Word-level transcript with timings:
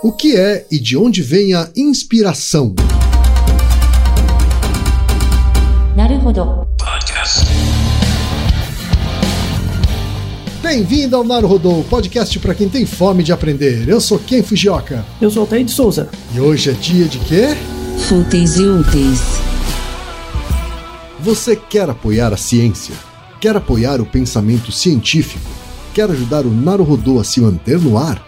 O 0.00 0.12
que 0.12 0.36
é 0.36 0.64
e 0.70 0.78
de 0.78 0.96
onde 0.96 1.22
vem 1.22 1.54
a 1.54 1.68
inspiração? 1.76 2.72
Naruhodo. 5.96 6.68
Bem-vindo 10.62 11.16
ao 11.16 11.24
Naruhodô, 11.24 11.82
podcast 11.90 12.38
para 12.38 12.54
quem 12.54 12.68
tem 12.68 12.86
fome 12.86 13.24
de 13.24 13.32
aprender. 13.32 13.88
Eu 13.88 14.00
sou 14.00 14.20
Ken 14.20 14.40
Fujioka. 14.40 15.04
Eu 15.20 15.32
sou 15.32 15.40
Altair 15.40 15.64
de 15.64 15.72
Souza. 15.72 16.08
E 16.32 16.38
hoje 16.38 16.70
é 16.70 16.74
dia 16.74 17.06
de 17.06 17.18
quê? 17.18 17.56
Fúteis 18.08 18.56
e 18.56 18.62
úteis. 18.62 19.20
Você 21.18 21.56
quer 21.56 21.90
apoiar 21.90 22.32
a 22.32 22.36
ciência? 22.36 22.94
Quer 23.40 23.56
apoiar 23.56 24.00
o 24.00 24.06
pensamento 24.06 24.70
científico? 24.70 25.50
Quer 25.92 26.08
ajudar 26.08 26.46
o 26.46 26.50
Naruhodô 26.50 27.18
a 27.18 27.24
se 27.24 27.40
manter 27.40 27.80
no 27.80 27.98
ar? 27.98 28.27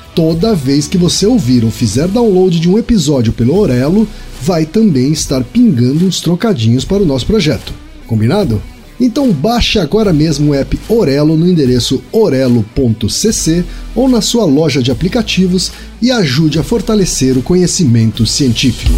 Toda 0.13 0.53
vez 0.53 0.87
que 0.87 0.97
você 0.97 1.25
ouvir 1.25 1.63
ou 1.63 1.71
fizer 1.71 2.07
download 2.07 2.59
de 2.59 2.69
um 2.69 2.77
episódio 2.77 3.31
pelo 3.31 3.57
Orelo, 3.57 4.05
vai 4.41 4.65
também 4.65 5.11
estar 5.11 5.41
pingando 5.41 6.05
uns 6.05 6.19
trocadinhos 6.19 6.83
para 6.83 7.01
o 7.01 7.05
nosso 7.05 7.25
projeto. 7.25 7.73
Combinado? 8.05 8.61
Então 8.99 9.31
baixe 9.31 9.79
agora 9.79 10.11
mesmo 10.11 10.51
o 10.51 10.53
app 10.53 10.77
Orelo 10.89 11.37
no 11.37 11.49
endereço 11.49 12.03
orelo.cc 12.11 13.63
ou 13.95 14.09
na 14.09 14.19
sua 14.19 14.45
loja 14.45 14.83
de 14.83 14.91
aplicativos 14.91 15.71
e 16.01 16.11
ajude 16.11 16.59
a 16.59 16.63
fortalecer 16.63 17.37
o 17.37 17.41
conhecimento 17.41 18.25
científico. 18.25 18.91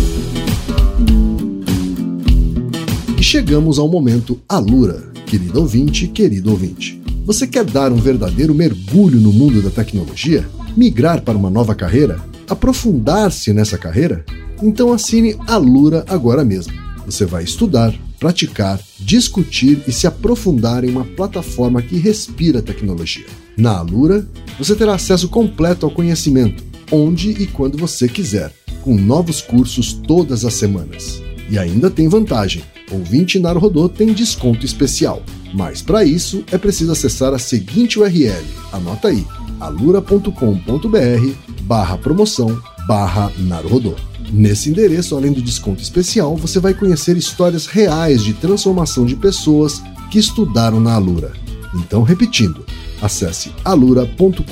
E 3.18 3.24
chegamos 3.24 3.78
ao 3.78 3.88
momento 3.88 4.40
Alura, 4.50 5.12
querido 5.28 5.60
ouvinte, 5.62 6.08
querido 6.08 6.52
ouvinte. 6.52 7.00
Você 7.24 7.48
quer 7.48 7.64
dar 7.64 7.92
um 7.92 7.98
verdadeiro 7.98 8.54
mergulho 8.54 9.20
no 9.20 9.32
mundo 9.32 9.62
da 9.62 9.70
tecnologia? 9.70 10.46
Migrar 10.76 11.22
para 11.22 11.38
uma 11.38 11.52
nova 11.52 11.76
carreira? 11.76 12.20
Aprofundar-se 12.50 13.54
nessa 13.54 13.78
carreira? 13.78 14.26
Então 14.62 14.92
assine 14.92 15.36
Alura 15.48 16.04
agora 16.08 16.44
mesmo. 16.44 16.74
Você 17.06 17.26
vai 17.26 17.44
estudar, 17.44 17.94
praticar, 18.20 18.80
discutir 19.00 19.84
e 19.88 19.92
se 19.92 20.08
aprofundar 20.08 20.84
em 20.84 20.90
uma 20.90 21.06
plataforma 21.06 21.80
que 21.82 21.98
respira 21.98 22.62
tecnologia. 22.62 23.26
Na 23.56 23.78
Alura, 23.78 24.28
você 24.58 24.74
terá 24.76 24.96
acesso 24.96 25.30
completo 25.30 25.86
ao 25.86 25.92
conhecimento, 25.92 26.64
onde 26.92 27.30
e 27.30 27.46
quando 27.46 27.78
você 27.78 28.08
quiser, 28.08 28.52
com 28.82 28.96
novos 28.96 29.42
cursos 29.42 29.94
todas 29.94 30.44
as 30.44 30.56
semanas. 30.56 31.22
E 31.52 31.60
ainda 31.60 31.92
tem 31.92 32.08
vantagem: 32.08 32.64
ouvinte 32.90 33.38
Naruhodô 33.38 33.88
tem 33.88 34.12
desconto 34.12 34.66
especial. 34.66 35.22
Mas 35.54 35.84
para 35.84 36.04
isso 36.04 36.44
é 36.52 36.58
preciso 36.58 36.92
acessar 36.92 37.32
a 37.32 37.38
seguinte 37.38 38.00
URL. 38.00 38.44
Anota 38.72 39.10
aí: 39.10 39.24
alura.com.br 39.66 41.32
barra 41.62 41.98
promoção 41.98 42.62
barra 42.88 43.32
Naruhodô. 43.38 43.96
Nesse 44.32 44.70
endereço, 44.70 45.16
além 45.16 45.32
do 45.32 45.42
desconto 45.42 45.82
especial, 45.82 46.36
você 46.36 46.60
vai 46.60 46.74
conhecer 46.74 47.16
histórias 47.18 47.66
reais 47.66 48.24
de 48.24 48.34
transformação 48.34 49.06
de 49.06 49.16
pessoas 49.16 49.82
que 50.10 50.20
estudaram 50.20 50.80
na 50.80 50.94
Alura. 50.94 51.34
Então, 51.76 52.04
repetindo, 52.04 52.66
acesse 53.02 53.52
alura.com.br 53.64 54.44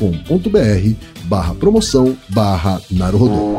barra 1.26 1.54
promoção 1.56 2.18
barra 2.30 2.82
Naruhodô. 2.90 3.58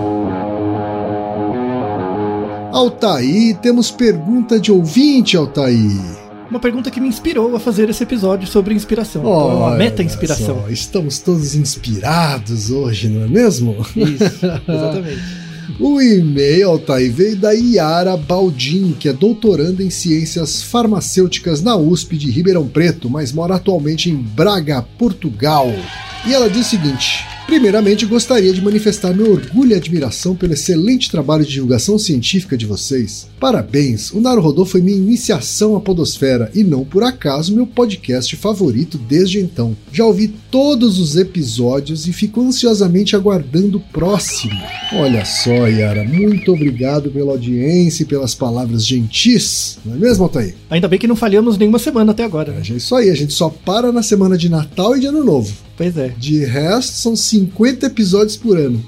Altair, 2.72 3.58
temos 3.58 3.90
pergunta 3.90 4.58
de 4.58 4.72
ouvinte, 4.72 5.36
Altair. 5.36 6.21
Uma 6.52 6.60
pergunta 6.60 6.90
que 6.90 7.00
me 7.00 7.08
inspirou 7.08 7.56
a 7.56 7.58
fazer 7.58 7.88
esse 7.88 8.02
episódio 8.02 8.46
sobre 8.46 8.74
inspiração. 8.74 9.22
Então, 9.22 9.56
uma 9.56 9.74
meta-inspiração. 9.74 10.66
Estamos 10.68 11.18
todos 11.18 11.54
inspirados 11.54 12.70
hoje, 12.70 13.08
não 13.08 13.24
é 13.24 13.26
mesmo? 13.26 13.74
Isso, 13.96 14.44
exatamente. 14.68 15.22
O 15.80 15.98
e-mail, 15.98 16.68
Altair, 16.68 17.10
veio 17.10 17.36
da 17.36 17.54
Iara 17.54 18.18
Baldin, 18.18 18.92
que 18.92 19.08
é 19.08 19.14
doutoranda 19.14 19.82
em 19.82 19.88
ciências 19.88 20.62
farmacêuticas 20.62 21.62
na 21.62 21.74
USP 21.74 22.18
de 22.18 22.30
Ribeirão 22.30 22.68
Preto, 22.68 23.08
mas 23.08 23.32
mora 23.32 23.54
atualmente 23.54 24.10
em 24.10 24.16
Braga, 24.16 24.82
Portugal. 24.98 25.72
E 26.26 26.34
ela 26.34 26.50
diz 26.50 26.66
o 26.66 26.70
seguinte: 26.70 27.24
Primeiramente, 27.46 28.06
gostaria 28.06 28.52
de 28.52 28.62
manifestar 28.62 29.14
meu 29.14 29.30
orgulho 29.32 29.72
e 29.72 29.74
admiração 29.74 30.34
pelo 30.34 30.54
excelente 30.54 31.10
trabalho 31.10 31.44
de 31.44 31.52
divulgação 31.52 31.98
científica 31.98 32.56
de 32.56 32.64
vocês. 32.64 33.28
Parabéns! 33.38 34.10
O 34.10 34.20
Naruhodô 34.20 34.64
foi 34.64 34.80
minha 34.80 34.96
iniciação 34.96 35.76
à 35.76 35.80
podosfera 35.80 36.50
e 36.54 36.64
não 36.64 36.84
por 36.84 37.02
acaso 37.02 37.54
meu 37.54 37.66
podcast 37.66 38.34
favorito 38.36 38.96
desde 38.96 39.38
então. 39.38 39.76
Já 39.92 40.04
ouvi 40.06 40.28
todos 40.50 40.98
os 40.98 41.16
episódios 41.16 42.06
e 42.06 42.12
fico 42.12 42.40
ansiosamente 42.40 43.14
aguardando 43.14 43.78
o 43.78 43.80
próximo. 43.80 44.58
Olha 44.94 45.24
só, 45.24 45.66
Yara, 45.68 46.04
muito 46.04 46.52
obrigado 46.52 47.10
pela 47.10 47.32
audiência 47.32 48.02
e 48.02 48.06
pelas 48.06 48.34
palavras 48.34 48.86
gentis, 48.86 49.78
não 49.84 49.94
é 49.94 49.98
mesmo, 49.98 50.24
Altair? 50.24 50.54
Ainda 50.70 50.88
bem 50.88 50.98
que 50.98 51.06
não 51.06 51.16
falhamos 51.16 51.58
nenhuma 51.58 51.78
semana 51.78 52.12
até 52.12 52.24
agora. 52.24 52.52
né? 52.52 52.62
É 52.70 52.72
isso 52.74 52.94
aí, 52.94 53.10
a 53.10 53.14
gente 53.14 53.34
só 53.34 53.50
para 53.50 53.92
na 53.92 54.02
semana 54.02 54.38
de 54.38 54.48
Natal 54.48 54.96
e 54.96 55.00
de 55.00 55.06
Ano 55.06 55.22
Novo. 55.24 55.52
Pois 55.82 55.96
é. 55.96 56.14
De 56.16 56.44
resto, 56.44 56.92
são 56.92 57.16
50 57.16 57.86
episódios 57.86 58.36
por 58.36 58.56
ano. 58.56 58.80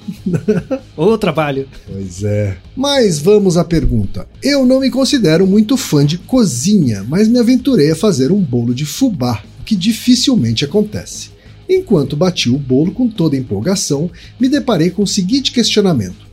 Ô 0.97 1.19
trabalho. 1.19 1.67
Pois 1.91 2.23
é. 2.23 2.57
Mas 2.77 3.19
vamos 3.19 3.57
à 3.57 3.65
pergunta. 3.65 4.29
Eu 4.41 4.65
não 4.65 4.79
me 4.79 4.89
considero 4.89 5.45
muito 5.45 5.77
fã 5.77 6.07
de 6.07 6.19
cozinha, 6.19 7.05
mas 7.09 7.27
me 7.27 7.41
aventurei 7.41 7.91
a 7.91 7.97
fazer 7.97 8.31
um 8.31 8.41
bolo 8.41 8.73
de 8.73 8.85
fubá, 8.87 9.43
o 9.61 9.65
que 9.65 9.75
dificilmente 9.75 10.65
acontece. 10.65 11.31
Enquanto 11.69 12.15
bati 12.15 12.49
o 12.49 12.59
bolo 12.59 12.93
com 12.93 13.09
toda 13.09 13.37
empolgação, 13.37 14.09
me 14.39 14.49
deparei 14.49 14.91
com 14.91 15.03
o 15.03 15.07
seguinte 15.07 15.51
questionamento. 15.51 16.24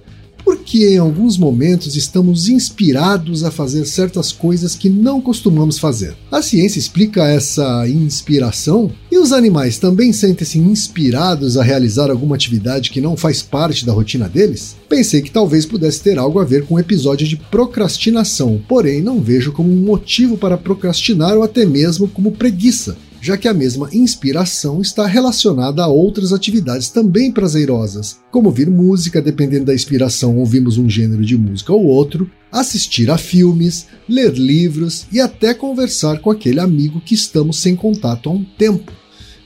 Por 0.52 0.60
que 0.60 0.86
em 0.86 0.98
alguns 0.98 1.38
momentos 1.38 1.96
estamos 1.96 2.50
inspirados 2.50 3.46
a 3.46 3.50
fazer 3.50 3.86
certas 3.86 4.34
coisas 4.34 4.76
que 4.76 4.90
não 4.90 5.22
costumamos 5.22 5.80
fazer? 5.80 6.14
A 6.30 6.42
ciência 6.42 6.78
explica 6.78 7.24
essa 7.24 7.88
inspiração? 7.88 8.92
E 9.10 9.18
os 9.18 9.32
animais 9.32 9.78
também 9.78 10.12
sentem-se 10.12 10.60
inspirados 10.60 11.56
a 11.56 11.64
realizar 11.64 12.12
alguma 12.12 12.36
atividade 12.36 12.90
que 12.90 13.00
não 13.00 13.16
faz 13.16 13.42
parte 13.42 13.86
da 13.86 13.94
rotina 13.94 14.28
deles? 14.28 14.76
Pensei 14.90 15.22
que 15.22 15.32
talvez 15.32 15.66
pudesse 15.66 16.02
ter 16.02 16.20
algo 16.20 16.38
a 16.38 16.44
ver 16.44 16.66
com 16.66 16.76
um 16.76 16.80
episódio 16.80 17.26
de 17.26 17.38
procrastinação, 17.38 18.62
porém 18.68 19.02
não 19.02 19.22
vejo 19.22 19.54
como 19.54 19.72
um 19.72 19.86
motivo 19.86 20.38
para 20.38 20.58
procrastinar 20.58 21.38
ou 21.38 21.44
até 21.44 21.66
mesmo 21.66 22.10
como 22.10 22.34
preguiça 22.34 22.98
já 23.22 23.38
que 23.38 23.48
a 23.48 23.54
mesma 23.54 23.88
inspiração 23.94 24.82
está 24.82 25.06
relacionada 25.06 25.84
a 25.84 25.88
outras 25.88 26.34
atividades 26.34 26.90
também 26.90 27.32
prazerosas, 27.32 28.18
como 28.32 28.50
ouvir 28.50 28.70
música, 28.70 29.22
dependendo 29.22 29.66
da 29.66 29.76
inspiração, 29.76 30.38
ouvimos 30.38 30.80
um 30.80 30.90
gênero 30.90 31.24
de 31.24 31.38
música 31.38 31.72
ou 31.72 31.86
outro, 31.86 32.30
assistir 32.52 33.12
a 33.12 33.18
filmes, 33.18 33.86
ler 34.10 34.34
livros 34.34 35.06
e 35.12 35.22
até 35.22 35.54
conversar 35.54 36.20
com 36.20 36.32
aquele 36.32 36.60
amigo 36.60 37.00
que 37.00 37.14
estamos 37.14 37.60
sem 37.60 37.76
contato 37.76 38.28
há 38.28 38.34
um 38.34 38.44
tempo. 38.44 38.92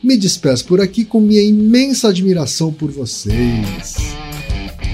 Me 0.01 0.15
despeço 0.15 0.65
por 0.65 0.79
aqui 0.79 1.03
com 1.03 1.19
minha 1.19 1.43
imensa 1.43 2.09
admiração 2.09 2.71
por 2.71 2.89
vocês. 2.91 4.24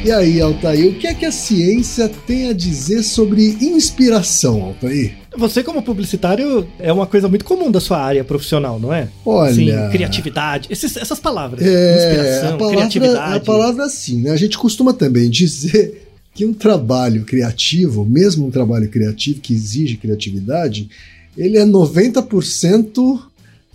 E 0.04 0.12
aí, 0.12 0.42
Altair, 0.42 0.88
o 0.90 0.96
que 0.96 1.06
é 1.06 1.14
que 1.14 1.26
a 1.26 1.32
ciência 1.32 2.10
tem 2.26 2.50
a 2.50 2.54
dizer 2.54 3.04
sobre 3.04 3.56
inspiração, 3.62 4.62
Altair? 4.64 5.14
Você, 5.38 5.64
como 5.64 5.82
publicitário, 5.84 6.68
é 6.80 6.92
uma 6.92 7.06
coisa 7.06 7.28
muito 7.30 7.46
comum 7.46 7.70
da 7.70 7.80
sua 7.80 8.00
área 8.02 8.24
profissional, 8.24 8.80
não 8.80 8.92
é? 8.92 9.08
Olha- 9.24 9.54
Sim, 9.54 9.92
criatividade. 9.92 10.68
Esses- 10.72 10.98
essas 10.98 11.20
palavras. 11.20 11.62
É, 11.66 11.96
Inspiração, 11.98 12.56
a 12.56 12.58
palavra, 12.58 12.78
criatividade. 12.78 13.36
a 13.36 13.40
palavra 13.40 13.86
assim, 13.86 14.22
né? 14.22 14.32
A 14.32 14.36
gente 14.36 14.58
costuma 14.58 14.92
também 14.92 15.30
dizer 15.30 16.02
que 16.34 16.46
um 16.46 16.54
trabalho 16.54 17.24
criativo, 17.24 18.04
mesmo 18.04 18.48
um 18.48 18.52
trabalho 18.52 18.90
criativo 18.90 19.40
que 19.40 19.54
exige 19.54 19.98
criatividade, 19.98 20.90
ele 21.38 21.58
é 21.58 21.66
90% 21.66 23.20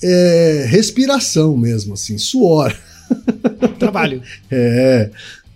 é, 0.02 0.66
respiração 0.68 1.56
mesmo, 1.56 1.94
assim, 1.94 2.18
suor. 2.18 2.76
Trabalho. 3.78 4.20
É. 4.50 5.08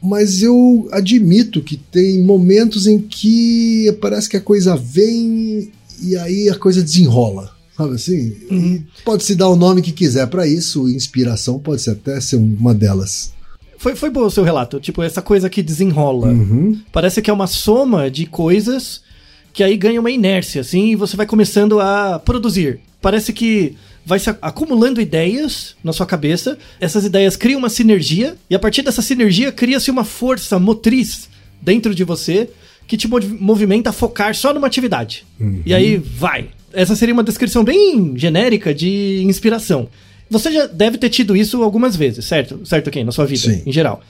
Mas 0.03 0.43
eu 0.43 0.89
admito 0.93 1.63
que 1.63 1.77
tem 1.77 2.23
momentos 2.23 2.87
em 2.87 2.99
que 2.99 3.97
parece 4.01 4.29
que 4.29 4.37
a 4.37 4.41
coisa 4.41 4.77
vem 4.77 5.71
e 6.03 6.17
aí 6.17 6.49
a 6.49 6.55
coisa 6.55 6.83
desenrola. 6.83 7.51
Sabe 7.77 7.95
assim? 7.95 8.37
E 8.51 8.83
pode-se 9.05 9.35
dar 9.35 9.49
o 9.49 9.57
nome 9.57 9.83
que 9.83 9.93
quiser 9.93 10.27
para 10.27 10.47
isso, 10.47 10.89
inspiração 10.89 11.59
pode 11.59 11.83
ser 11.83 11.93
até 11.93 12.21
ser 12.21 12.37
uma 12.37 12.75
delas. 12.75 13.33
Foi, 13.79 13.97
foi 13.97 14.11
bom 14.11 14.27
o 14.27 14.31
seu 14.31 14.45
relato. 14.45 14.79
Tipo, 14.79 15.03
essa 15.03 15.23
coisa 15.23 15.49
que 15.49 15.63
desenrola. 15.63 16.29
Uhum. 16.29 16.79
Parece 16.93 17.23
que 17.23 17.31
é 17.31 17.33
uma 17.33 17.47
soma 17.47 18.11
de 18.11 18.27
coisas 18.27 19.01
que 19.53 19.65
aí 19.65 19.77
ganha 19.77 19.99
uma 19.99 20.11
inércia, 20.11 20.61
assim, 20.61 20.91
e 20.91 20.97
você 20.97 21.17
vai 21.17 21.27
começando 21.27 21.81
a 21.81 22.19
produzir. 22.19 22.81
Parece 23.01 23.33
que 23.33 23.77
vai 24.05 24.19
se 24.19 24.31
acumulando 24.43 25.01
ideias 25.01 25.77
na 25.85 25.93
sua 25.93 26.07
cabeça, 26.07 26.59
essas 26.81 27.05
ideias 27.05 27.37
criam 27.37 27.59
uma 27.59 27.69
sinergia, 27.69 28.37
e 28.49 28.55
a 28.55 28.59
partir 28.59 28.83
dessa 28.83 29.03
sinergia 29.03 29.53
cria-se 29.53 29.91
uma 29.91 30.05
força 30.05 30.59
motriz 30.59 31.29
dentro 31.61 31.95
de 31.95 32.03
você 32.05 32.49
que 32.87 32.97
te 32.97 33.07
movi- 33.07 33.37
movimenta 33.39 33.91
a 33.91 33.93
focar 33.93 34.35
só 34.35 34.53
numa 34.53 34.67
atividade. 34.67 35.25
E 35.65 35.73
aí 35.75 35.97
vai. 35.97 36.49
Essa 36.73 36.97
seria 36.97 37.13
uma 37.13 37.23
descrição 37.23 37.63
bem 37.63 38.15
genérica 38.17 38.73
de 38.75 39.23
inspiração. 39.25 39.89
Você 40.29 40.51
já 40.53 40.67
deve 40.67 40.97
ter 40.99 41.09
tido 41.11 41.37
isso 41.37 41.63
algumas 41.63 41.95
vezes, 41.97 42.25
certo? 42.25 42.61
Certo, 42.65 42.91
quem? 42.91 43.05
Na 43.05 43.13
sua 43.13 43.27
vida, 43.27 43.43
Sim. 43.43 43.63
em 43.67 43.73
geral. 43.73 44.03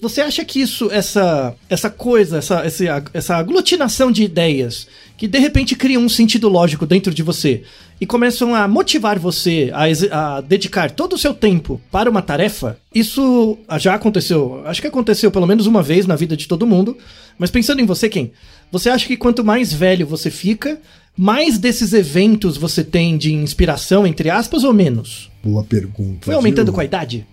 Você 0.00 0.20
acha 0.20 0.44
que 0.44 0.60
isso, 0.60 0.90
essa, 0.90 1.54
essa 1.68 1.88
coisa, 1.88 2.38
essa, 2.38 2.60
essa, 2.64 3.04
essa 3.12 3.36
aglutinação 3.36 4.10
de 4.10 4.22
ideias 4.22 4.86
que 5.16 5.28
de 5.28 5.38
repente 5.38 5.76
criam 5.76 6.02
um 6.02 6.08
sentido 6.08 6.48
lógico 6.48 6.86
dentro 6.86 7.14
de 7.14 7.22
você 7.22 7.62
e 8.00 8.06
começam 8.06 8.54
a 8.54 8.66
motivar 8.66 9.18
você 9.18 9.70
a, 9.72 10.36
a 10.36 10.40
dedicar 10.40 10.90
todo 10.90 11.14
o 11.14 11.18
seu 11.18 11.32
tempo 11.32 11.80
para 11.90 12.10
uma 12.10 12.20
tarefa, 12.20 12.78
isso 12.94 13.56
já 13.78 13.94
aconteceu. 13.94 14.62
Acho 14.66 14.80
que 14.80 14.88
aconteceu 14.88 15.30
pelo 15.30 15.46
menos 15.46 15.66
uma 15.66 15.82
vez 15.82 16.06
na 16.06 16.16
vida 16.16 16.36
de 16.36 16.48
todo 16.48 16.66
mundo. 16.66 16.96
Mas 17.38 17.50
pensando 17.50 17.80
em 17.80 17.86
você, 17.86 18.08
quem? 18.08 18.32
Você 18.70 18.90
acha 18.90 19.06
que 19.06 19.16
quanto 19.16 19.44
mais 19.44 19.72
velho 19.72 20.06
você 20.06 20.30
fica, 20.30 20.80
mais 21.16 21.58
desses 21.58 21.92
eventos 21.92 22.56
você 22.56 22.82
tem 22.82 23.16
de 23.16 23.32
inspiração, 23.32 24.06
entre 24.06 24.30
aspas, 24.30 24.64
ou 24.64 24.72
menos? 24.72 25.30
Boa 25.42 25.62
pergunta. 25.62 26.26
Foi 26.26 26.34
aumentando 26.34 26.66
viu? 26.66 26.74
com 26.74 26.80
a 26.80 26.84
idade? 26.84 27.26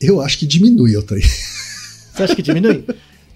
Eu 0.00 0.20
acho 0.20 0.38
que 0.38 0.46
diminui, 0.46 0.94
Altair. 0.94 1.22
Você 2.14 2.22
acha 2.22 2.34
que 2.36 2.42
diminui? 2.42 2.84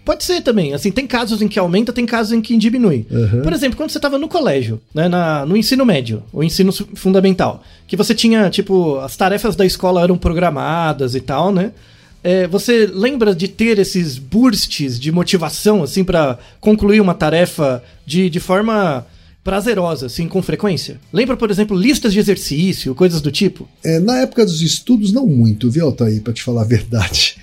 Pode 0.05 0.25
ser 0.25 0.41
também. 0.43 0.75
Assim, 0.75 0.91
tem 0.91 1.07
casos 1.07 1.41
em 1.41 1.47
que 1.47 1.59
aumenta, 1.59 1.93
tem 1.93 2.05
casos 2.05 2.33
em 2.33 2.41
que 2.41 2.57
diminui. 2.57 3.07
Uhum. 3.09 3.43
Por 3.43 3.53
exemplo, 3.53 3.77
quando 3.77 3.91
você 3.91 3.99
estava 3.99 4.19
no 4.19 4.27
colégio, 4.29 4.81
né, 4.93 5.09
na- 5.09 5.47
no 5.47 5.57
ensino 5.57 5.87
médio, 5.87 6.25
ou 6.33 6.43
ensino 6.43 6.73
fundamental, 6.73 7.63
que 7.87 7.97
você 7.97 8.13
tinha, 8.13 8.51
tipo, 8.51 8.99
as 8.99 9.17
tarefas 9.17 9.55
da 9.55 9.65
escola 9.65 10.03
eram 10.03 10.19
programadas 10.19 11.15
e 11.15 11.21
tal, 11.21 11.53
né? 11.53 11.71
É, 12.25 12.49
você 12.49 12.91
lembra 12.93 13.33
de 13.35 13.47
ter 13.47 13.79
esses 13.79 14.19
bursts 14.19 14.99
de 14.99 15.13
motivação, 15.13 15.83
assim, 15.85 16.03
pra 16.03 16.37
concluir 16.61 17.01
uma 17.01 17.15
tarefa 17.15 17.83
de, 18.05 18.29
de 18.29 18.41
forma 18.41 19.07
prazerosa, 19.43 20.07
assim, 20.07 20.29
com 20.29 20.41
frequência? 20.43 21.01
Lembra, 21.13 21.37
por 21.37 21.51
exemplo, 21.51 21.77
listas 21.77 22.13
de 22.13 22.19
exercício, 22.19 22.95
coisas 22.95 23.21
do 23.21 23.31
tipo? 23.31 23.69
É, 23.85 23.99
na 23.99 24.19
época 24.19 24.45
dos 24.45 24.61
estudos, 24.63 25.13
não 25.13 25.27
muito, 25.27 25.71
viu, 25.71 25.87
Altair, 25.87 26.23
pra 26.23 26.33
te 26.33 26.43
falar 26.43 26.63
a 26.63 26.67
verdade. 26.67 27.37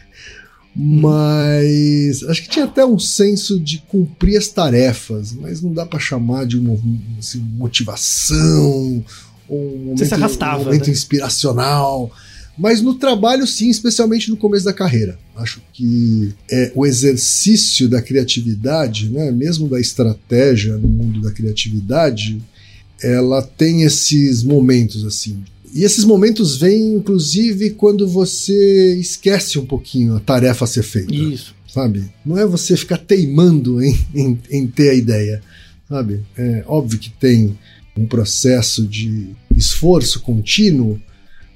Mas 0.76 2.24
acho 2.24 2.44
que 2.44 2.50
tinha 2.50 2.66
até 2.66 2.86
um 2.86 3.00
senso 3.00 3.60
de 3.60 3.80
cumprir 3.80 4.38
as 4.38 4.48
tarefas, 4.48 5.34
mas 5.34 5.62
não 5.62 5.74
dá 5.74 5.86
pra 5.86 6.00
chamar 6.00 6.46
de 6.46 6.58
uma 6.58 6.80
assim, 7.18 7.40
motivação 7.40 9.04
ou 9.48 9.74
um 9.74 9.78
momento, 9.78 10.06
se 10.06 10.14
arrastava, 10.14 10.62
um 10.62 10.66
momento 10.66 10.88
né? 10.88 10.94
inspiracional. 10.94 12.12
Mas 12.60 12.82
no 12.82 12.94
trabalho, 12.94 13.48
sim, 13.48 13.70
especialmente 13.70 14.30
no 14.30 14.36
começo 14.36 14.66
da 14.66 14.74
carreira. 14.74 15.18
Acho 15.34 15.62
que 15.72 16.34
é, 16.52 16.74
o 16.76 16.86
exercício 16.86 17.88
da 17.88 18.02
criatividade, 18.02 19.10
né, 19.10 19.32
mesmo 19.32 19.70
da 19.70 19.80
estratégia 19.80 20.78
no 20.78 20.90
mundo 20.90 21.22
da 21.22 21.32
criatividade, 21.32 22.42
ela 23.02 23.42
tem 23.42 23.84
esses 23.84 24.44
momentos 24.44 25.06
assim. 25.06 25.42
E 25.74 25.84
esses 25.84 26.04
momentos 26.04 26.58
vêm, 26.58 26.96
inclusive, 26.96 27.70
quando 27.70 28.06
você 28.06 28.96
esquece 28.96 29.58
um 29.58 29.66
pouquinho 29.66 30.18
a 30.18 30.20
tarefa 30.20 30.66
a 30.66 30.68
ser 30.68 30.84
feita. 30.84 31.16
Isso. 31.16 31.56
Sabe? 31.74 32.12
Não 32.26 32.38
é 32.38 32.46
você 32.46 32.76
ficar 32.76 32.98
teimando 32.98 33.82
em, 33.82 33.98
em, 34.14 34.40
em 34.52 34.68
ter 34.68 34.90
a 34.90 34.96
ideia. 34.96 35.42
Sabe? 35.88 36.26
É 36.38 36.64
óbvio 36.68 37.00
que 37.00 37.10
tem 37.10 37.58
um 37.96 38.06
processo 38.06 38.86
de 38.86 39.30
esforço 39.56 40.20
contínuo, 40.20 41.00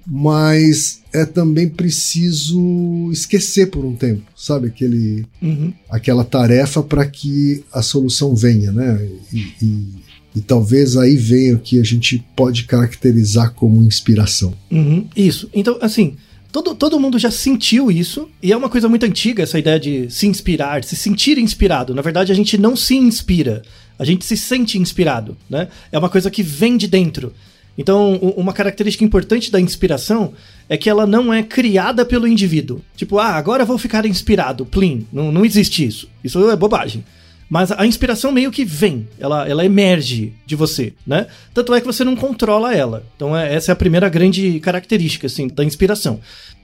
mas 0.06 1.02
é 1.14 1.26
também 1.26 1.70
preciso 1.70 3.10
esquecer 3.12 3.70
por 3.70 3.86
um 3.86 3.96
tempo, 3.96 4.22
sabe? 4.36 4.68
Aquele, 4.68 5.26
Uhum. 5.42 5.74
aquela 5.90 6.24
tarefa 6.24 6.82
para 6.84 7.06
que 7.06 7.64
a 7.72 7.82
solução 7.82 8.36
venha, 8.36 8.72
né? 8.72 9.08
E, 9.32 9.38
e- 9.62 10.04
e 10.36 10.42
talvez 10.42 10.98
aí 10.98 11.16
venha 11.16 11.56
o 11.56 11.60
que 11.60 11.80
a 11.80 11.84
gente 11.84 12.24
pode 12.36 12.64
caracterizar 12.64 13.54
como 13.54 13.82
inspiração. 13.84 14.54
Uhum, 14.72 15.08
isso. 15.16 15.48
Então, 15.54 15.78
assim, 15.80 16.16
todo, 16.52 16.74
todo 16.74 17.00
mundo 17.00 17.20
já 17.20 17.30
sentiu 17.30 17.92
isso, 17.92 18.28
e 18.42 18.52
é 18.52 18.58
uma 18.58 18.70
coisa 18.70 18.90
muito 18.90 19.06
antiga 19.06 19.44
essa 19.44 19.60
ideia 19.60 19.80
de 19.80 20.10
se 20.10 20.26
inspirar, 20.26 20.84
se 20.84 20.96
sentir 20.96 21.38
inspirado. 21.38 21.94
Na 21.94 22.02
verdade, 22.02 22.32
a 22.32 22.36
gente 22.36 22.58
não 22.58 22.76
se 22.76 22.96
inspira, 22.96 23.62
a 24.00 24.04
gente 24.04 24.26
se 24.26 24.36
sente 24.36 24.78
inspirado, 24.80 25.38
né? 25.48 25.68
É 25.92 26.00
uma 26.00 26.10
coisa 26.10 26.32
que 26.32 26.42
vem 26.42 26.78
de 26.78 26.88
dentro. 26.88 27.32
Então, 27.78 28.16
uma 28.38 28.54
característica 28.54 29.04
importante 29.04 29.52
da 29.52 29.60
inspiração 29.60 30.34
é 30.70 30.78
que 30.78 30.90
ela 30.90 31.08
não 31.08 31.34
é 31.34 31.42
criada 31.42 32.06
pelo 32.06 32.28
indivíduo. 32.28 32.82
Tipo, 32.96 33.18
ah, 33.18 33.36
agora 33.36 33.66
vou 33.66 33.78
ficar 33.78 34.06
inspirado, 34.06 34.66
plim. 34.66 35.08
Não, 35.12 35.32
não 35.32 35.44
existe 35.44 35.86
isso. 35.86 36.08
Isso 36.24 36.50
é 36.50 36.56
bobagem. 36.56 37.04
Mas 37.50 37.72
a 37.72 37.86
inspiração 37.86 38.32
meio 38.32 38.52
que 38.52 38.66
vem, 38.66 39.08
ela, 39.20 39.48
ela 39.48 39.66
emerge 39.66 40.34
de 40.46 40.56
você, 40.56 40.94
né? 41.06 41.28
Tanto 41.54 41.74
é 41.74 41.80
que 41.80 41.86
você 41.86 42.04
não 42.04 42.16
controla 42.16 42.74
ela. 42.74 43.06
Então 43.16 43.38
é- 43.38 43.54
essa 43.54 43.72
é 43.72 43.74
a 43.74 43.76
primeira 43.76 44.10
grande 44.10 44.60
característica 44.60 45.28
assim 45.28 45.48
da 45.48 45.64
inspiração. 45.64 46.20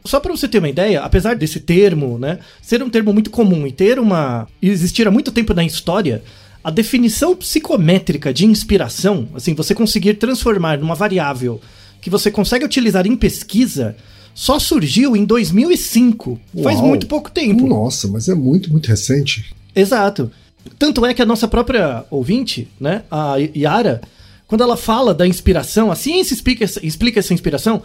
Só 0.05 0.19
para 0.19 0.31
você 0.31 0.47
ter 0.47 0.57
uma 0.57 0.69
ideia, 0.69 1.01
apesar 1.01 1.35
desse 1.35 1.59
termo, 1.59 2.17
né, 2.17 2.39
ser 2.61 2.81
um 2.81 2.89
termo 2.89 3.13
muito 3.13 3.29
comum 3.29 3.67
e 3.67 3.71
ter 3.71 3.99
uma 3.99 4.47
existir 4.61 5.07
há 5.07 5.11
muito 5.11 5.31
tempo 5.31 5.53
na 5.53 5.63
história, 5.63 6.23
a 6.63 6.69
definição 6.69 7.35
psicométrica 7.35 8.33
de 8.33 8.45
inspiração, 8.45 9.27
assim, 9.33 9.53
você 9.53 9.73
conseguir 9.73 10.15
transformar 10.15 10.77
numa 10.77 10.95
variável 10.95 11.59
que 12.01 12.09
você 12.09 12.29
consegue 12.31 12.65
utilizar 12.65 13.05
em 13.07 13.15
pesquisa, 13.15 13.95
só 14.33 14.57
surgiu 14.59 15.15
em 15.15 15.25
2005. 15.25 16.39
Faz 16.63 16.77
Uau. 16.77 16.87
muito 16.87 17.07
pouco 17.07 17.29
tempo. 17.31 17.67
Nossa, 17.67 18.07
mas 18.07 18.27
é 18.29 18.35
muito, 18.35 18.71
muito 18.71 18.87
recente. 18.87 19.53
Exato. 19.75 20.31
Tanto 20.77 21.05
é 21.05 21.13
que 21.13 21.21
a 21.21 21.25
nossa 21.25 21.47
própria 21.47 22.05
ouvinte, 22.09 22.67
né, 22.79 23.03
a 23.09 23.35
Yara, 23.37 24.01
quando 24.47 24.61
ela 24.61 24.75
fala 24.77 25.13
da 25.13 25.27
inspiração, 25.27 25.91
a 25.91 25.95
ciência 25.95 26.33
explica, 26.33 26.63
essa- 26.63 26.85
explica 26.85 27.19
essa 27.19 27.33
inspiração, 27.33 27.81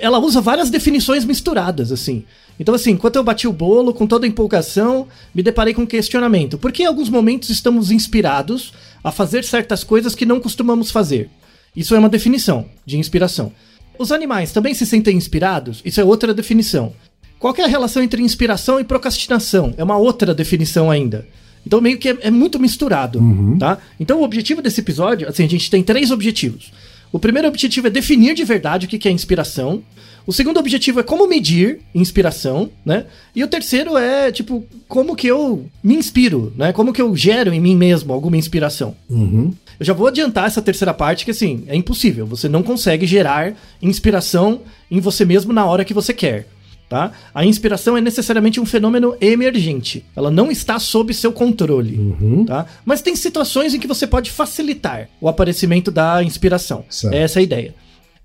ela 0.00 0.18
usa 0.20 0.40
várias 0.40 0.70
definições 0.70 1.24
misturadas, 1.24 1.90
assim. 1.90 2.24
Então, 2.58 2.74
assim, 2.74 2.92
enquanto 2.92 3.16
eu 3.16 3.24
bati 3.24 3.48
o 3.48 3.52
bolo, 3.52 3.92
com 3.92 4.06
toda 4.06 4.24
a 4.24 4.28
empolgação, 4.28 5.08
me 5.34 5.42
deparei 5.42 5.74
com 5.74 5.82
um 5.82 5.86
questionamento. 5.86 6.58
Por 6.58 6.70
que 6.70 6.84
em 6.84 6.86
alguns 6.86 7.08
momentos 7.08 7.50
estamos 7.50 7.90
inspirados 7.90 8.72
a 9.02 9.10
fazer 9.10 9.44
certas 9.44 9.82
coisas 9.82 10.14
que 10.14 10.24
não 10.24 10.38
costumamos 10.38 10.90
fazer? 10.90 11.28
Isso 11.74 11.94
é 11.94 11.98
uma 11.98 12.08
definição 12.08 12.66
de 12.86 12.98
inspiração. 12.98 13.52
Os 13.98 14.12
animais 14.12 14.52
também 14.52 14.74
se 14.74 14.86
sentem 14.86 15.16
inspirados? 15.16 15.82
Isso 15.84 16.00
é 16.00 16.04
outra 16.04 16.32
definição. 16.32 16.92
Qual 17.38 17.54
é 17.56 17.62
a 17.62 17.66
relação 17.66 18.02
entre 18.02 18.22
inspiração 18.22 18.78
e 18.78 18.84
procrastinação? 18.84 19.74
É 19.76 19.82
uma 19.82 19.96
outra 19.96 20.34
definição 20.34 20.90
ainda. 20.90 21.26
Então 21.66 21.80
meio 21.80 21.98
que 21.98 22.08
é, 22.08 22.18
é 22.22 22.30
muito 22.30 22.58
misturado, 22.58 23.20
tá? 23.58 23.78
Então 23.98 24.20
o 24.20 24.22
objetivo 24.22 24.62
desse 24.62 24.80
episódio, 24.80 25.28
assim, 25.28 25.44
a 25.44 25.48
gente 25.48 25.70
tem 25.70 25.82
três 25.82 26.10
objetivos. 26.10 26.72
O 27.12 27.18
primeiro 27.18 27.48
objetivo 27.48 27.86
é 27.86 27.90
definir 27.90 28.34
de 28.34 28.44
verdade 28.44 28.86
o 28.86 28.88
que 28.88 29.08
é 29.08 29.12
inspiração. 29.12 29.82
O 30.26 30.32
segundo 30.32 30.60
objetivo 30.60 31.00
é 31.00 31.02
como 31.02 31.26
medir 31.26 31.80
inspiração, 31.94 32.70
né? 32.84 33.06
E 33.34 33.42
o 33.42 33.48
terceiro 33.48 33.96
é, 33.96 34.30
tipo, 34.30 34.64
como 34.86 35.16
que 35.16 35.26
eu 35.26 35.66
me 35.82 35.94
inspiro, 35.94 36.52
né? 36.56 36.72
Como 36.72 36.92
que 36.92 37.02
eu 37.02 37.16
gero 37.16 37.52
em 37.52 37.60
mim 37.60 37.74
mesmo 37.74 38.12
alguma 38.12 38.36
inspiração. 38.36 38.94
Uhum. 39.08 39.52
Eu 39.78 39.86
já 39.86 39.92
vou 39.92 40.06
adiantar 40.06 40.46
essa 40.46 40.60
terceira 40.60 40.92
parte 40.92 41.24
que 41.24 41.30
assim, 41.30 41.64
é 41.66 41.74
impossível. 41.74 42.26
Você 42.26 42.48
não 42.48 42.62
consegue 42.62 43.06
gerar 43.06 43.54
inspiração 43.80 44.60
em 44.90 45.00
você 45.00 45.24
mesmo 45.24 45.52
na 45.52 45.64
hora 45.64 45.84
que 45.84 45.94
você 45.94 46.12
quer. 46.12 46.46
Tá? 46.90 47.12
A 47.32 47.46
inspiração 47.46 47.96
é 47.96 48.00
necessariamente 48.00 48.58
um 48.58 48.66
fenômeno 48.66 49.16
emergente. 49.20 50.04
Ela 50.16 50.28
não 50.28 50.50
está 50.50 50.76
sob 50.80 51.14
seu 51.14 51.32
controle. 51.32 51.96
Uhum. 51.96 52.44
Tá? 52.44 52.66
Mas 52.84 53.00
tem 53.00 53.14
situações 53.14 53.72
em 53.72 53.78
que 53.78 53.86
você 53.86 54.08
pode 54.08 54.28
facilitar 54.28 55.08
o 55.20 55.28
aparecimento 55.28 55.92
da 55.92 56.20
inspiração. 56.20 56.84
Certo. 56.90 57.14
É 57.14 57.18
essa 57.18 57.38
a 57.38 57.42
ideia. 57.42 57.76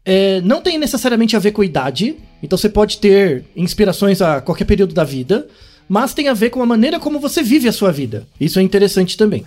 É, 0.04 0.42
não 0.42 0.62
tem 0.62 0.80
necessariamente 0.80 1.36
a 1.36 1.40
ver 1.40 1.52
com 1.52 1.64
idade, 1.64 2.16
então 2.42 2.58
você 2.58 2.68
pode 2.68 2.98
ter 2.98 3.46
inspirações 3.56 4.20
a 4.20 4.42
qualquer 4.42 4.66
período 4.66 4.96
da 4.96 5.04
vida, 5.04 5.48
mas 5.88 6.16
tem 6.16 6.28
a 6.28 6.34
ver 6.34 6.50
com 6.50 6.64
a 6.64 6.66
maneira 6.66 7.00
como 7.00 7.20
você 7.20 7.44
vive 7.44 7.68
a 7.68 7.72
sua 7.72 7.92
vida. 7.92 8.26
Isso 8.42 8.58
é 8.58 8.64
interessante 8.64 9.16
também. 9.16 9.46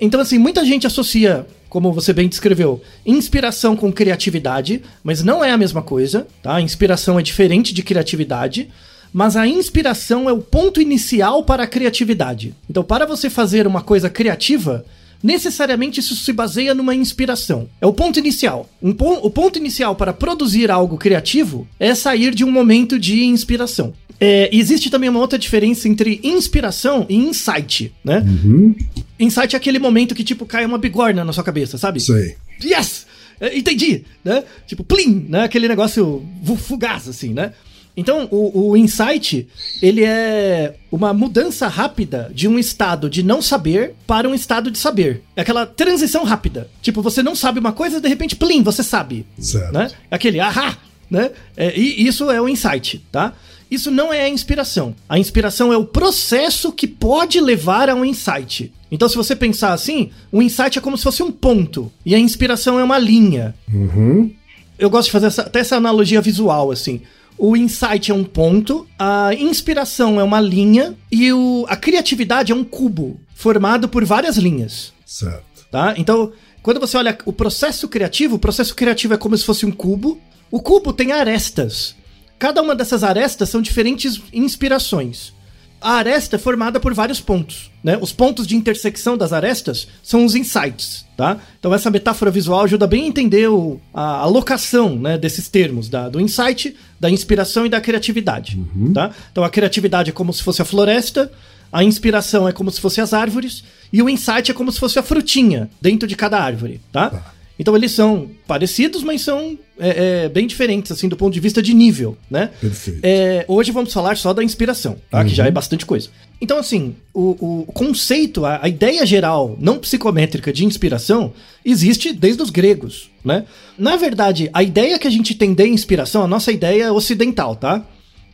Então, 0.00 0.20
assim, 0.20 0.38
muita 0.38 0.64
gente 0.64 0.86
associa, 0.86 1.44
como 1.70 1.92
você 1.92 2.12
bem 2.12 2.28
descreveu, 2.28 2.82
inspiração 3.06 3.76
com 3.76 3.92
criatividade, 3.92 4.82
mas 5.02 5.22
não 5.22 5.42
é 5.42 5.52
a 5.52 5.56
mesma 5.56 5.80
coisa, 5.80 6.26
tá? 6.42 6.60
Inspiração 6.60 7.18
é 7.18 7.22
diferente 7.22 7.72
de 7.72 7.82
criatividade, 7.82 8.68
mas 9.12 9.36
a 9.36 9.46
inspiração 9.46 10.28
é 10.28 10.32
o 10.32 10.42
ponto 10.42 10.80
inicial 10.80 11.44
para 11.44 11.62
a 11.62 11.66
criatividade. 11.68 12.54
Então, 12.68 12.82
para 12.82 13.06
você 13.06 13.30
fazer 13.30 13.66
uma 13.68 13.82
coisa 13.82 14.10
criativa, 14.10 14.84
necessariamente 15.22 16.00
isso 16.00 16.14
se 16.16 16.32
baseia 16.32 16.74
numa 16.74 16.94
inspiração. 16.94 17.68
É 17.80 17.86
o 17.86 17.92
ponto 17.92 18.18
inicial. 18.18 18.68
Um 18.82 18.92
pon 18.92 19.18
o 19.22 19.30
ponto 19.30 19.58
inicial 19.58 19.94
para 19.94 20.12
produzir 20.12 20.70
algo 20.70 20.96
criativo 20.96 21.66
é 21.78 21.94
sair 21.94 22.34
de 22.34 22.44
um 22.44 22.50
momento 22.50 22.98
de 22.98 23.24
inspiração. 23.24 23.92
É, 24.22 24.50
existe 24.52 24.90
também 24.90 25.08
uma 25.08 25.20
outra 25.20 25.38
diferença 25.38 25.88
entre 25.88 26.20
inspiração 26.22 27.06
e 27.08 27.16
insight, 27.16 27.90
né? 28.04 28.18
Uhum. 28.26 28.74
Insight 29.18 29.54
é 29.54 29.56
aquele 29.56 29.78
momento 29.78 30.14
que, 30.14 30.22
tipo, 30.22 30.44
cai 30.44 30.64
uma 30.66 30.76
bigorna 30.76 31.24
na 31.24 31.32
sua 31.32 31.42
cabeça, 31.44 31.78
sabe? 31.78 31.98
Isso 31.98 32.12
aí. 32.12 32.34
Yes! 32.62 33.06
É, 33.40 33.56
Entendi, 33.56 34.04
né? 34.22 34.44
Tipo, 34.66 34.84
plim, 34.84 35.24
né? 35.28 35.44
Aquele 35.44 35.66
negócio 35.66 36.22
fu- 36.44 36.56
fugaz, 36.56 37.08
assim, 37.08 37.32
né? 37.32 37.52
Então, 38.00 38.26
o, 38.30 38.70
o 38.70 38.76
insight, 38.76 39.46
ele 39.82 40.02
é 40.04 40.74
uma 40.90 41.12
mudança 41.12 41.68
rápida 41.68 42.30
de 42.34 42.48
um 42.48 42.58
estado 42.58 43.10
de 43.10 43.22
não 43.22 43.42
saber 43.42 43.94
para 44.06 44.26
um 44.28 44.34
estado 44.34 44.70
de 44.70 44.78
saber. 44.78 45.22
É 45.36 45.42
aquela 45.42 45.66
transição 45.66 46.24
rápida. 46.24 46.68
Tipo, 46.80 47.02
você 47.02 47.22
não 47.22 47.34
sabe 47.34 47.60
uma 47.60 47.72
coisa, 47.72 48.00
de 48.00 48.08
repente, 48.08 48.34
plim, 48.34 48.62
você 48.62 48.82
sabe. 48.82 49.26
Certo. 49.38 49.72
Né? 49.72 49.90
Aquele 50.10 50.40
ahá, 50.40 50.78
né? 51.10 51.30
É, 51.56 51.78
e 51.78 52.06
isso 52.06 52.30
é 52.30 52.40
o 52.40 52.48
insight, 52.48 53.04
tá? 53.12 53.34
Isso 53.70 53.90
não 53.90 54.12
é 54.12 54.22
a 54.22 54.28
inspiração. 54.28 54.94
A 55.08 55.18
inspiração 55.18 55.72
é 55.72 55.76
o 55.76 55.84
processo 55.84 56.72
que 56.72 56.88
pode 56.88 57.38
levar 57.40 57.88
a 57.88 57.94
um 57.94 58.04
insight. 58.04 58.72
Então, 58.90 59.08
se 59.08 59.14
você 59.14 59.36
pensar 59.36 59.72
assim, 59.72 60.10
o 60.32 60.42
insight 60.42 60.76
é 60.78 60.80
como 60.82 60.96
se 60.96 61.04
fosse 61.04 61.22
um 61.22 61.30
ponto 61.30 61.92
e 62.04 62.14
a 62.14 62.18
inspiração 62.18 62.80
é 62.80 62.82
uma 62.82 62.98
linha. 62.98 63.54
Uhum. 63.72 64.32
Eu 64.76 64.88
gosto 64.90 65.06
de 65.06 65.12
fazer 65.12 65.26
essa- 65.26 65.42
até 65.42 65.60
essa 65.60 65.76
analogia 65.76 66.20
visual, 66.20 66.70
assim. 66.72 67.02
O 67.42 67.56
insight 67.56 68.10
é 68.10 68.14
um 68.14 68.22
ponto, 68.22 68.86
a 68.98 69.32
inspiração 69.32 70.20
é 70.20 70.22
uma 70.22 70.38
linha 70.42 70.94
e 71.10 71.32
o, 71.32 71.64
a 71.70 71.74
criatividade 71.74 72.52
é 72.52 72.54
um 72.54 72.62
cubo 72.62 73.18
formado 73.34 73.88
por 73.88 74.04
várias 74.04 74.36
linhas. 74.36 74.92
Certo. 75.06 75.66
Tá? 75.70 75.94
Então, 75.96 76.32
quando 76.62 76.78
você 76.78 76.98
olha 76.98 77.16
o 77.24 77.32
processo 77.32 77.88
criativo, 77.88 78.36
o 78.36 78.38
processo 78.38 78.74
criativo 78.74 79.14
é 79.14 79.16
como 79.16 79.34
se 79.38 79.44
fosse 79.46 79.64
um 79.64 79.70
cubo. 79.72 80.20
O 80.50 80.60
cubo 80.60 80.92
tem 80.92 81.12
arestas. 81.12 81.96
Cada 82.38 82.60
uma 82.60 82.74
dessas 82.74 83.02
arestas 83.02 83.48
são 83.48 83.62
diferentes 83.62 84.20
inspirações. 84.32 85.32
A 85.80 85.92
aresta 85.94 86.36
é 86.36 86.38
formada 86.38 86.78
por 86.78 86.92
vários 86.92 87.22
pontos, 87.22 87.70
né? 87.82 87.96
Os 88.02 88.12
pontos 88.12 88.46
de 88.46 88.54
intersecção 88.54 89.16
das 89.16 89.32
arestas 89.32 89.88
são 90.02 90.26
os 90.26 90.34
insights, 90.34 91.06
tá? 91.16 91.38
Então 91.58 91.72
essa 91.72 91.90
metáfora 91.90 92.30
visual 92.30 92.60
ajuda 92.64 92.86
bem 92.86 93.04
a 93.04 93.06
entender 93.06 93.48
o- 93.48 93.80
a 93.94 94.18
alocação, 94.18 94.94
né, 94.96 95.16
desses 95.16 95.48
termos, 95.48 95.88
da- 95.88 96.10
do 96.10 96.20
insight, 96.20 96.76
da 97.00 97.10
inspiração 97.10 97.64
e 97.64 97.68
da 97.68 97.80
criatividade, 97.80 98.58
tá? 98.92 99.10
Então 99.32 99.42
a 99.42 99.48
criatividade 99.48 100.10
é 100.10 100.12
como 100.12 100.32
se 100.32 100.42
fosse 100.42 100.60
a 100.60 100.64
floresta, 100.66 101.32
a 101.72 101.82
inspiração 101.82 102.46
é 102.46 102.52
como 102.52 102.70
se 102.70 102.80
fosse 102.80 103.00
as 103.00 103.14
árvores 103.14 103.64
e 103.92 104.02
o 104.02 104.08
insight 104.08 104.50
é 104.50 104.54
como 104.54 104.70
se 104.70 104.78
fosse 104.78 104.98
a 104.98 105.02
frutinha 105.02 105.70
dentro 105.80 106.06
de 106.06 106.14
cada 106.14 106.38
árvore, 106.38 106.80
tá? 106.92 107.32
Então 107.60 107.76
eles 107.76 107.92
são 107.92 108.30
parecidos, 108.46 109.02
mas 109.02 109.20
são 109.20 109.58
é, 109.78 110.24
é, 110.24 110.28
bem 110.30 110.46
diferentes, 110.46 110.90
assim, 110.90 111.10
do 111.10 111.16
ponto 111.16 111.34
de 111.34 111.40
vista 111.40 111.60
de 111.60 111.74
nível, 111.74 112.16
né? 112.30 112.48
Perfeito. 112.58 113.00
É, 113.02 113.44
hoje 113.46 113.70
vamos 113.70 113.92
falar 113.92 114.16
só 114.16 114.32
da 114.32 114.42
inspiração, 114.42 114.96
tá? 115.10 115.22
Que 115.22 115.34
já 115.34 115.44
é 115.44 115.50
bastante 115.50 115.84
coisa. 115.84 116.08
Então, 116.40 116.56
assim, 116.56 116.96
o, 117.12 117.64
o 117.68 117.72
conceito, 117.74 118.46
a, 118.46 118.60
a 118.62 118.68
ideia 118.68 119.04
geral 119.04 119.58
não 119.60 119.78
psicométrica 119.78 120.50
de 120.50 120.64
inspiração 120.64 121.34
existe 121.62 122.14
desde 122.14 122.42
os 122.42 122.48
gregos, 122.48 123.10
né? 123.22 123.44
Na 123.76 123.94
verdade, 123.96 124.48
a 124.54 124.62
ideia 124.62 124.98
que 124.98 125.06
a 125.06 125.10
gente 125.10 125.34
tem 125.34 125.52
de 125.52 125.66
inspiração, 125.66 126.22
a 126.22 126.26
nossa 126.26 126.50
ideia 126.50 126.84
é 126.84 126.90
ocidental, 126.90 127.54
tá? 127.56 127.84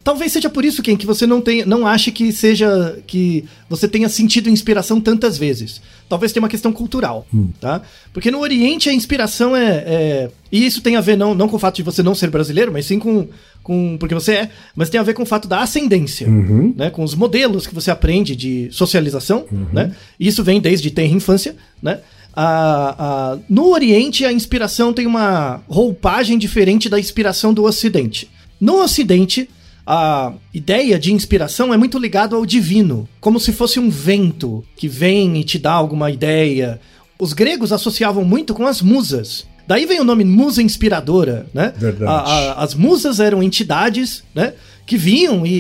Talvez 0.06 0.30
seja 0.30 0.48
por 0.48 0.64
isso, 0.64 0.84
Ken, 0.84 0.96
que 0.96 1.04
você 1.04 1.26
não, 1.26 1.40
tem, 1.40 1.64
não 1.64 1.84
ache 1.84 2.12
que 2.12 2.30
seja. 2.30 2.96
que 3.08 3.44
você 3.68 3.88
tenha 3.88 4.08
sentido 4.08 4.48
inspiração 4.48 5.00
tantas 5.00 5.36
vezes. 5.36 5.80
Talvez 6.08 6.30
tenha 6.32 6.40
uma 6.44 6.48
questão 6.48 6.72
cultural, 6.72 7.26
tá? 7.60 7.82
Porque 8.12 8.30
no 8.30 8.38
Oriente 8.38 8.88
a 8.88 8.92
inspiração 8.92 9.56
é, 9.56 9.68
é- 9.84 10.30
E 10.52 10.64
isso 10.64 10.80
tem 10.80 10.94
a 10.94 11.00
ver 11.00 11.16
não, 11.16 11.34
não 11.34 11.48
com 11.48 11.56
o 11.56 11.58
fato 11.58 11.74
de 11.74 11.82
você 11.82 12.04
não 12.04 12.14
ser 12.14 12.30
brasileiro, 12.30 12.70
mas 12.72 12.86
sim 12.86 13.00
com. 13.00 13.26
com 13.64 13.96
porque 13.98 14.14
você 14.14 14.32
é. 14.34 14.50
Mas 14.76 14.88
tem 14.88 15.00
a 15.00 15.02
ver 15.02 15.14
com 15.14 15.24
o 15.24 15.26
fato 15.26 15.48
da 15.48 15.58
ascendência, 15.60 16.28
né? 16.76 16.88
Com 16.88 17.02
os 17.02 17.16
modelos 17.16 17.66
que 17.66 17.74
você 17.74 17.90
aprende 17.90 18.36
de 18.36 18.68
socialização, 18.70 19.44
né? 19.72 19.92
E 20.20 20.28
isso 20.28 20.44
vem 20.44 20.60
desde 20.60 20.88
ter 20.92 21.06
infância, 21.06 21.56
né? 21.82 21.98
A- 22.32 22.94
a- 22.98 23.38
no 23.48 23.70
Oriente, 23.70 24.24
a 24.24 24.32
inspiração 24.32 24.92
tem 24.92 25.04
uma 25.06 25.60
roupagem 25.68 26.38
diferente 26.38 26.88
da 26.88 27.00
inspiração 27.00 27.52
do 27.52 27.64
Ocidente. 27.64 28.30
No 28.60 28.80
Ocidente, 28.82 29.48
a 29.86 30.32
ideia 30.52 30.98
de 30.98 31.12
inspiração 31.12 31.72
é 31.72 31.76
muito 31.76 31.98
ligado 31.98 32.34
ao 32.34 32.44
divino, 32.44 33.08
como 33.20 33.38
se 33.38 33.52
fosse 33.52 33.78
um 33.78 33.88
vento 33.88 34.64
que 34.76 34.88
vem 34.88 35.38
e 35.38 35.44
te 35.44 35.58
dá 35.58 35.72
alguma 35.72 36.10
ideia. 36.10 36.80
Os 37.18 37.32
gregos 37.32 37.72
associavam 37.72 38.24
muito 38.24 38.52
com 38.52 38.66
as 38.66 38.82
musas. 38.82 39.46
Daí 39.68 39.84
vem 39.86 40.00
o 40.00 40.04
nome 40.04 40.24
musa 40.24 40.62
inspiradora, 40.62 41.46
né? 41.54 41.72
Verdade. 41.76 42.04
A- 42.10 42.20
a- 42.20 42.62
as 42.64 42.74
musas 42.74 43.20
eram 43.20 43.42
entidades, 43.42 44.22
né? 44.34 44.54
Que 44.86 44.96
vinham 44.96 45.44
e, 45.44 45.56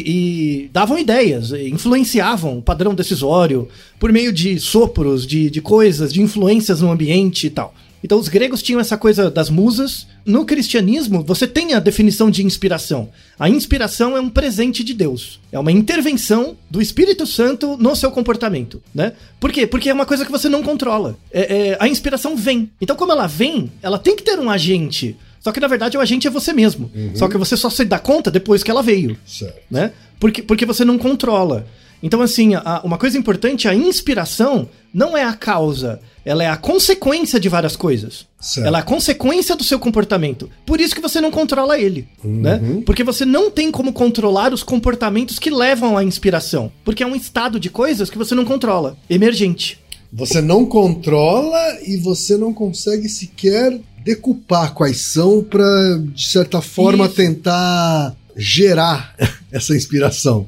e 0.64 0.70
davam 0.72 0.96
ideias, 0.98 1.50
influenciavam 1.52 2.58
o 2.58 2.62
padrão 2.62 2.94
decisório 2.94 3.68
por 3.98 4.12
meio 4.12 4.32
de 4.32 4.58
sopros, 4.60 5.26
de, 5.26 5.50
de 5.50 5.60
coisas, 5.60 6.12
de 6.12 6.22
influências 6.22 6.80
no 6.80 6.90
ambiente 6.92 7.46
e 7.48 7.50
tal. 7.50 7.74
Então 8.06 8.20
os 8.20 8.28
gregos 8.28 8.62
tinham 8.62 8.80
essa 8.80 8.96
coisa 8.96 9.28
das 9.28 9.50
musas. 9.50 10.06
No 10.24 10.44
cristianismo, 10.44 11.24
você 11.24 11.44
tem 11.44 11.74
a 11.74 11.80
definição 11.80 12.30
de 12.30 12.44
inspiração. 12.46 13.08
A 13.36 13.48
inspiração 13.50 14.16
é 14.16 14.20
um 14.20 14.28
presente 14.30 14.84
de 14.84 14.94
Deus. 14.94 15.40
É 15.50 15.58
uma 15.58 15.72
intervenção 15.72 16.56
do 16.70 16.80
Espírito 16.80 17.26
Santo 17.26 17.76
no 17.76 17.96
seu 17.96 18.12
comportamento, 18.12 18.80
né? 18.94 19.12
Por 19.40 19.50
quê? 19.50 19.66
Porque 19.66 19.90
é 19.90 19.92
uma 19.92 20.06
coisa 20.06 20.24
que 20.24 20.30
você 20.30 20.48
não 20.48 20.62
controla. 20.62 21.16
É- 21.32 21.70
é- 21.70 21.76
a 21.80 21.88
inspiração 21.88 22.36
vem. 22.36 22.70
Então, 22.80 22.94
como 22.94 23.10
ela 23.10 23.26
vem, 23.26 23.72
ela 23.82 23.98
tem 23.98 24.14
que 24.14 24.22
ter 24.22 24.38
um 24.38 24.48
agente. 24.48 25.16
Só 25.40 25.50
que 25.50 25.58
na 25.58 25.66
verdade 25.66 25.96
o 25.96 26.00
agente 26.00 26.28
é 26.28 26.30
você 26.30 26.52
mesmo. 26.52 26.88
Só 27.16 27.26
que 27.28 27.36
você 27.36 27.56
só 27.56 27.68
se 27.68 27.84
dá 27.84 27.98
conta 27.98 28.30
depois 28.30 28.62
que 28.62 28.70
ela 28.70 28.84
veio 28.84 29.18
Certo. 29.26 29.62
né? 29.68 29.90
Porque, 30.20 30.42
porque 30.42 30.64
você 30.64 30.84
não 30.84 30.96
controla. 30.96 31.66
Então, 32.02 32.20
assim, 32.20 32.54
a- 32.54 32.80
uma 32.84 32.98
coisa 32.98 33.16
importante, 33.18 33.66
a 33.68 33.74
inspiração 33.74 34.68
não 34.92 35.16
é 35.16 35.24
a 35.24 35.32
causa, 35.32 36.00
ela 36.24 36.42
é 36.44 36.48
a 36.48 36.56
consequência 36.56 37.38
de 37.40 37.48
várias 37.48 37.76
coisas. 37.76 38.26
Certo. 38.40 38.66
Ela 38.66 38.78
é 38.78 38.80
a 38.80 38.84
consequência 38.84 39.56
do 39.56 39.64
seu 39.64 39.78
comportamento. 39.78 40.48
Por 40.64 40.80
isso 40.80 40.94
que 40.94 41.00
você 41.00 41.20
não 41.20 41.30
controla 41.30 41.78
ele, 41.78 42.06
né? 42.22 42.60
Porque 42.84 43.02
você 43.04 43.24
não 43.24 43.50
tem 43.50 43.70
como 43.70 43.92
controlar 43.92 44.52
os 44.52 44.62
comportamentos 44.62 45.38
que 45.38 45.50
levam 45.50 45.96
à 45.96 46.04
inspiração. 46.04 46.70
Porque 46.84 47.02
é 47.02 47.06
um 47.06 47.16
estado 47.16 47.58
de 47.58 47.70
coisas 47.70 48.10
que 48.10 48.18
você 48.18 48.34
não 48.34 48.44
controla, 48.44 48.96
emergente. 49.08 49.78
Você 50.12 50.40
não 50.40 50.64
controla 50.64 51.58
e 51.84 51.96
você 51.96 52.36
não 52.36 52.52
consegue 52.54 53.08
sequer 53.08 53.78
decupar 54.04 54.72
quais 54.72 55.00
são 55.00 55.42
para, 55.42 55.98
de 56.14 56.28
certa 56.28 56.60
forma, 56.62 57.06
Isso. 57.06 57.14
tentar 57.16 58.14
gerar 58.36 59.14
essa 59.50 59.74
inspiração. 59.74 60.46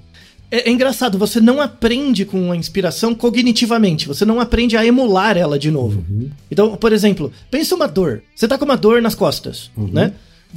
É, 0.51 0.69
é 0.69 0.73
engraçado, 0.73 1.19
você 1.19 1.41
não 1.41 1.61
aprende 1.61 2.25
com 2.25 2.51
a 2.51 2.57
inspiração 2.57 3.15
cognitivamente, 3.15 4.09
você 4.09 4.25
não 4.25 4.41
aprende 4.41 4.77
a 4.77 4.85
emular 4.85 5.37
ela 5.37 5.59
de 5.59 5.71
novo. 5.71 6.05
Então, 6.51 6.77
por 6.77 6.93
exemplo, 6.93 7.33
pensa 7.51 7.75
uma 7.75 7.87
dor. 7.87 8.23
Você 8.35 8.49
tá 8.49 8.57
com 8.57 8.65
uma 8.65 8.77
dor 8.77 9.03
nas 9.03 9.15
costas, 9.15 9.71
né? 9.77 10.13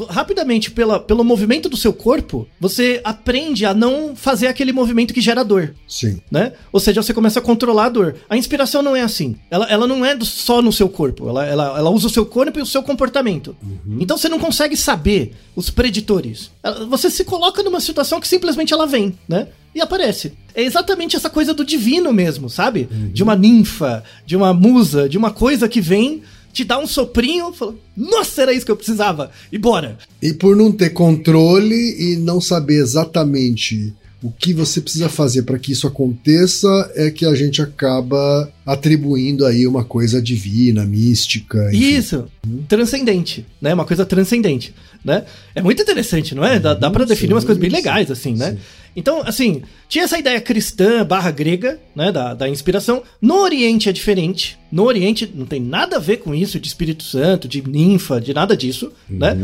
Rapidamente, 0.10 0.71
pela, 0.71 1.00
pelo 1.00 1.24
movimento 1.24 1.67
do 1.67 1.75
seu 1.75 1.91
corpo, 1.91 2.48
você 2.60 3.01
aprende 3.03 3.65
a 3.65 3.74
não 3.74 4.15
fazer 4.15 4.48
aquele 4.48 4.71
movimento 4.71 5.13
que 5.13 5.21
gera 5.21 5.43
dor. 5.43 5.75
Sim. 5.88 6.21
Né? 6.31 6.53
Ou 6.71 6.79
seja, 6.79 7.01
você 7.03 7.13
começa 7.13 7.39
a 7.39 7.41
controlar 7.41 7.86
a 7.86 7.89
dor. 7.89 8.15
A 8.29 8.38
inspiração 8.38 8.81
não 8.81 8.95
é 8.95 9.01
assim. 9.01 9.36
Ela, 9.50 9.65
ela 9.69 9.88
não 9.88 10.05
é 10.05 10.17
só 10.21 10.62
no 10.62 10.71
seu 10.71 10.88
corpo. 10.88 11.27
Ela, 11.27 11.45
ela, 11.45 11.77
ela 11.77 11.89
usa 11.89 12.07
o 12.07 12.10
seu 12.10 12.25
corpo 12.25 12.57
e 12.57 12.62
o 12.62 12.65
seu 12.65 12.81
comportamento. 12.81 13.55
Então 14.00 14.17
você 14.17 14.29
não 14.29 14.39
consegue 14.39 14.77
saber 14.77 15.33
os 15.55 15.69
preditores. 15.69 16.51
Você 16.89 17.10
se 17.10 17.25
coloca 17.25 17.62
numa 17.62 17.79
situação 17.79 18.19
que 18.19 18.27
simplesmente 18.27 18.74
ela 18.74 18.88
vem, 18.88 19.17
né? 19.27 19.48
E 19.74 19.81
aparece. 19.81 20.33
É 20.53 20.62
exatamente 20.62 21.15
essa 21.15 21.29
coisa 21.29 21.53
do 21.53 21.63
divino 21.63 22.12
mesmo, 22.12 22.50
sabe? 22.50 22.89
De 23.13 23.24
uma 23.24 23.36
ninfa, 23.36 24.03
de 24.25 24.36
uma 24.36 24.53
musa, 24.53 25.07
de 25.07 25.17
uma 25.17 25.31
coisa 25.31 25.67
que 25.67 25.79
vem, 25.79 26.21
te 26.51 26.63
dá 26.63 26.79
um 26.79 26.88
soprinho, 26.88 27.53
fala, 27.53 27.75
nossa, 27.96 28.41
era 28.41 28.53
isso 28.53 28.65
que 28.65 28.72
eu 28.72 28.77
precisava. 28.77 29.31
E 29.51 29.58
bora. 29.58 29.98
E 30.22 30.34
por 30.34 30.55
não 30.55 30.72
ter 30.72 30.91
controle 30.91 31.75
e 31.75 32.17
não 32.17 32.39
saber 32.41 32.75
exatamente 32.75 33.93
o 34.24 34.31
que 34.31 34.53
você 34.53 34.79
precisa 34.79 35.10
fazer 35.10 35.43
para 35.43 35.58
que 35.58 35.72
isso 35.72 35.88
aconteça, 35.88 36.91
é 36.96 37.10
que 37.10 37.25
a 37.25 37.34
gente 37.34 37.60
acaba 37.60 38.51
atribuindo 38.63 39.46
aí 39.46 39.65
uma 39.65 39.84
coisa 39.84 40.22
divina, 40.22 40.86
mística. 40.86 41.70
enfim. 41.74 41.96
Isso, 41.96 42.25
transcendente, 42.67 43.46
né? 43.60 43.74
Uma 43.74 43.86
coisa 43.86 44.05
transcendente, 44.05 44.75
né? 45.03 45.25
É 45.55 45.62
muito 45.62 45.81
interessante, 45.81 46.36
não 46.36 46.46
é? 46.46 46.60
Dá, 46.60 46.75
dá 46.75 46.91
para 46.91 47.03
definir 47.03 47.29
sim, 47.29 47.34
umas 47.34 47.43
coisas 47.43 47.60
bem 47.60 47.72
legais, 47.72 48.12
assim, 48.12 48.36
né? 48.36 48.51
sim. 48.51 48.58
Então, 48.95 49.21
assim, 49.25 49.62
tinha 49.88 50.03
essa 50.03 50.17
ideia 50.17 50.39
cristã 50.41 51.05
barra 51.05 51.31
grega, 51.31 51.79
né? 51.95 52.12
Da, 52.12 52.33
da 52.33 52.50
inspiração. 52.50 53.03
No 53.21 53.36
Oriente 53.41 53.88
é 53.88 53.91
diferente. 53.91 54.57
No 54.71 54.83
Oriente 54.83 55.31
não 55.33 55.45
tem 55.45 55.62
nada 55.62 55.98
a 55.98 56.00
ver 56.00 56.17
com 56.17 56.36
isso 56.36 56.60
de 56.60 56.67
Espírito 56.67 57.03
Santo, 57.03 57.48
de 57.48 57.62
ninfa, 57.67 58.19
de 58.19 58.33
nada 58.33 58.55
disso, 58.55 58.91
né? 59.10 59.36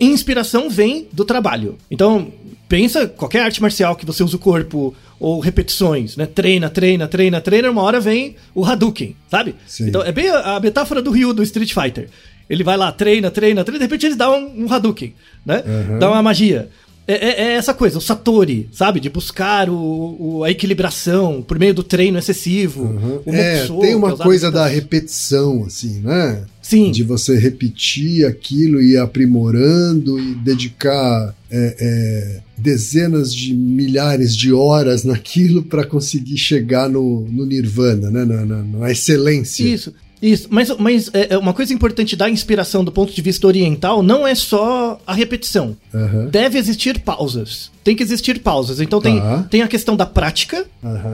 inspiração 0.00 0.68
vem 0.68 1.08
do 1.12 1.24
trabalho. 1.24 1.76
Então, 1.90 2.30
pensa 2.68 3.06
qualquer 3.06 3.42
arte 3.42 3.62
marcial 3.62 3.96
que 3.96 4.04
você 4.04 4.22
usa 4.22 4.36
o 4.36 4.38
corpo 4.38 4.94
ou 5.18 5.40
repetições, 5.40 6.16
né? 6.16 6.26
Treina, 6.26 6.68
treina, 6.68 7.08
treina, 7.08 7.40
treina, 7.40 7.70
uma 7.70 7.82
hora 7.82 7.98
vem 7.98 8.36
o 8.54 8.64
Hadouken, 8.64 9.16
sabe? 9.30 9.54
Sim. 9.66 9.88
Então, 9.88 10.02
é 10.02 10.12
bem 10.12 10.28
a, 10.28 10.56
a 10.56 10.60
metáfora 10.60 11.00
do 11.00 11.10
Ryu 11.10 11.32
do 11.32 11.42
Street 11.42 11.72
Fighter. 11.72 12.08
Ele 12.48 12.62
vai 12.62 12.76
lá, 12.76 12.92
treina, 12.92 13.30
treina, 13.30 13.64
treina, 13.64 13.78
de 13.78 13.84
repente 13.84 14.06
ele 14.06 14.14
dá 14.14 14.30
um, 14.30 14.64
um 14.64 14.72
Hadouken, 14.72 15.14
né? 15.44 15.64
Dá 15.98 16.10
uma 16.10 16.22
magia. 16.22 16.68
É, 17.08 17.14
é- 17.14 17.40
é 17.44 17.52
essa 17.54 17.72
coisa, 17.72 17.98
o 17.98 18.00
Satori, 18.00 18.68
sabe? 18.72 18.98
De 18.98 19.08
buscar 19.08 19.70
o, 19.70 20.16
o- 20.38 20.44
a 20.44 20.50
equilibração 20.50 21.40
por 21.40 21.58
meio 21.58 21.72
do 21.72 21.82
treino 21.84 22.18
excessivo. 22.18 23.22
O 23.24 23.32
É, 23.32 23.64
tem 23.80 23.94
uma 23.94 24.12
é 24.12 24.16
coisa 24.16 24.50
da 24.50 24.66
repetição, 24.66 25.64
assim, 25.64 26.00
né? 26.00 26.44
Sim. 26.60 26.90
De 26.90 27.04
você 27.04 27.38
repetir 27.38 28.26
aquilo 28.26 28.82
e 28.82 28.94
ir 28.94 28.96
aprimorando 28.98 30.18
e 30.18 30.34
dedicar 30.34 31.32
é, 31.48 31.76
é, 31.78 32.40
dezenas 32.58 33.32
de 33.32 33.54
milhares 33.54 34.34
de 34.36 34.52
horas 34.52 35.04
naquilo 35.06 35.62
para 35.62 35.84
conseguir 35.86 36.36
chegar 36.38 36.88
no, 36.88 37.20
no 37.30 37.46
nirvana, 37.46 38.10
né? 38.10 38.24
Na, 38.24 38.44
na- 38.44 38.62
na 38.64 38.90
excelência. 38.90 39.62
Isso, 39.62 39.94
isso. 40.20 40.48
Mas, 40.50 40.70
mas 40.78 41.10
é, 41.12 41.34
é 41.34 41.38
uma 41.38 41.52
coisa 41.52 41.72
importante 41.72 42.16
da 42.16 42.28
inspiração 42.28 42.84
do 42.84 42.92
ponto 42.92 43.12
de 43.12 43.22
vista 43.22 43.46
oriental 43.46 44.02
não 44.02 44.26
é 44.26 44.34
só 44.34 44.98
a 45.06 45.14
repetição. 45.14 45.76
Aham. 45.94 46.26
Deve 46.26 46.58
existir 46.58 47.00
pausas. 47.00 47.70
Tem 47.86 47.94
que 47.94 48.02
existir 48.02 48.40
pausas. 48.40 48.80
Então 48.80 49.00
tem, 49.00 49.22
tem 49.48 49.62
a 49.62 49.68
questão 49.68 49.94
da 49.96 50.04
prática 50.04 50.66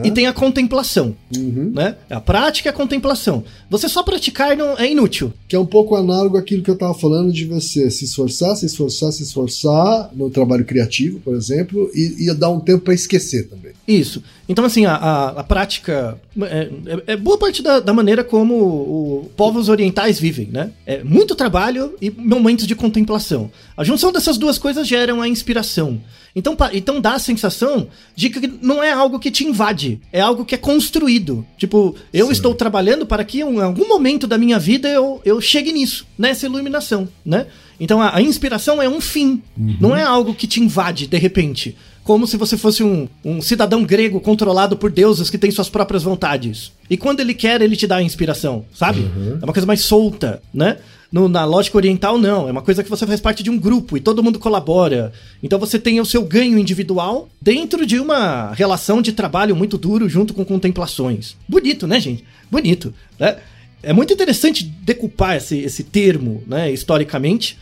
e 0.03 0.09
tem 0.09 0.25
a 0.25 0.33
contemplação. 0.33 1.15
Uhum. 1.37 1.71
Né? 1.71 1.95
A 2.09 2.19
prática 2.19 2.67
e 2.67 2.71
a 2.71 2.73
contemplação. 2.73 3.43
Você 3.69 3.87
só 3.87 4.01
praticar 4.01 4.57
não 4.57 4.75
é 4.75 4.89
inútil. 4.89 5.31
Que 5.47 5.55
é 5.55 5.59
um 5.59 5.67
pouco 5.67 5.95
análogo 5.95 6.35
àquilo 6.35 6.63
que 6.63 6.71
eu 6.71 6.73
estava 6.73 6.95
falando 6.95 7.31
de 7.31 7.45
você 7.45 7.91
se 7.91 8.05
esforçar, 8.05 8.55
se 8.55 8.65
esforçar, 8.65 9.11
se 9.11 9.21
esforçar 9.21 10.09
no 10.15 10.31
trabalho 10.31 10.65
criativo, 10.65 11.19
por 11.19 11.35
exemplo, 11.35 11.91
e, 11.93 12.27
e 12.27 12.33
dar 12.33 12.49
um 12.49 12.59
tempo 12.59 12.85
para 12.85 12.95
esquecer 12.95 13.47
também. 13.49 13.71
Isso. 13.87 14.23
Então, 14.49 14.65
assim, 14.65 14.85
a, 14.85 14.95
a, 14.95 15.27
a 15.41 15.43
prática 15.43 16.17
é, 16.41 16.69
é- 16.87 17.13
é 17.13 17.15
boa 17.15 17.37
parte 17.37 17.61
da, 17.61 17.79
da 17.81 17.93
maneira 17.93 18.23
como 18.23 18.55
o, 18.55 19.29
povos 19.37 19.69
orientais 19.69 20.19
vivem, 20.19 20.47
né? 20.51 20.71
É 20.87 21.03
muito 21.03 21.35
trabalho 21.35 21.93
e 22.01 22.09
momentos 22.09 22.65
de 22.65 22.73
contemplação. 22.75 23.51
A 23.77 23.83
junção 23.83 24.11
dessas 24.11 24.37
duas 24.39 24.57
coisas 24.57 24.87
geram 24.87 25.21
a 25.21 25.27
inspiração. 25.27 26.01
Então, 26.35 26.57
então 26.73 26.99
dá 26.99 27.13
a 27.13 27.19
sensação 27.19 27.87
de 28.15 28.29
que 28.29 28.47
não 28.61 28.81
é 28.81 28.91
algo 28.91 29.19
que 29.19 29.29
te 29.29 29.43
invade, 29.43 30.01
é 30.11 30.19
algo 30.19 30.43
que 30.43 30.55
é 30.55 30.57
construído. 30.57 31.45
Tipo, 31.57 31.95
eu 32.11 32.31
estou 32.31 32.55
trabalhando 32.55 33.05
para 33.05 33.23
que 33.23 33.41
em 33.41 33.61
algum 33.61 33.87
momento 33.87 34.25
da 34.25 34.37
minha 34.37 34.57
vida 34.57 34.89
eu, 34.89 35.21
eu 35.23 35.39
chegue 35.39 35.71
nisso, 35.71 36.07
nessa 36.17 36.45
iluminação, 36.45 37.07
né? 37.23 37.47
Então 37.79 38.01
a, 38.01 38.15
a 38.15 38.21
inspiração 38.21 38.81
é 38.81 38.89
um 38.89 39.01
fim, 39.01 39.41
não 39.79 39.95
é 39.95 40.03
algo 40.03 40.33
que 40.33 40.47
te 40.47 40.59
invade 40.59 41.05
de 41.05 41.17
repente. 41.17 41.75
Como 42.03 42.27
se 42.27 42.35
você 42.35 42.57
fosse 42.57 42.83
um, 42.83 43.07
um 43.23 43.41
cidadão 43.41 43.83
grego 43.83 44.19
controlado 44.19 44.75
por 44.75 44.91
deuses 44.91 45.29
que 45.29 45.37
tem 45.37 45.49
suas 45.51 45.69
próprias 45.69 46.03
vontades. 46.03 46.71
E 46.89 46.97
quando 46.97 47.21
ele 47.21 47.33
quer, 47.33 47.61
ele 47.61 47.77
te 47.77 47.87
dá 47.87 47.95
a 47.97 48.03
inspiração, 48.03 48.65
sabe? 48.73 49.09
É 49.41 49.45
uma 49.45 49.53
coisa 49.53 49.65
mais 49.65 49.81
solta, 49.81 50.41
né? 50.53 50.77
No- 51.09 51.29
na 51.29 51.45
lógica 51.45 51.77
oriental, 51.77 52.17
não. 52.17 52.49
É 52.49 52.51
uma 52.51 52.61
coisa 52.61 52.83
que 52.83 52.89
você 52.89 53.07
faz 53.07 53.21
parte 53.21 53.41
de 53.41 53.49
um 53.49 53.57
grupo 53.57 53.95
e 53.95 54.01
todo 54.01 54.21
mundo 54.21 54.37
colabora. 54.37 55.13
Então 55.41 55.57
você 55.57 55.79
tem 55.79 56.01
o 56.01 56.05
seu 56.05 56.23
ganho 56.23 56.57
individual 56.59 57.29
dentro 57.41 57.85
de 57.85 57.97
uma 57.99 58.51
relação 58.51 59.01
de 59.01 59.13
trabalho 59.13 59.55
muito 59.55 59.77
duro 59.77 60.09
junto 60.09 60.33
com 60.33 60.43
contemplações. 60.43 61.37
Bonito, 61.47 61.87
né, 61.87 61.99
gente? 62.01 62.25
Bonito, 62.51 62.93
né? 63.17 63.37
É 63.81 63.93
muito 63.93 64.11
interessante 64.13 64.63
decupar 64.63 65.37
esse, 65.37 65.57
esse 65.59 65.83
termo, 65.83 66.43
né, 66.47 66.71
historicamente. 66.71 67.57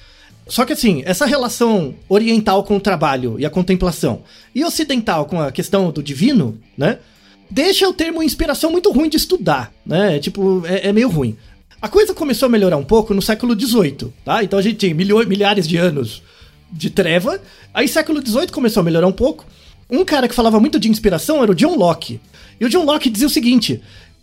Só 0.47 0.65
que 0.65 0.73
assim, 0.73 1.01
essa 1.05 1.25
relação 1.25 1.95
oriental 2.09 2.63
com 2.63 2.77
o 2.77 2.79
trabalho 2.79 3.39
e 3.39 3.45
a 3.45 3.49
contemplação 3.49 4.23
e 4.53 4.63
ocidental 4.63 5.25
com 5.25 5.39
a 5.39 5.51
questão 5.51 5.91
do 5.91 6.03
divino, 6.03 6.59
né? 6.77 6.99
Deixa 7.49 7.87
o 7.87 7.93
termo 7.93 8.23
inspiração 8.23 8.71
muito 8.71 8.91
ruim 8.91 9.09
de 9.09 9.17
estudar, 9.17 9.73
né? 9.85 10.19
Tipo, 10.19 10.63
é, 10.65 10.87
é 10.87 10.93
meio 10.93 11.09
ruim. 11.09 11.37
A 11.81 11.87
coisa 11.87 12.13
começou 12.13 12.45
a 12.45 12.49
melhorar 12.49 12.77
um 12.77 12.83
pouco 12.83 13.13
no 13.13 13.21
século 13.21 13.59
XVIII, 13.59 14.13
tá? 14.23 14.43
Então 14.43 14.57
a 14.59 14.61
gente 14.61 14.77
tem 14.77 14.93
milhares 14.93 15.67
de 15.67 15.77
anos 15.77 16.21
de 16.71 16.89
treva. 16.89 17.41
Aí 17.73 17.87
século 17.87 18.25
XVIII 18.25 18.47
começou 18.47 18.81
a 18.81 18.83
melhorar 18.83 19.07
um 19.07 19.11
pouco. 19.11 19.45
Um 19.89 20.05
cara 20.05 20.27
que 20.27 20.35
falava 20.35 20.59
muito 20.59 20.79
de 20.79 20.89
inspiração 20.89 21.41
era 21.41 21.51
o 21.51 21.55
John 21.55 21.75
Locke. 21.75 22.21
E 22.59 22.65
o 22.65 22.69
John 22.69 22.85
Locke 22.85 23.09
dizia 23.09 23.27
o 23.27 23.31
seguinte: 23.31 23.81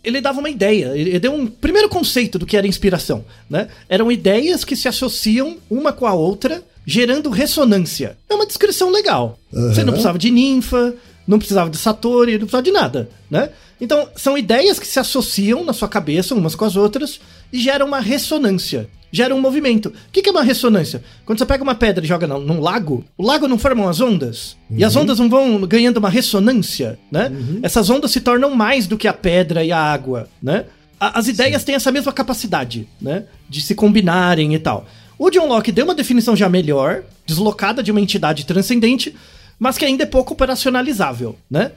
ele 0.09 0.21
dava 0.21 0.39
uma 0.39 0.49
ideia, 0.49 0.95
ele 0.95 1.19
deu 1.19 1.33
um 1.33 1.47
primeiro 1.47 1.89
conceito 1.89 2.37
do 2.37 2.45
que 2.45 2.57
era 2.57 2.67
inspiração, 2.67 3.23
né? 3.49 3.67
Eram 3.87 4.11
ideias 4.11 4.63
que 4.63 4.75
se 4.75 4.87
associam 4.87 5.57
uma 5.69 5.93
com 5.93 6.05
a 6.05 6.13
outra, 6.13 6.63
gerando 6.85 7.29
ressonância. 7.29 8.17
É 8.29 8.35
uma 8.35 8.45
descrição 8.45 8.91
legal. 8.91 9.39
Você 9.51 9.83
não 9.83 9.93
precisava 9.93 10.17
de 10.17 10.31
ninfa, 10.31 10.95
não 11.27 11.37
precisava 11.37 11.69
de 11.69 11.77
Satori, 11.77 12.33
não 12.33 12.39
precisava 12.39 12.63
de 12.63 12.71
nada, 12.71 13.09
né? 13.29 13.49
Então, 13.79 14.09
são 14.15 14.37
ideias 14.37 14.77
que 14.77 14.87
se 14.87 14.99
associam 14.99 15.63
na 15.63 15.71
sua 15.71 15.87
cabeça 15.87 16.35
umas 16.35 16.55
com 16.55 16.65
as 16.65 16.75
outras 16.75 17.19
e 17.53 17.59
geram 17.59 17.87
uma 17.87 17.99
ressonância. 17.99 18.89
Gera 19.11 19.33
um 19.33 19.41
movimento. 19.41 19.89
O 19.89 19.93
que 20.11 20.21
que 20.21 20.29
é 20.29 20.31
uma 20.31 20.43
ressonância? 20.43 21.03
Quando 21.25 21.39
você 21.39 21.45
pega 21.45 21.63
uma 21.63 21.73
pedra 21.75 22.03
e 22.05 22.07
joga 22.07 22.27
num, 22.27 22.39
num 22.39 22.59
lago, 22.59 23.03
o 23.17 23.23
lago 23.25 23.47
não 23.47 23.57
forma 23.57 23.89
as 23.89 23.99
ondas? 23.99 24.55
E 24.69 24.83
as 24.83 24.95
ondas 24.95 25.17
não 25.19 25.27
vão 25.29 25.61
ganhando 25.61 25.97
uma 25.97 26.09
ressonância, 26.09 26.99
né? 27.11 27.31
Essas 27.63 27.89
ondas 27.89 28.11
se 28.11 28.21
tornam 28.21 28.53
mais 28.55 28.85
do 28.87 28.97
que 28.97 29.07
a 29.07 29.13
pedra 29.13 29.63
e 29.63 29.71
a 29.71 29.79
água, 29.79 30.27
né? 30.41 30.65
A- 30.99 31.17
As 31.17 31.27
ideias 31.27 31.63
têm 31.63 31.73
essa 31.75 31.91
mesma 31.91 32.13
capacidade, 32.13 32.87
né? 33.01 33.23
De 33.49 33.61
se 33.61 33.73
combinarem 33.73 34.53
e 34.53 34.59
tal. 34.59 34.85
O 35.17 35.29
John 35.31 35.47
Locke 35.47 35.71
deu 35.71 35.85
uma 35.85 35.95
definição 35.95 36.35
já 36.35 36.47
melhor, 36.47 37.03
deslocada 37.25 37.81
de 37.81 37.91
uma 37.91 37.99
entidade 38.01 38.45
transcendente, 38.45 39.15
mas 39.57 39.77
que 39.77 39.83
ainda 39.85 40.03
é 40.03 40.05
pouco 40.05 40.33
operacionalizável, 40.33 41.35
né? 41.49 41.71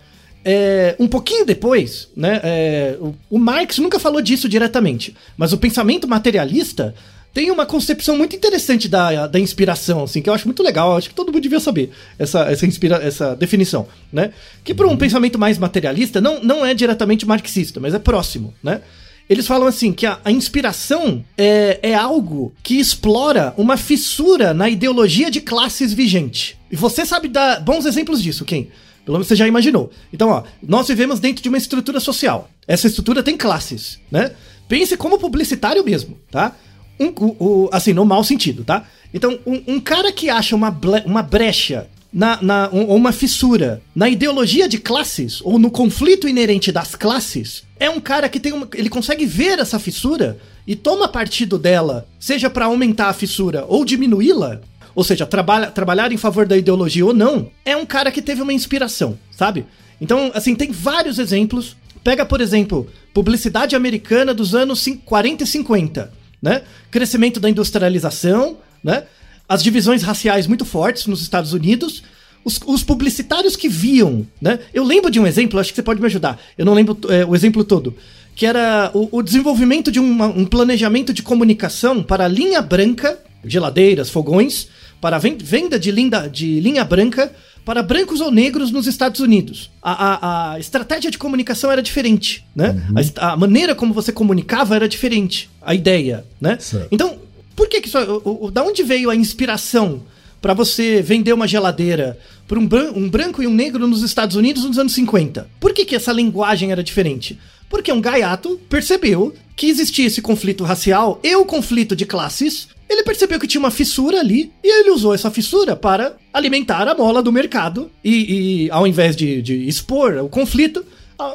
É, 0.45 0.97
um 0.99 1.07
pouquinho 1.07 1.47
depois, 1.47 2.09
né, 2.16 2.40
é, 2.42 2.97
o, 3.01 3.14
o 3.31 3.38
Marx 3.38 3.79
nunca 3.79 4.01
falou 4.01 4.21
disso 4.21 4.49
diretamente, 4.49 5.14
mas 5.37 5.53
o 5.53 5.57
pensamento 5.59 6.09
materialista 6.09 6.97
tem 7.33 7.51
uma 7.51 7.64
concepção 7.64 8.16
muito 8.16 8.37
interessante 8.37 8.88
da, 8.88 9.27
da 9.27 9.40
inspiração, 9.40 10.05
assim, 10.05 10.21
que 10.21 10.29
eu 10.29 10.35
acho 10.35 10.47
muito 10.47 10.62
legal, 10.62 10.97
acho 10.97 11.09
que 11.09 11.14
todo 11.14 11.33
mundo 11.33 11.42
devia 11.42 11.61
saber 11.61 11.90
essa, 12.18 12.51
essa, 12.51 12.66
inspira, 12.66 12.97
essa 12.97 13.35
definição, 13.35 13.87
né? 14.12 14.33
Que 14.62 14.75
para 14.75 14.87
um 14.87 14.97
pensamento 14.97 15.38
mais 15.38 15.59
materialista 15.59 16.21
não, 16.21 16.42
não 16.42 16.64
é 16.64 16.75
diretamente 16.75 17.27
marxista, 17.27 17.81
mas 17.81 17.95
é 17.95 17.99
próximo, 17.99 18.53
né? 18.62 18.83
Eles 19.31 19.47
falam 19.47 19.66
assim 19.66 19.92
que 19.92 20.05
a, 20.05 20.21
a 20.25 20.31
inspiração 20.31 21.25
é, 21.38 21.79
é 21.83 21.95
algo 21.95 22.53
que 22.62 22.79
explora 22.79 23.55
uma 23.57 23.77
fissura 23.77 24.53
na 24.53 24.68
ideologia 24.68 25.31
de 25.31 25.40
classes 25.40 25.92
vigente. 25.92 26.59
E 26.71 26.77
você 26.77 27.07
sabe 27.07 27.29
dar 27.29 27.61
bons 27.61 27.87
exemplos 27.87 28.23
disso, 28.23 28.45
quem? 28.45 28.68
Pelo 29.05 29.16
menos 29.16 29.27
você 29.27 29.37
já 29.37 29.49
imaginou. 29.49 29.90
Então, 30.12 30.29
ó, 30.29 30.42
nós 30.62 30.87
vivemos 30.87 31.18
dentro 31.18 31.42
de 31.42 31.49
uma 31.49 31.59
estrutura 31.59 31.99
social. 31.99 32.51
Essa 32.68 32.87
estrutura 32.87 33.23
tem 33.23 33.37
classes, 33.37 33.99
né? 34.11 34.33
Pense 34.68 34.97
como 34.97 35.18
publicitário 35.18 35.85
mesmo, 35.85 36.18
tá? 36.31 36.55
Um, 37.00 37.07
o- 37.18 37.37
o- 37.64 37.68
assim, 37.72 37.92
no 37.92 38.05
mau 38.05 38.22
sentido, 38.22 38.64
tá? 38.64 38.85
Então, 39.12 39.38
um, 39.46 39.62
um 39.74 39.81
cara 39.81 40.12
que 40.12 40.28
acha 40.31 40.55
uma, 40.55 40.76
uma 41.05 41.22
brecha 41.22 41.88
na, 42.12 42.38
na, 42.42 42.70
um- 42.72 42.94
uma 42.94 43.12
fissura 43.12 43.81
na 43.94 44.09
ideologia 44.09 44.68
de 44.68 44.78
classes 44.78 45.40
ou 45.42 45.59
no 45.59 45.70
conflito 45.70 46.28
inerente 46.28 46.70
das 46.70 46.94
classes 46.94 47.64
é 47.81 47.88
um 47.90 48.00
cara 48.00 48.28
que 48.28 48.38
tem 48.38 48.52
uma, 48.52 48.68
ele 48.74 48.88
consegue 48.88 49.26
ver 49.26 49.59
essa 49.59 49.78
fissura 49.78 50.38
e 50.66 50.76
toma 50.76 51.09
partido 51.09 51.59
dela, 51.59 52.07
seja 52.20 52.48
para 52.48 52.66
aumentar 52.66 53.09
a 53.09 53.12
fissura 53.12 53.64
ou 53.68 53.85
diminuí-la, 53.85 54.61
ou 54.94 55.02
seja, 55.02 55.26
trabalha, 55.26 55.70
trabalhar 55.70 56.12
em 56.12 56.16
favor 56.18 56.46
da 56.46 56.57
ideologia 56.57 57.05
ou 57.07 57.14
não, 57.14 57.50
é 57.64 57.76
um 57.76 57.87
cara 57.87 58.12
que 58.12 58.22
teve 58.22 58.42
uma 58.42 58.52
inspiração, 58.52 59.18
sabe? 59.31 59.64
Então, 60.00 60.31
assim, 60.35 60.55
tem 60.55 60.70
vários 60.70 61.18
exemplos. 61.18 61.76
Pega, 62.05 62.26
por 62.26 62.40
exemplo, 62.40 62.88
publicidade 63.14 63.74
americana 63.76 64.35
dos 64.35 64.55
anos 64.55 64.81
cin- 64.81 64.96
40 64.96 65.44
e 65.44 65.46
50, 65.46 66.12
né? 66.42 66.62
Crescimento 66.90 67.38
da 67.38 67.48
industrialização, 67.48 68.57
né? 68.83 69.05
As 69.48 69.62
divisões 69.62 70.02
raciais 70.02 70.46
muito 70.46 70.64
fortes 70.64 71.07
nos 71.07 71.22
Estados 71.22 71.52
Unidos. 71.52 72.02
Os, 72.44 72.59
os 72.66 72.83
publicitários 72.83 73.55
que 73.55 73.68
viam, 73.68 74.26
né? 74.40 74.59
Eu 74.74 74.83
lembro 74.83 75.11
de 75.11 75.20
um 75.20 75.26
exemplo, 75.26 75.61
acho 75.61 75.70
que 75.70 75.76
você 75.76 75.83
pode 75.83 76.00
me 76.00 76.07
ajudar. 76.07 76.40
Eu 76.59 76.64
não 76.66 76.74
lembro 76.74 76.98
é, 77.09 77.24
o 77.24 77.35
exemplo 77.37 77.62
todo. 77.62 77.94
Que 78.35 78.46
era 78.46 78.90
o, 78.94 79.18
o 79.18 79.22
desenvolvimento 79.22 79.92
de 79.92 80.00
uma- 80.00 80.26
um 80.26 80.44
planejamento 80.44 81.12
de 81.12 81.22
comunicação 81.22 82.02
para 82.02 82.26
linha 82.26 82.61
branca, 82.61 83.18
geladeiras, 83.44 84.11
fogões, 84.11 84.68
para 85.00 85.18
ven- 85.18 85.37
venda 85.38 85.78
de, 85.78 85.90
linda, 85.92 86.28
de 86.28 86.59
linha 86.59 86.83
branca 86.85 87.33
para 87.64 87.83
brancos 87.83 88.20
ou 88.20 88.31
negros 88.31 88.70
nos 88.70 88.87
Estados 88.87 89.20
Unidos. 89.20 89.70
A, 89.83 89.92
a- 89.92 90.53
a 90.55 90.61
estratégia 90.61 91.11
de 91.11 91.18
comunicação 91.18 91.70
era 91.70 91.83
diferente, 91.83 92.44
né? 92.57 92.83
A 92.94 93.01
est- 93.01 93.18
A, 93.18 93.37
maneira 93.37 93.75
como 93.75 93.94
você 93.94 94.11
comunicava 94.12 94.75
era 94.75 94.88
diferente. 94.88 95.48
A 95.61 95.75
ideia, 95.75 96.25
né? 96.40 96.59
Certo. 96.61 96.88
Então, 96.90 97.18
por 97.55 97.68
que 97.68 97.81
que 97.81 97.88
isso... 97.88 97.98
O, 98.25 98.46
o- 98.46 98.51
da 98.51 98.62
onde 98.64 98.83
veio 98.83 99.11
a 99.11 99.14
inspiração 99.16 100.03
para 100.40 100.55
você 100.55 101.01
vender 101.01 101.33
uma 101.33 101.46
geladeira 101.46 102.18
para 102.48 102.59
um, 102.59 102.68
um 102.96 103.09
branco 103.09 103.42
e 103.42 103.46
um 103.46 103.55
negro 103.55 103.87
nos 103.87 104.03
Estados 104.03 104.35
Unidos 104.35 104.64
nos 104.64 104.77
anos 104.79 104.92
50? 104.92 105.48
Por 105.61 105.72
que 105.72 105.85
que 105.85 105.94
essa 105.94 106.12
linguagem 106.12 106.72
era 106.72 106.83
diferente? 106.83 107.38
Porque 107.73 107.91
um 107.91 108.03
gaiato 108.03 108.61
percebeu 108.69 109.35
que 109.57 109.67
existia 109.67 110.07
esse 110.07 110.21
conflito 110.21 110.63
racial 110.63 111.19
e 111.23 111.35
o 111.35 111.47
conflito 111.47 111.97
de 111.97 112.05
classes 112.05 112.69
ele 112.87 113.03
percebeu 113.03 113.41
que 113.41 113.47
tinha 113.47 113.61
uma 113.61 113.71
fissura 113.71 114.21
ali 114.21 114.53
e 114.63 114.81
ele 114.81 114.91
usou 114.91 115.15
essa 115.15 115.31
fissura 115.31 115.75
para 115.75 116.15
alimentar 116.35 116.87
a 116.87 116.95
mola 116.95 117.23
do 117.23 117.33
mercado 117.33 117.91
e, 118.05 118.67
e 118.67 118.71
ao 118.71 118.87
invés 118.87 119.17
de, 119.17 119.41
de 119.41 119.67
expor 119.67 120.19
o 120.19 120.29
conflito, 120.29 120.85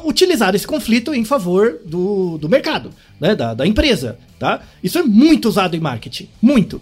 utilizar 0.04 0.54
esse 0.54 0.66
conflito 0.66 1.12
em 1.12 1.24
favor 1.24 1.80
do, 1.84 2.38
do 2.38 2.48
mercado, 2.48 2.90
né, 3.20 3.34
da, 3.34 3.52
da 3.54 3.66
empresa, 3.66 4.16
tá? 4.38 4.62
Isso 4.80 4.96
é 4.96 5.02
muito 5.02 5.48
usado 5.48 5.74
em 5.74 5.80
marketing, 5.80 6.28
muito. 6.40 6.80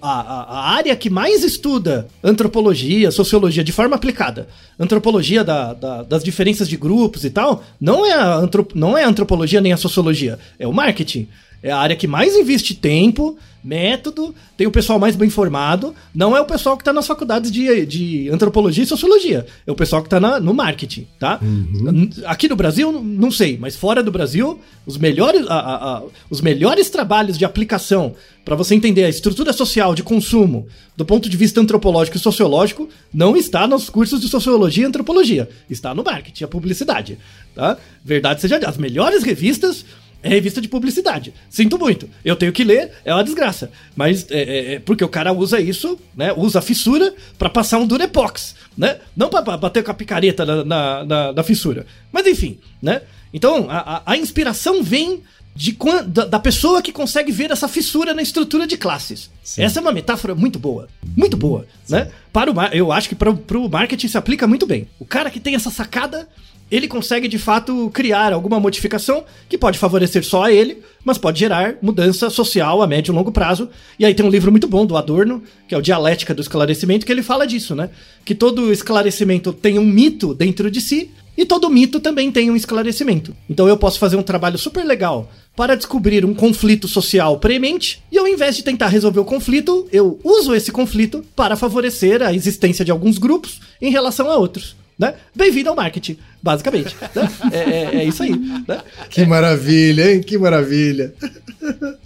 A, 0.00 0.20
a, 0.20 0.70
área 0.70 0.94
que 0.94 1.10
mais 1.10 1.42
estuda 1.42 2.06
antropologia, 2.22 3.10
sociologia 3.10 3.64
de 3.64 3.72
forma 3.72 3.96
aplicada, 3.96 4.48
antropologia 4.78 5.42
da, 5.42 5.72
da, 5.74 6.02
das 6.02 6.22
diferenças 6.22 6.68
de 6.68 6.76
grupos 6.76 7.24
e 7.24 7.30
tal, 7.30 7.62
não 7.80 8.06
é, 8.06 8.12
a 8.12 8.36
antrop, 8.36 8.72
não 8.74 8.96
é 8.96 9.04
a 9.04 9.08
antropologia 9.08 9.60
nem 9.60 9.72
a 9.72 9.76
sociologia, 9.76 10.38
é 10.58 10.66
o 10.66 10.72
marketing. 10.72 11.28
É 11.62 11.70
a 11.70 11.78
área 11.78 11.96
que 11.96 12.06
mais 12.06 12.34
investe 12.34 12.74
tempo, 12.74 13.36
método, 13.62 14.34
tem 14.56 14.66
o 14.66 14.70
pessoal 14.70 14.98
mais 14.98 15.16
bem 15.16 15.30
formado. 15.30 15.94
Não 16.14 16.36
é 16.36 16.40
o 16.40 16.44
pessoal 16.44 16.76
que 16.76 16.82
está 16.82 16.92
nas 16.92 17.06
faculdades 17.06 17.50
de, 17.50 17.86
de 17.86 18.28
antropologia 18.30 18.84
e 18.84 18.86
sociologia. 18.86 19.46
É 19.66 19.70
o 19.70 19.74
pessoal 19.74 20.02
que 20.02 20.06
está 20.06 20.40
no 20.40 20.54
marketing, 20.54 21.06
tá? 21.18 21.38
Uhum. 21.42 22.10
Aqui 22.24 22.48
no 22.48 22.56
Brasil, 22.56 22.92
não 22.92 23.30
sei, 23.30 23.58
mas 23.58 23.76
fora 23.76 24.02
do 24.02 24.10
Brasil, 24.10 24.58
os 24.86 24.96
melhores, 24.96 25.46
a, 25.48 25.54
a, 25.54 25.96
a, 25.98 26.02
os 26.28 26.40
melhores 26.40 26.90
trabalhos 26.90 27.36
de 27.36 27.44
aplicação 27.44 28.14
para 28.44 28.56
você 28.56 28.74
entender 28.74 29.04
a 29.04 29.08
estrutura 29.08 29.52
social 29.52 29.94
de 29.94 30.02
consumo 30.02 30.66
do 30.96 31.04
ponto 31.04 31.28
de 31.28 31.36
vista 31.36 31.60
antropológico 31.60 32.16
e 32.16 32.20
sociológico 32.20 32.88
não 33.12 33.36
está 33.36 33.66
nos 33.66 33.88
cursos 33.88 34.20
de 34.20 34.28
sociologia 34.28 34.84
e 34.84 34.86
antropologia. 34.86 35.48
Está 35.68 35.94
no 35.94 36.04
marketing, 36.04 36.44
a 36.44 36.48
publicidade, 36.48 37.18
tá? 37.54 37.76
Verdade 38.04 38.40
seja 38.40 38.58
as 38.66 38.76
melhores 38.76 39.22
revistas 39.22 39.84
é 40.22 40.28
revista 40.28 40.60
de 40.60 40.68
publicidade. 40.68 41.32
Sinto 41.48 41.78
muito. 41.78 42.08
Eu 42.24 42.36
tenho 42.36 42.52
que 42.52 42.64
ler, 42.64 42.92
é 43.04 43.12
uma 43.12 43.24
desgraça. 43.24 43.70
Mas 43.96 44.26
é, 44.30 44.40
é, 44.40 44.74
é 44.74 44.78
porque 44.78 45.04
o 45.04 45.08
cara 45.08 45.32
usa 45.32 45.60
isso, 45.60 45.98
né? 46.16 46.32
Usa 46.36 46.58
a 46.58 46.62
fissura 46.62 47.14
para 47.38 47.48
passar 47.48 47.78
um 47.78 47.86
Durepox, 47.86 48.54
né? 48.76 48.98
Não 49.16 49.28
para 49.28 49.56
bater 49.56 49.82
com 49.82 49.90
a 49.90 49.94
picareta 49.94 50.44
na, 50.44 50.64
na, 50.64 51.04
na, 51.04 51.32
na, 51.32 51.42
fissura. 51.42 51.86
Mas 52.12 52.26
enfim, 52.26 52.58
né? 52.82 53.02
Então, 53.32 53.66
a, 53.70 53.96
a, 53.96 54.02
a 54.12 54.16
inspiração 54.16 54.82
vem 54.82 55.22
de, 55.54 55.76
da, 56.06 56.26
da, 56.26 56.38
pessoa 56.38 56.80
que 56.80 56.92
consegue 56.92 57.32
ver 57.32 57.50
essa 57.50 57.68
fissura 57.68 58.14
na 58.14 58.22
estrutura 58.22 58.66
de 58.66 58.76
classes. 58.76 59.30
Sim. 59.42 59.62
Essa 59.62 59.80
é 59.80 59.82
uma 59.82 59.92
metáfora 59.92 60.34
muito 60.34 60.58
boa. 60.58 60.88
Muito 61.16 61.36
boa, 61.36 61.66
Sim. 61.84 61.94
né? 61.94 62.10
Para 62.32 62.50
o, 62.50 62.54
eu 62.72 62.92
acho 62.92 63.08
que 63.08 63.14
para 63.14 63.30
o 63.30 63.68
marketing 63.68 64.08
se 64.08 64.18
aplica 64.18 64.46
muito 64.46 64.66
bem. 64.66 64.88
O 64.98 65.04
cara 65.04 65.30
que 65.30 65.40
tem 65.40 65.54
essa 65.54 65.70
sacada 65.70 66.28
ele 66.70 66.86
consegue 66.86 67.26
de 67.26 67.38
fato 67.38 67.90
criar 67.92 68.32
alguma 68.32 68.60
modificação 68.60 69.24
que 69.48 69.58
pode 69.58 69.78
favorecer 69.78 70.24
só 70.24 70.44
a 70.44 70.52
ele, 70.52 70.78
mas 71.04 71.18
pode 71.18 71.38
gerar 71.40 71.76
mudança 71.82 72.30
social 72.30 72.82
a 72.82 72.86
médio 72.86 73.12
e 73.12 73.14
longo 73.14 73.32
prazo. 73.32 73.68
E 73.98 74.04
aí 74.04 74.14
tem 74.14 74.24
um 74.24 74.30
livro 74.30 74.50
muito 74.50 74.68
bom 74.68 74.86
do 74.86 74.96
Adorno, 74.96 75.42
que 75.66 75.74
é 75.74 75.78
o 75.78 75.82
Dialética 75.82 76.34
do 76.34 76.42
Esclarecimento, 76.42 77.04
que 77.04 77.12
ele 77.12 77.22
fala 77.22 77.46
disso, 77.46 77.74
né? 77.74 77.90
Que 78.24 78.34
todo 78.34 78.72
esclarecimento 78.72 79.52
tem 79.52 79.78
um 79.78 79.84
mito 79.84 80.34
dentro 80.34 80.70
de 80.70 80.80
si 80.80 81.10
e 81.36 81.44
todo 81.46 81.70
mito 81.70 82.00
também 82.00 82.30
tem 82.30 82.50
um 82.50 82.56
esclarecimento. 82.56 83.34
Então 83.48 83.66
eu 83.66 83.76
posso 83.76 83.98
fazer 83.98 84.16
um 84.16 84.22
trabalho 84.22 84.58
super 84.58 84.84
legal 84.84 85.30
para 85.56 85.74
descobrir 85.74 86.24
um 86.24 86.34
conflito 86.34 86.86
social 86.86 87.38
premente, 87.38 88.02
e 88.10 88.18
ao 88.18 88.28
invés 88.28 88.56
de 88.56 88.62
tentar 88.62 88.88
resolver 88.88 89.20
o 89.20 89.24
conflito, 89.24 89.86
eu 89.92 90.18
uso 90.22 90.54
esse 90.54 90.70
conflito 90.70 91.24
para 91.34 91.56
favorecer 91.56 92.22
a 92.22 92.32
existência 92.32 92.84
de 92.84 92.90
alguns 92.90 93.18
grupos 93.18 93.60
em 93.80 93.90
relação 93.90 94.30
a 94.30 94.36
outros. 94.36 94.76
Né? 95.00 95.14
Bem-vindo 95.34 95.70
ao 95.70 95.74
marketing, 95.74 96.18
basicamente. 96.42 96.94
Né? 97.14 97.30
É, 97.50 97.58
é, 97.58 97.96
é, 97.96 98.04
isso 98.04 98.22
aí. 98.22 98.32
Né? 98.32 98.82
Que 99.08 99.24
maravilha, 99.24 100.12
hein? 100.12 100.20
Que 100.20 100.36
maravilha. 100.36 101.14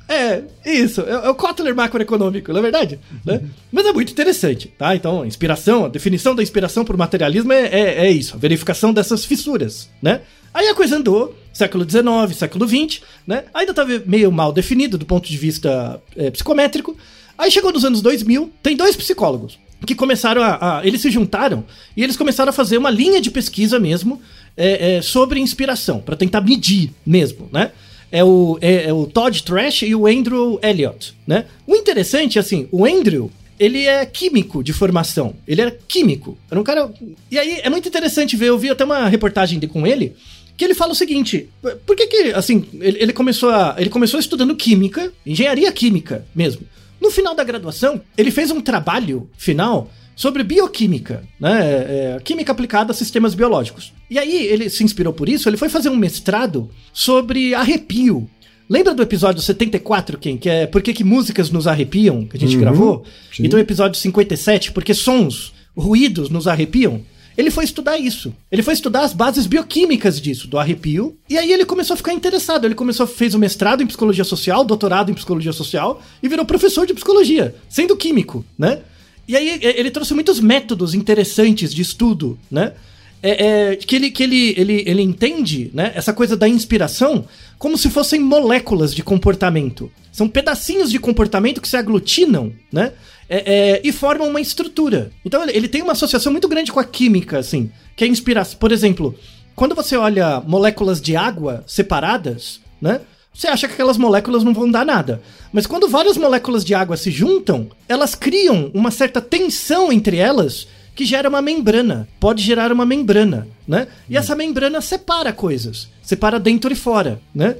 É, 0.08 0.42
isso. 0.64 1.00
É, 1.00 1.10
é 1.10 1.28
o 1.28 1.34
Kotler 1.34 1.74
macroeconômico, 1.74 2.52
não 2.52 2.60
é 2.60 2.62
verdade? 2.62 3.00
Né? 3.24 3.40
Mas 3.72 3.84
é 3.84 3.92
muito 3.92 4.12
interessante, 4.12 4.68
tá? 4.78 4.94
Então, 4.94 5.26
inspiração, 5.26 5.86
a 5.86 5.88
definição 5.88 6.36
da 6.36 6.42
inspiração 6.42 6.84
por 6.84 6.96
materialismo 6.96 7.52
é, 7.52 7.66
é, 7.66 8.06
é 8.06 8.10
isso, 8.12 8.36
a 8.36 8.38
verificação 8.38 8.92
dessas 8.92 9.24
fissuras, 9.24 9.90
né? 10.00 10.20
Aí 10.52 10.68
a 10.68 10.74
coisa 10.74 10.96
andou, 10.96 11.36
século 11.52 11.84
XIX, 11.88 12.36
século 12.36 12.68
XX, 12.68 13.00
né? 13.26 13.42
Ainda 13.52 13.72
estava 13.72 13.90
meio 14.06 14.30
mal 14.30 14.52
definido 14.52 14.96
do 14.96 15.04
ponto 15.04 15.28
de 15.28 15.36
vista 15.36 16.00
é, 16.16 16.30
psicométrico. 16.30 16.96
Aí 17.36 17.50
chegou 17.50 17.72
nos 17.72 17.84
anos 17.84 18.00
2000, 18.00 18.52
tem 18.62 18.76
dois 18.76 18.94
psicólogos, 18.94 19.58
que 19.84 19.94
começaram 19.94 20.42
a, 20.42 20.78
a, 20.78 20.86
Eles 20.86 21.00
se 21.00 21.10
juntaram 21.10 21.64
e 21.96 22.02
eles 22.02 22.16
começaram 22.16 22.50
a 22.50 22.52
fazer 22.52 22.78
uma 22.78 22.90
linha 22.90 23.20
de 23.20 23.30
pesquisa 23.30 23.78
mesmo 23.78 24.20
é, 24.56 24.96
é, 24.96 25.02
sobre 25.02 25.40
inspiração, 25.40 26.00
para 26.00 26.16
tentar 26.16 26.40
medir 26.40 26.92
mesmo, 27.04 27.48
né? 27.52 27.72
É 28.10 28.22
o, 28.22 28.58
é, 28.60 28.84
é, 28.84 28.92
o 28.92 29.06
Todd 29.06 29.42
Trash 29.42 29.82
e 29.82 29.94
o 29.94 30.06
Andrew 30.06 30.60
Elliott, 30.62 31.14
né? 31.26 31.46
O 31.66 31.74
interessante, 31.74 32.38
assim, 32.38 32.68
o 32.70 32.84
Andrew, 32.84 33.30
ele 33.58 33.86
é 33.86 34.06
químico 34.06 34.62
de 34.62 34.72
formação. 34.72 35.34
Ele 35.46 35.60
era 35.60 35.76
químico. 35.88 36.38
Era 36.50 36.60
um 36.60 36.64
cara. 36.64 36.92
E 37.30 37.38
aí 37.38 37.60
é 37.62 37.68
muito 37.68 37.88
interessante 37.88 38.36
ver, 38.36 38.48
eu 38.48 38.58
vi 38.58 38.70
até 38.70 38.84
uma 38.84 39.08
reportagem 39.08 39.58
de, 39.58 39.66
com 39.66 39.86
ele, 39.86 40.14
que 40.56 40.64
ele 40.64 40.74
fala 40.74 40.92
o 40.92 40.96
seguinte: 40.96 41.48
por 41.86 41.96
que 41.96 42.06
que, 42.06 42.16
assim, 42.32 42.64
ele, 42.80 42.98
ele, 43.00 43.12
começou 43.12 43.50
a. 43.50 43.74
Ele 43.78 43.90
começou 43.90 44.20
estudando 44.20 44.54
química, 44.54 45.12
engenharia 45.26 45.70
química 45.72 46.24
mesmo. 46.34 46.62
No 47.04 47.10
final 47.10 47.34
da 47.34 47.44
graduação, 47.44 48.00
ele 48.16 48.30
fez 48.30 48.50
um 48.50 48.62
trabalho 48.62 49.28
final 49.36 49.90
sobre 50.16 50.42
bioquímica, 50.42 51.22
né? 51.38 51.60
É, 51.60 52.16
é, 52.16 52.20
química 52.24 52.50
aplicada 52.50 52.92
a 52.92 52.94
sistemas 52.94 53.34
biológicos. 53.34 53.92
E 54.08 54.18
aí 54.18 54.46
ele 54.46 54.70
se 54.70 54.82
inspirou 54.82 55.12
por 55.12 55.28
isso, 55.28 55.46
ele 55.46 55.58
foi 55.58 55.68
fazer 55.68 55.90
um 55.90 55.96
mestrado 55.96 56.70
sobre 56.94 57.54
arrepio. 57.54 58.26
Lembra 58.70 58.94
do 58.94 59.02
episódio 59.02 59.42
74, 59.42 60.16
quem? 60.16 60.38
Que 60.38 60.48
é 60.48 60.66
Por 60.66 60.80
que, 60.80 60.94
que 60.94 61.04
músicas 61.04 61.50
nos 61.50 61.66
arrepiam, 61.66 62.24
que 62.24 62.38
a 62.38 62.40
gente 62.40 62.54
uhum, 62.54 62.60
gravou? 62.62 63.04
Sim. 63.30 63.44
Então, 63.44 63.60
episódio 63.60 64.00
57, 64.00 64.72
Porque 64.72 64.94
sons, 64.94 65.52
ruídos 65.76 66.30
nos 66.30 66.48
arrepiam? 66.48 67.02
Ele 67.36 67.50
foi 67.50 67.64
estudar 67.64 67.98
isso. 67.98 68.34
Ele 68.50 68.62
foi 68.62 68.74
estudar 68.74 69.02
as 69.02 69.12
bases 69.12 69.46
bioquímicas 69.46 70.20
disso, 70.20 70.46
do 70.46 70.58
arrepio. 70.58 71.16
E 71.28 71.36
aí 71.36 71.52
ele 71.52 71.64
começou 71.64 71.94
a 71.94 71.96
ficar 71.96 72.12
interessado. 72.12 72.64
Ele 72.64 72.74
começou, 72.74 73.06
fez 73.06 73.34
o 73.34 73.36
um 73.36 73.40
mestrado 73.40 73.82
em 73.82 73.86
psicologia 73.86 74.24
social, 74.24 74.64
doutorado 74.64 75.10
em 75.10 75.14
psicologia 75.14 75.52
social 75.52 76.00
e 76.22 76.28
virou 76.28 76.44
professor 76.44 76.86
de 76.86 76.94
psicologia, 76.94 77.54
sendo 77.68 77.96
químico, 77.96 78.44
né? 78.58 78.80
E 79.26 79.36
aí 79.36 79.58
ele 79.62 79.90
trouxe 79.90 80.12
muitos 80.14 80.38
métodos 80.38 80.94
interessantes 80.94 81.72
de 81.72 81.82
estudo, 81.82 82.38
né? 82.50 82.74
É, 83.22 83.70
é, 83.72 83.76
que 83.76 83.96
ele, 83.96 84.10
que 84.10 84.22
ele, 84.22 84.54
ele, 84.54 84.84
ele 84.86 85.00
entende 85.00 85.70
né, 85.72 85.92
essa 85.94 86.12
coisa 86.12 86.36
da 86.36 86.46
inspiração 86.46 87.24
como 87.58 87.78
se 87.78 87.88
fossem 87.88 88.20
moléculas 88.20 88.94
de 88.94 89.02
comportamento. 89.02 89.90
São 90.12 90.28
pedacinhos 90.28 90.90
de 90.90 90.98
comportamento 90.98 91.58
que 91.58 91.66
se 91.66 91.76
aglutinam, 91.78 92.52
né? 92.70 92.92
É, 93.28 93.52
é, 93.52 93.80
e 93.84 93.92
formam 93.92 94.28
uma 94.28 94.40
estrutura. 94.40 95.10
Então 95.24 95.42
ele, 95.42 95.52
ele 95.52 95.68
tem 95.68 95.82
uma 95.82 95.92
associação 95.92 96.32
muito 96.32 96.48
grande 96.48 96.72
com 96.72 96.80
a 96.80 96.84
química, 96.84 97.38
assim, 97.38 97.70
que 97.96 98.04
é 98.04 98.06
inspiração. 98.06 98.58
Por 98.58 98.72
exemplo, 98.72 99.14
quando 99.54 99.74
você 99.74 99.96
olha 99.96 100.40
moléculas 100.40 101.00
de 101.00 101.16
água 101.16 101.64
separadas, 101.66 102.60
né? 102.80 103.00
Você 103.32 103.48
acha 103.48 103.66
que 103.66 103.74
aquelas 103.74 103.98
moléculas 103.98 104.44
não 104.44 104.54
vão 104.54 104.70
dar 104.70 104.86
nada. 104.86 105.20
Mas 105.52 105.66
quando 105.66 105.88
várias 105.88 106.16
moléculas 106.16 106.64
de 106.64 106.72
água 106.72 106.96
se 106.96 107.10
juntam, 107.10 107.68
elas 107.88 108.14
criam 108.14 108.70
uma 108.72 108.92
certa 108.92 109.20
tensão 109.20 109.92
entre 109.92 110.18
elas 110.18 110.68
que 110.94 111.04
gera 111.04 111.28
uma 111.28 111.42
membrana. 111.42 112.08
Pode 112.20 112.42
gerar 112.42 112.70
uma 112.70 112.86
membrana, 112.86 113.48
né? 113.66 113.88
E 114.08 114.16
essa 114.16 114.36
membrana 114.36 114.80
separa 114.80 115.32
coisas. 115.32 115.88
Separa 116.00 116.38
dentro 116.38 116.72
e 116.72 116.76
fora, 116.76 117.20
né? 117.34 117.56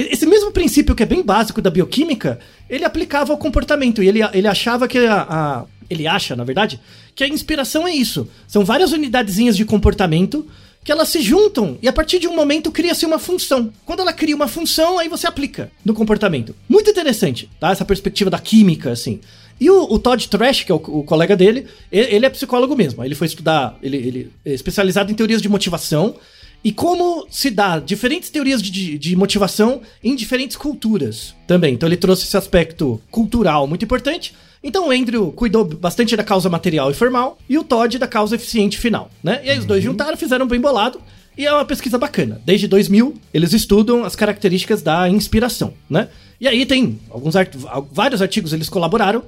Esse 0.00 0.26
mesmo 0.26 0.52
princípio 0.52 0.94
que 0.94 1.02
é 1.02 1.06
bem 1.06 1.24
básico 1.24 1.60
da 1.60 1.70
bioquímica, 1.70 2.38
ele 2.70 2.84
aplicava 2.84 3.32
ao 3.32 3.38
comportamento. 3.38 4.00
E 4.00 4.06
ele, 4.06 4.20
ele 4.32 4.46
achava 4.46 4.86
que 4.86 4.96
a, 4.98 5.26
a 5.28 5.64
ele 5.90 6.06
acha, 6.06 6.36
na 6.36 6.44
verdade, 6.44 6.78
que 7.16 7.24
a 7.24 7.28
inspiração 7.28 7.88
é 7.88 7.92
isso. 7.92 8.28
São 8.46 8.64
várias 8.64 8.92
unidadezinhas 8.92 9.56
de 9.56 9.64
comportamento 9.64 10.46
que 10.84 10.92
elas 10.92 11.08
se 11.08 11.20
juntam 11.20 11.76
e 11.82 11.88
a 11.88 11.92
partir 11.92 12.20
de 12.20 12.28
um 12.28 12.36
momento 12.36 12.70
cria-se 12.70 13.04
uma 13.04 13.18
função. 13.18 13.72
Quando 13.84 14.00
ela 14.00 14.12
cria 14.12 14.36
uma 14.36 14.46
função, 14.46 15.00
aí 15.00 15.08
você 15.08 15.26
aplica 15.26 15.68
no 15.84 15.92
comportamento. 15.92 16.54
Muito 16.68 16.88
interessante, 16.88 17.50
tá? 17.58 17.72
Essa 17.72 17.84
perspectiva 17.84 18.30
da 18.30 18.38
química, 18.38 18.92
assim. 18.92 19.18
E 19.60 19.68
o, 19.68 19.82
o 19.92 19.98
Todd 19.98 20.28
Trash, 20.28 20.62
que 20.62 20.70
é 20.70 20.74
o, 20.74 20.78
o, 20.78 21.02
colega 21.02 21.36
dele, 21.36 21.66
ele, 21.90 22.14
ele 22.14 22.26
é 22.26 22.30
psicólogo 22.30 22.76
mesmo. 22.76 23.04
Ele 23.04 23.16
foi 23.16 23.26
estudar, 23.26 23.76
ele, 23.82 23.96
ele 23.96 24.32
é 24.44 24.54
especializado 24.54 25.10
em 25.10 25.14
teorias 25.16 25.42
de 25.42 25.48
motivação 25.48 26.14
e 26.62 26.72
como 26.72 27.26
se 27.30 27.50
dá 27.50 27.78
diferentes 27.78 28.30
teorias 28.30 28.60
de, 28.60 28.98
de, 28.98 29.16
motivação 29.16 29.80
em 30.02 30.14
diferentes 30.14 30.56
culturas 30.56 31.34
também. 31.46 31.74
Então 31.74 31.88
ele 31.88 31.96
trouxe 31.96 32.24
esse 32.24 32.36
aspecto 32.36 33.00
cultural 33.10 33.66
muito 33.66 33.84
importante. 33.84 34.34
Então 34.62 34.88
o 34.88 34.90
Andrew 34.90 35.30
cuidou 35.32 35.64
bastante 35.64 36.16
da 36.16 36.24
causa 36.24 36.48
material 36.48 36.90
e 36.90 36.94
formal 36.94 37.38
e 37.48 37.56
o 37.56 37.64
Todd 37.64 37.96
da 37.98 38.08
causa 38.08 38.34
eficiente 38.34 38.76
final, 38.76 39.10
né? 39.22 39.40
E 39.44 39.50
aí 39.50 39.58
os 39.58 39.64
dois 39.64 39.84
uhum. 39.84 39.92
juntaram, 39.92 40.16
fizeram 40.16 40.46
bem 40.46 40.60
bolado 40.60 41.00
e 41.36 41.46
é 41.46 41.52
uma 41.52 41.64
pesquisa 41.64 41.96
bacana. 41.96 42.40
Desde 42.44 42.66
2000 42.66 43.14
eles 43.32 43.52
estudam 43.52 44.04
as 44.04 44.16
características 44.16 44.82
da 44.82 45.08
inspiração, 45.08 45.74
né? 45.88 46.08
E 46.40 46.48
aí 46.48 46.66
tem 46.66 46.98
alguns 47.08 47.36
art 47.36 47.54
vários 47.92 48.20
artigos 48.20 48.52
eles 48.52 48.68
colaboraram 48.68 49.22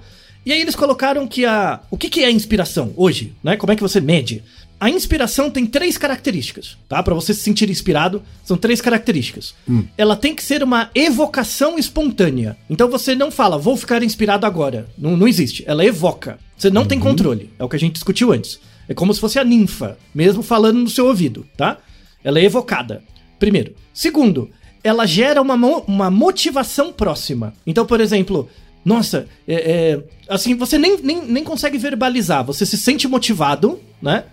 e 0.44 0.52
aí 0.52 0.60
eles 0.60 0.74
colocaram 0.74 1.28
que 1.28 1.44
a 1.44 1.80
o 1.90 1.96
que, 1.96 2.08
que 2.08 2.24
é 2.24 2.30
inspiração 2.30 2.92
hoje, 2.96 3.34
né? 3.42 3.56
Como 3.56 3.72
é 3.72 3.76
que 3.76 3.82
você 3.82 4.00
mede? 4.00 4.42
A 4.80 4.88
inspiração 4.88 5.50
tem 5.50 5.66
três 5.66 5.98
características, 5.98 6.78
tá? 6.88 7.02
Para 7.02 7.14
você 7.14 7.34
se 7.34 7.40
sentir 7.40 7.68
inspirado, 7.68 8.22
são 8.42 8.56
três 8.56 8.80
características. 8.80 9.54
Ela 9.96 10.16
tem 10.16 10.34
que 10.34 10.42
ser 10.42 10.62
uma 10.62 10.90
evocação 10.94 11.78
espontânea. 11.78 12.56
Então 12.68 12.88
você 12.88 13.14
não 13.14 13.30
fala, 13.30 13.58
vou 13.58 13.76
ficar 13.76 14.02
inspirado 14.02 14.46
agora. 14.46 14.88
Não, 14.96 15.18
não 15.18 15.28
existe. 15.28 15.62
Ela 15.66 15.84
evoca. 15.84 16.38
Você 16.56 16.70
não 16.70 16.86
tem 16.86 16.98
controle. 16.98 17.50
É 17.58 17.64
o 17.64 17.68
que 17.68 17.76
a 17.76 17.78
gente 17.78 17.92
discutiu 17.92 18.32
antes. 18.32 18.58
É 18.88 18.94
como 18.94 19.12
se 19.12 19.20
fosse 19.20 19.38
a 19.38 19.44
ninfa, 19.44 19.98
mesmo 20.14 20.42
falando 20.42 20.78
no 20.78 20.88
seu 20.88 21.06
ouvido, 21.06 21.46
tá? 21.58 21.76
Ela 22.24 22.40
é 22.40 22.44
evocada. 22.44 23.02
Primeiro. 23.38 23.74
Segundo, 23.92 24.48
ela 24.82 25.04
gera 25.06 25.42
uma, 25.42 25.58
mo- 25.58 25.84
uma 25.86 26.10
motivação 26.10 26.90
próxima. 26.90 27.52
Então, 27.66 27.84
por 27.84 28.00
exemplo, 28.00 28.48
nossa, 28.82 29.26
é, 29.46 29.54
é, 29.54 30.02
assim, 30.26 30.54
você 30.54 30.78
nem, 30.78 30.96
nem, 31.02 31.22
nem 31.26 31.44
consegue 31.44 31.76
verbalizar, 31.76 32.42
você 32.42 32.64
se 32.64 32.78
sente 32.78 33.06
motivado, 33.06 33.78
né? 34.00 34.24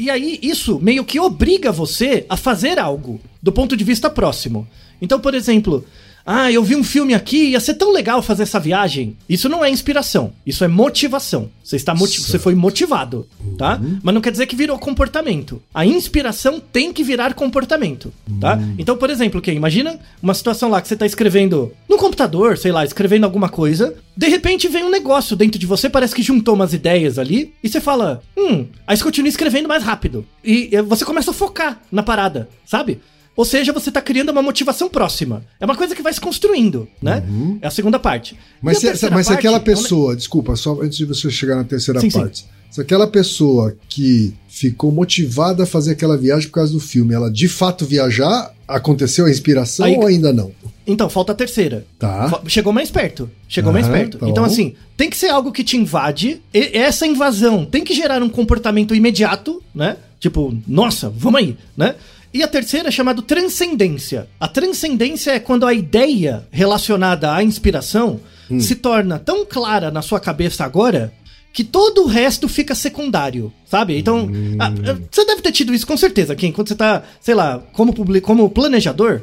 E 0.00 0.08
aí, 0.08 0.38
isso 0.42 0.80
meio 0.80 1.04
que 1.04 1.20
obriga 1.20 1.70
você 1.70 2.24
a 2.26 2.34
fazer 2.34 2.78
algo 2.78 3.20
do 3.42 3.52
ponto 3.52 3.76
de 3.76 3.84
vista 3.84 4.08
próximo. 4.08 4.66
Então, 4.98 5.20
por 5.20 5.34
exemplo, 5.34 5.84
ah, 6.24 6.50
eu 6.50 6.62
vi 6.62 6.76
um 6.76 6.84
filme 6.84 7.14
aqui, 7.14 7.50
ia 7.50 7.60
ser 7.60 7.74
tão 7.74 7.92
legal 7.92 8.22
fazer 8.22 8.42
essa 8.42 8.60
viagem. 8.60 9.16
Isso 9.28 9.48
não 9.48 9.64
é 9.64 9.70
inspiração, 9.70 10.32
isso 10.46 10.64
é 10.64 10.68
motivação. 10.68 11.50
Você 11.62 11.76
está 11.76 11.94
você 11.94 12.38
foi 12.38 12.54
motivado, 12.54 13.28
tá? 13.56 13.80
Mas 14.02 14.14
não 14.14 14.20
quer 14.20 14.32
dizer 14.32 14.46
que 14.46 14.56
virou 14.56 14.78
comportamento. 14.78 15.62
A 15.72 15.86
inspiração 15.86 16.58
tem 16.60 16.92
que 16.92 17.04
virar 17.04 17.34
comportamento, 17.34 18.12
tá? 18.40 18.58
Então, 18.78 18.96
por 18.96 19.08
exemplo, 19.08 19.40
que 19.40 19.52
imagina 19.52 19.98
uma 20.22 20.34
situação 20.34 20.68
lá 20.68 20.80
que 20.80 20.88
você 20.88 20.94
está 20.94 21.06
escrevendo 21.06 21.72
no 21.88 21.96
computador, 21.96 22.58
sei 22.58 22.72
lá, 22.72 22.84
escrevendo 22.84 23.24
alguma 23.24 23.48
coisa, 23.48 23.94
de 24.16 24.28
repente 24.28 24.68
vem 24.68 24.84
um 24.84 24.90
negócio 24.90 25.36
dentro 25.36 25.58
de 25.58 25.66
você, 25.66 25.88
parece 25.88 26.14
que 26.14 26.22
juntou 26.22 26.54
umas 26.54 26.72
ideias 26.72 27.18
ali, 27.18 27.54
e 27.62 27.68
você 27.68 27.80
fala, 27.80 28.20
hum, 28.36 28.66
aí 28.86 28.96
você 28.96 29.04
continua 29.04 29.28
escrevendo 29.28 29.68
mais 29.68 29.82
rápido. 29.82 30.26
E 30.44 30.70
você 30.82 31.04
começa 31.04 31.30
a 31.30 31.34
focar 31.34 31.80
na 31.90 32.02
parada, 32.02 32.48
sabe? 32.66 33.00
Ou 33.36 33.44
seja, 33.44 33.72
você 33.72 33.90
tá 33.90 34.02
criando 34.02 34.30
uma 34.30 34.42
motivação 34.42 34.88
próxima. 34.88 35.44
É 35.58 35.64
uma 35.64 35.76
coisa 35.76 35.94
que 35.94 36.02
vai 36.02 36.12
se 36.12 36.20
construindo, 36.20 36.86
né? 37.00 37.22
É 37.62 37.66
a 37.66 37.70
segunda 37.70 37.98
parte. 37.98 38.36
Mas, 38.60 38.78
se, 38.78 38.86
mas 38.86 38.98
se 38.98 39.08
parte 39.08 39.32
aquela 39.32 39.56
é 39.56 39.60
pessoa, 39.60 40.14
desculpa, 40.16 40.56
só 40.56 40.78
antes 40.82 40.98
de 40.98 41.04
você 41.04 41.30
chegar 41.30 41.56
na 41.56 41.64
terceira 41.64 42.00
Sim, 42.00 42.10
sim. 42.10 42.18
parte. 42.18 42.44
Se 42.70 42.80
aquela 42.80 43.06
pessoa 43.06 43.76
que 43.88 44.32
ficou 44.48 44.92
motivada 44.92 45.64
a 45.64 45.66
fazer 45.66 45.92
aquela 45.92 46.16
viagem 46.16 46.48
por 46.48 46.54
causa 46.54 46.72
do 46.72 46.78
filme, 46.80 47.14
ela 47.14 47.30
de 47.30 47.48
fato 47.48 47.84
viajar, 47.84 48.52
aconteceu 48.68 49.26
a 49.26 49.30
inspiração 49.30 49.86
Aí- 49.86 49.96
ou 49.96 50.06
ainda 50.06 50.32
não? 50.32 50.52
Então, 50.86 51.08
falta 51.08 51.32
a 51.32 51.34
terceira. 51.34 51.86
Tá. 51.98 52.40
Chegou 52.46 52.72
mais 52.72 52.90
perto. 52.90 53.30
Chegou 53.48 53.72
mais 53.72 53.86
Aham, 53.86 53.94
perto. 53.94 54.18
tá 54.18 54.28
então, 54.28 54.42
bom. 54.44 54.50
assim, 54.50 54.74
tem 54.96 55.08
que 55.08 55.16
ser 55.16 55.28
algo 55.28 55.52
que 55.52 55.62
te 55.64 55.76
invade. 55.76 56.40
E 56.52 56.76
essa 56.76 57.06
invasão 57.06 57.64
tem 57.64 57.84
que 57.84 57.94
gerar 57.94 58.22
um 58.22 58.28
comportamento 58.28 58.94
imediato, 58.94 59.62
né? 59.74 59.96
Tipo, 60.18 60.56
nossa, 60.66 61.08
vamos 61.08 61.40
aí, 61.40 61.56
né? 61.76 61.94
E 62.32 62.42
a 62.42 62.48
terceira 62.48 62.88
é 62.88 62.90
chamada 62.92 63.20
transcendência. 63.22 64.28
A 64.38 64.46
transcendência 64.46 65.32
é 65.32 65.40
quando 65.40 65.66
a 65.66 65.74
ideia 65.74 66.46
relacionada 66.50 67.34
à 67.34 67.42
inspiração 67.42 68.20
Hum. 68.50 68.58
se 68.60 68.74
torna 68.76 69.18
tão 69.18 69.44
clara 69.46 69.90
na 69.90 70.02
sua 70.02 70.18
cabeça 70.20 70.64
agora 70.64 71.12
que 71.52 71.62
todo 71.64 72.02
o 72.02 72.06
resto 72.06 72.48
fica 72.48 72.74
secundário, 72.74 73.52
sabe? 73.66 73.96
Então, 73.98 74.24
Hum. 74.26 74.56
ah, 74.58 74.66
ah, 74.68 74.96
você 75.10 75.24
deve 75.24 75.42
ter 75.42 75.50
tido 75.52 75.74
isso 75.74 75.86
com 75.86 75.96
certeza, 75.96 76.34
Kim. 76.36 76.52
Quando 76.52 76.68
você 76.68 76.74
tá, 76.76 77.02
sei 77.20 77.34
lá, 77.34 77.58
como, 77.72 77.92
publi- 77.92 78.20
como 78.20 78.48
planejador, 78.50 79.22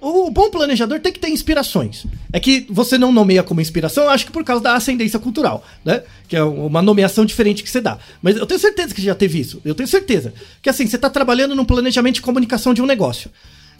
o 0.00 0.30
bom 0.30 0.50
planejador 0.50 0.98
tem 1.00 1.12
que 1.12 1.18
ter 1.18 1.28
inspirações. 1.28 2.06
É 2.32 2.40
que 2.40 2.66
você 2.70 2.96
não 2.96 3.12
nomeia 3.12 3.42
como 3.42 3.60
inspiração, 3.60 4.08
acho 4.08 4.26
que 4.26 4.32
por 4.32 4.44
causa 4.44 4.62
da 4.62 4.74
ascendência 4.74 5.18
cultural, 5.18 5.64
né? 5.84 6.02
Que 6.26 6.36
é 6.36 6.42
uma 6.42 6.80
nomeação 6.80 7.24
diferente 7.24 7.62
que 7.62 7.70
você 7.70 7.80
dá. 7.80 7.98
Mas 8.22 8.36
eu 8.36 8.46
tenho 8.46 8.60
certeza 8.60 8.94
que 8.94 9.02
já 9.02 9.14
teve 9.14 9.38
isso. 9.38 9.60
Eu 9.64 9.74
tenho 9.74 9.88
certeza. 9.88 10.32
Que 10.62 10.70
assim, 10.70 10.86
você 10.86 10.96
tá 10.96 11.10
trabalhando 11.10 11.54
num 11.54 11.64
planejamento 11.64 12.16
de 12.16 12.22
comunicação 12.22 12.72
de 12.72 12.80
um 12.80 12.86
negócio. 12.86 13.30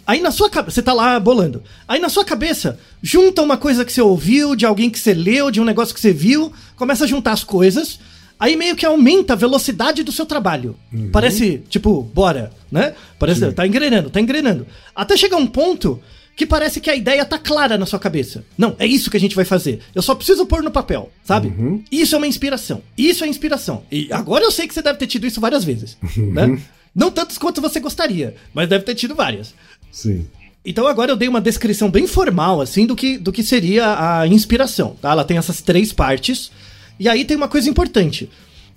Aí 0.07 0.21
na 0.21 0.29
sua 0.29 0.49
cabeça, 0.49 0.75
você 0.75 0.83
tá 0.83 0.93
lá 0.93 1.19
bolando. 1.19 1.63
Aí 1.87 1.99
na 1.99 2.09
sua 2.09 2.23
cabeça, 2.23 2.79
junta 3.01 3.41
uma 3.41 3.57
coisa 3.57 3.83
que 3.83 3.91
você 3.91 4.01
ouviu, 4.01 4.55
de 4.55 4.65
alguém 4.65 4.89
que 4.89 4.99
você 4.99 5.13
leu, 5.13 5.49
de 5.49 5.59
um 5.59 5.65
negócio 5.65 5.95
que 5.95 5.99
você 5.99 6.13
viu, 6.13 6.53
começa 6.75 7.05
a 7.05 7.07
juntar 7.07 7.31
as 7.31 7.43
coisas. 7.43 7.99
Aí 8.39 8.55
meio 8.55 8.75
que 8.75 8.85
aumenta 8.85 9.33
a 9.33 9.35
velocidade 9.35 10.03
do 10.03 10.11
seu 10.11 10.25
trabalho. 10.25 10.75
Parece, 11.11 11.61
tipo, 11.69 12.01
bora, 12.03 12.51
né? 12.71 12.93
Parece, 13.17 13.51
tá 13.53 13.65
engrenando, 13.65 14.09
tá 14.09 14.19
engrenando. 14.19 14.67
Até 14.93 15.15
chegar 15.15 15.37
um 15.37 15.47
ponto 15.47 16.01
que 16.35 16.45
parece 16.45 16.81
que 16.81 16.89
a 16.89 16.95
ideia 16.95 17.23
tá 17.23 17.39
clara 17.39 17.77
na 17.77 17.85
sua 17.85 17.97
cabeça. 17.97 18.43
Não, 18.57 18.75
é 18.77 18.85
isso 18.85 19.09
que 19.09 19.15
a 19.15 19.19
gente 19.19 19.35
vai 19.35 19.45
fazer. 19.45 19.79
Eu 19.95 20.01
só 20.01 20.13
preciso 20.13 20.45
pôr 20.45 20.61
no 20.61 20.69
papel, 20.69 21.09
sabe? 21.23 21.47
Isso 21.89 22.13
é 22.13 22.17
uma 22.17 22.27
inspiração. 22.27 22.81
Isso 22.97 23.23
é 23.23 23.27
inspiração. 23.27 23.83
E 23.89 24.11
agora 24.11 24.43
eu 24.43 24.51
sei 24.51 24.67
que 24.67 24.73
você 24.73 24.81
deve 24.81 24.99
ter 24.99 25.07
tido 25.07 25.25
isso 25.25 25.39
várias 25.39 25.63
vezes, 25.63 25.97
né? 26.17 26.59
Não 26.93 27.09
tantas 27.09 27.37
quanto 27.37 27.61
você 27.61 27.79
gostaria, 27.79 28.35
mas 28.53 28.67
deve 28.67 28.83
ter 28.83 28.95
tido 28.95 29.15
várias. 29.15 29.53
Sim. 29.91 30.27
Então 30.65 30.87
agora 30.87 31.11
eu 31.11 31.15
dei 31.15 31.27
uma 31.27 31.39
descrição 31.39 31.89
bem 31.89 32.07
formal, 32.07 32.59
assim, 32.59 32.85
do 32.85 32.95
que, 32.95 33.17
do 33.17 33.31
que 33.31 33.43
seria 33.43 34.19
a 34.19 34.27
inspiração, 34.27 34.95
tá? 35.01 35.11
Ela 35.11 35.23
tem 35.23 35.37
essas 35.37 35.61
três 35.61 35.93
partes. 35.93 36.51
E 36.99 37.09
aí 37.09 37.25
tem 37.25 37.37
uma 37.37 37.47
coisa 37.47 37.69
importante. 37.69 38.29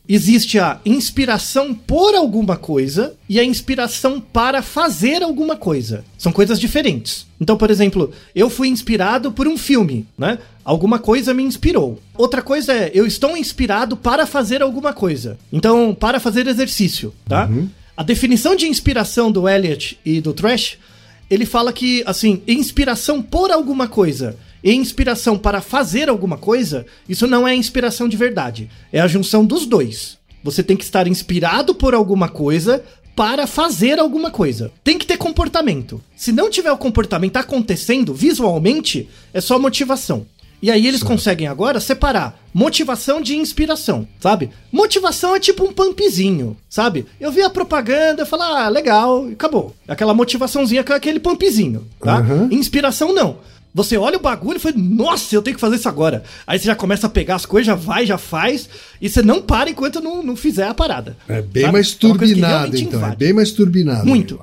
Existe 0.08 0.58
a 0.58 0.80
inspiração 0.86 1.74
por 1.74 2.14
alguma 2.14 2.56
coisa 2.56 3.14
e 3.28 3.38
a 3.38 3.44
inspiração 3.44 4.18
para 4.18 4.62
fazer 4.62 5.22
alguma 5.22 5.54
coisa. 5.54 6.02
São 6.16 6.32
coisas 6.32 6.58
diferentes. 6.58 7.26
Então, 7.38 7.58
por 7.58 7.70
exemplo, 7.70 8.10
eu 8.34 8.48
fui 8.48 8.68
inspirado 8.68 9.30
por 9.30 9.46
um 9.46 9.58
filme, 9.58 10.06
né? 10.16 10.38
Alguma 10.64 10.98
coisa 10.98 11.34
me 11.34 11.42
inspirou. 11.42 12.00
Outra 12.16 12.40
coisa 12.40 12.72
é, 12.72 12.90
eu 12.94 13.06
estou 13.06 13.36
inspirado 13.36 13.98
para 13.98 14.26
fazer 14.26 14.62
alguma 14.62 14.94
coisa. 14.94 15.38
Então, 15.52 15.94
para 15.94 16.18
fazer 16.18 16.46
exercício, 16.46 17.12
tá? 17.26 17.46
A 17.94 18.02
definição 18.02 18.56
de 18.56 18.66
inspiração 18.66 19.30
do 19.30 19.46
Elliot 19.46 19.98
e 20.06 20.22
do 20.22 20.32
Trash 20.32 20.78
ele 21.30 21.44
fala 21.44 21.72
que, 21.72 22.02
assim, 22.06 22.42
inspiração 22.46 23.20
por 23.22 23.50
alguma 23.50 23.86
coisa 23.86 24.36
e 24.62 24.74
inspiração 24.74 25.38
para 25.38 25.60
fazer 25.60 26.08
alguma 26.08 26.36
coisa, 26.36 26.86
isso 27.08 27.26
não 27.26 27.46
é 27.46 27.54
inspiração 27.54 28.08
de 28.08 28.16
verdade. 28.16 28.70
É 28.92 29.00
a 29.00 29.08
junção 29.08 29.44
dos 29.44 29.66
dois. 29.66 30.18
Você 30.42 30.62
tem 30.62 30.76
que 30.76 30.84
estar 30.84 31.06
inspirado 31.06 31.74
por 31.74 31.94
alguma 31.94 32.28
coisa 32.28 32.82
para 33.14 33.46
fazer 33.48 33.98
alguma 33.98 34.30
coisa. 34.30 34.70
Tem 34.84 34.96
que 34.96 35.06
ter 35.06 35.16
comportamento. 35.16 36.00
Se 36.16 36.30
não 36.30 36.48
tiver 36.48 36.70
o 36.70 36.78
comportamento 36.78 37.36
acontecendo 37.36 38.14
visualmente, 38.14 39.08
é 39.34 39.40
só 39.40 39.58
motivação. 39.58 40.24
E 40.60 40.70
aí 40.70 40.86
eles 40.86 41.02
conseguem 41.02 41.46
agora 41.46 41.78
separar 41.78 42.40
motivação 42.52 43.20
de 43.20 43.36
inspiração, 43.36 44.06
sabe? 44.20 44.50
Motivação 44.72 45.36
é 45.36 45.40
tipo 45.40 45.64
um 45.64 45.72
pumpzinho, 45.72 46.56
sabe? 46.68 47.06
Eu 47.20 47.30
vi 47.30 47.42
a 47.42 47.50
propaganda, 47.50 48.22
eu 48.22 48.26
falo, 48.26 48.42
ah, 48.42 48.68
legal, 48.68 49.28
acabou. 49.28 49.74
Aquela 49.86 50.12
motivaçãozinha 50.12 50.82
com 50.82 50.92
aquele 50.92 51.20
pumpzinho, 51.20 51.86
tá? 52.00 52.18
Uhum. 52.18 52.48
Inspiração 52.50 53.12
não. 53.12 53.38
Você 53.74 53.96
olha 53.96 54.16
o 54.16 54.20
bagulho 54.20 54.56
e 54.56 54.60
fala, 54.60 54.74
nossa, 54.76 55.34
eu 55.34 55.42
tenho 55.42 55.54
que 55.54 55.60
fazer 55.60 55.76
isso 55.76 55.88
agora. 55.88 56.24
Aí 56.46 56.58
você 56.58 56.66
já 56.66 56.74
começa 56.74 57.06
a 57.06 57.10
pegar 57.10 57.36
as 57.36 57.46
coisas, 57.46 57.66
já 57.66 57.74
vai, 57.74 58.06
já 58.06 58.18
faz, 58.18 58.68
e 59.00 59.08
você 59.08 59.22
não 59.22 59.42
para 59.42 59.70
enquanto 59.70 60.00
não, 60.00 60.22
não 60.22 60.34
fizer 60.34 60.66
a 60.66 60.74
parada. 60.74 61.16
É 61.28 61.42
bem 61.42 61.62
sabe? 61.62 61.72
mais 61.72 61.92
É 61.92 61.96
turbinado, 61.96 62.76
então. 62.76 63.00
É 63.00 63.02
invade. 63.04 63.16
bem 63.16 63.32
mais 63.32 63.50
turbinado. 63.52 64.06
Muito. 64.06 64.40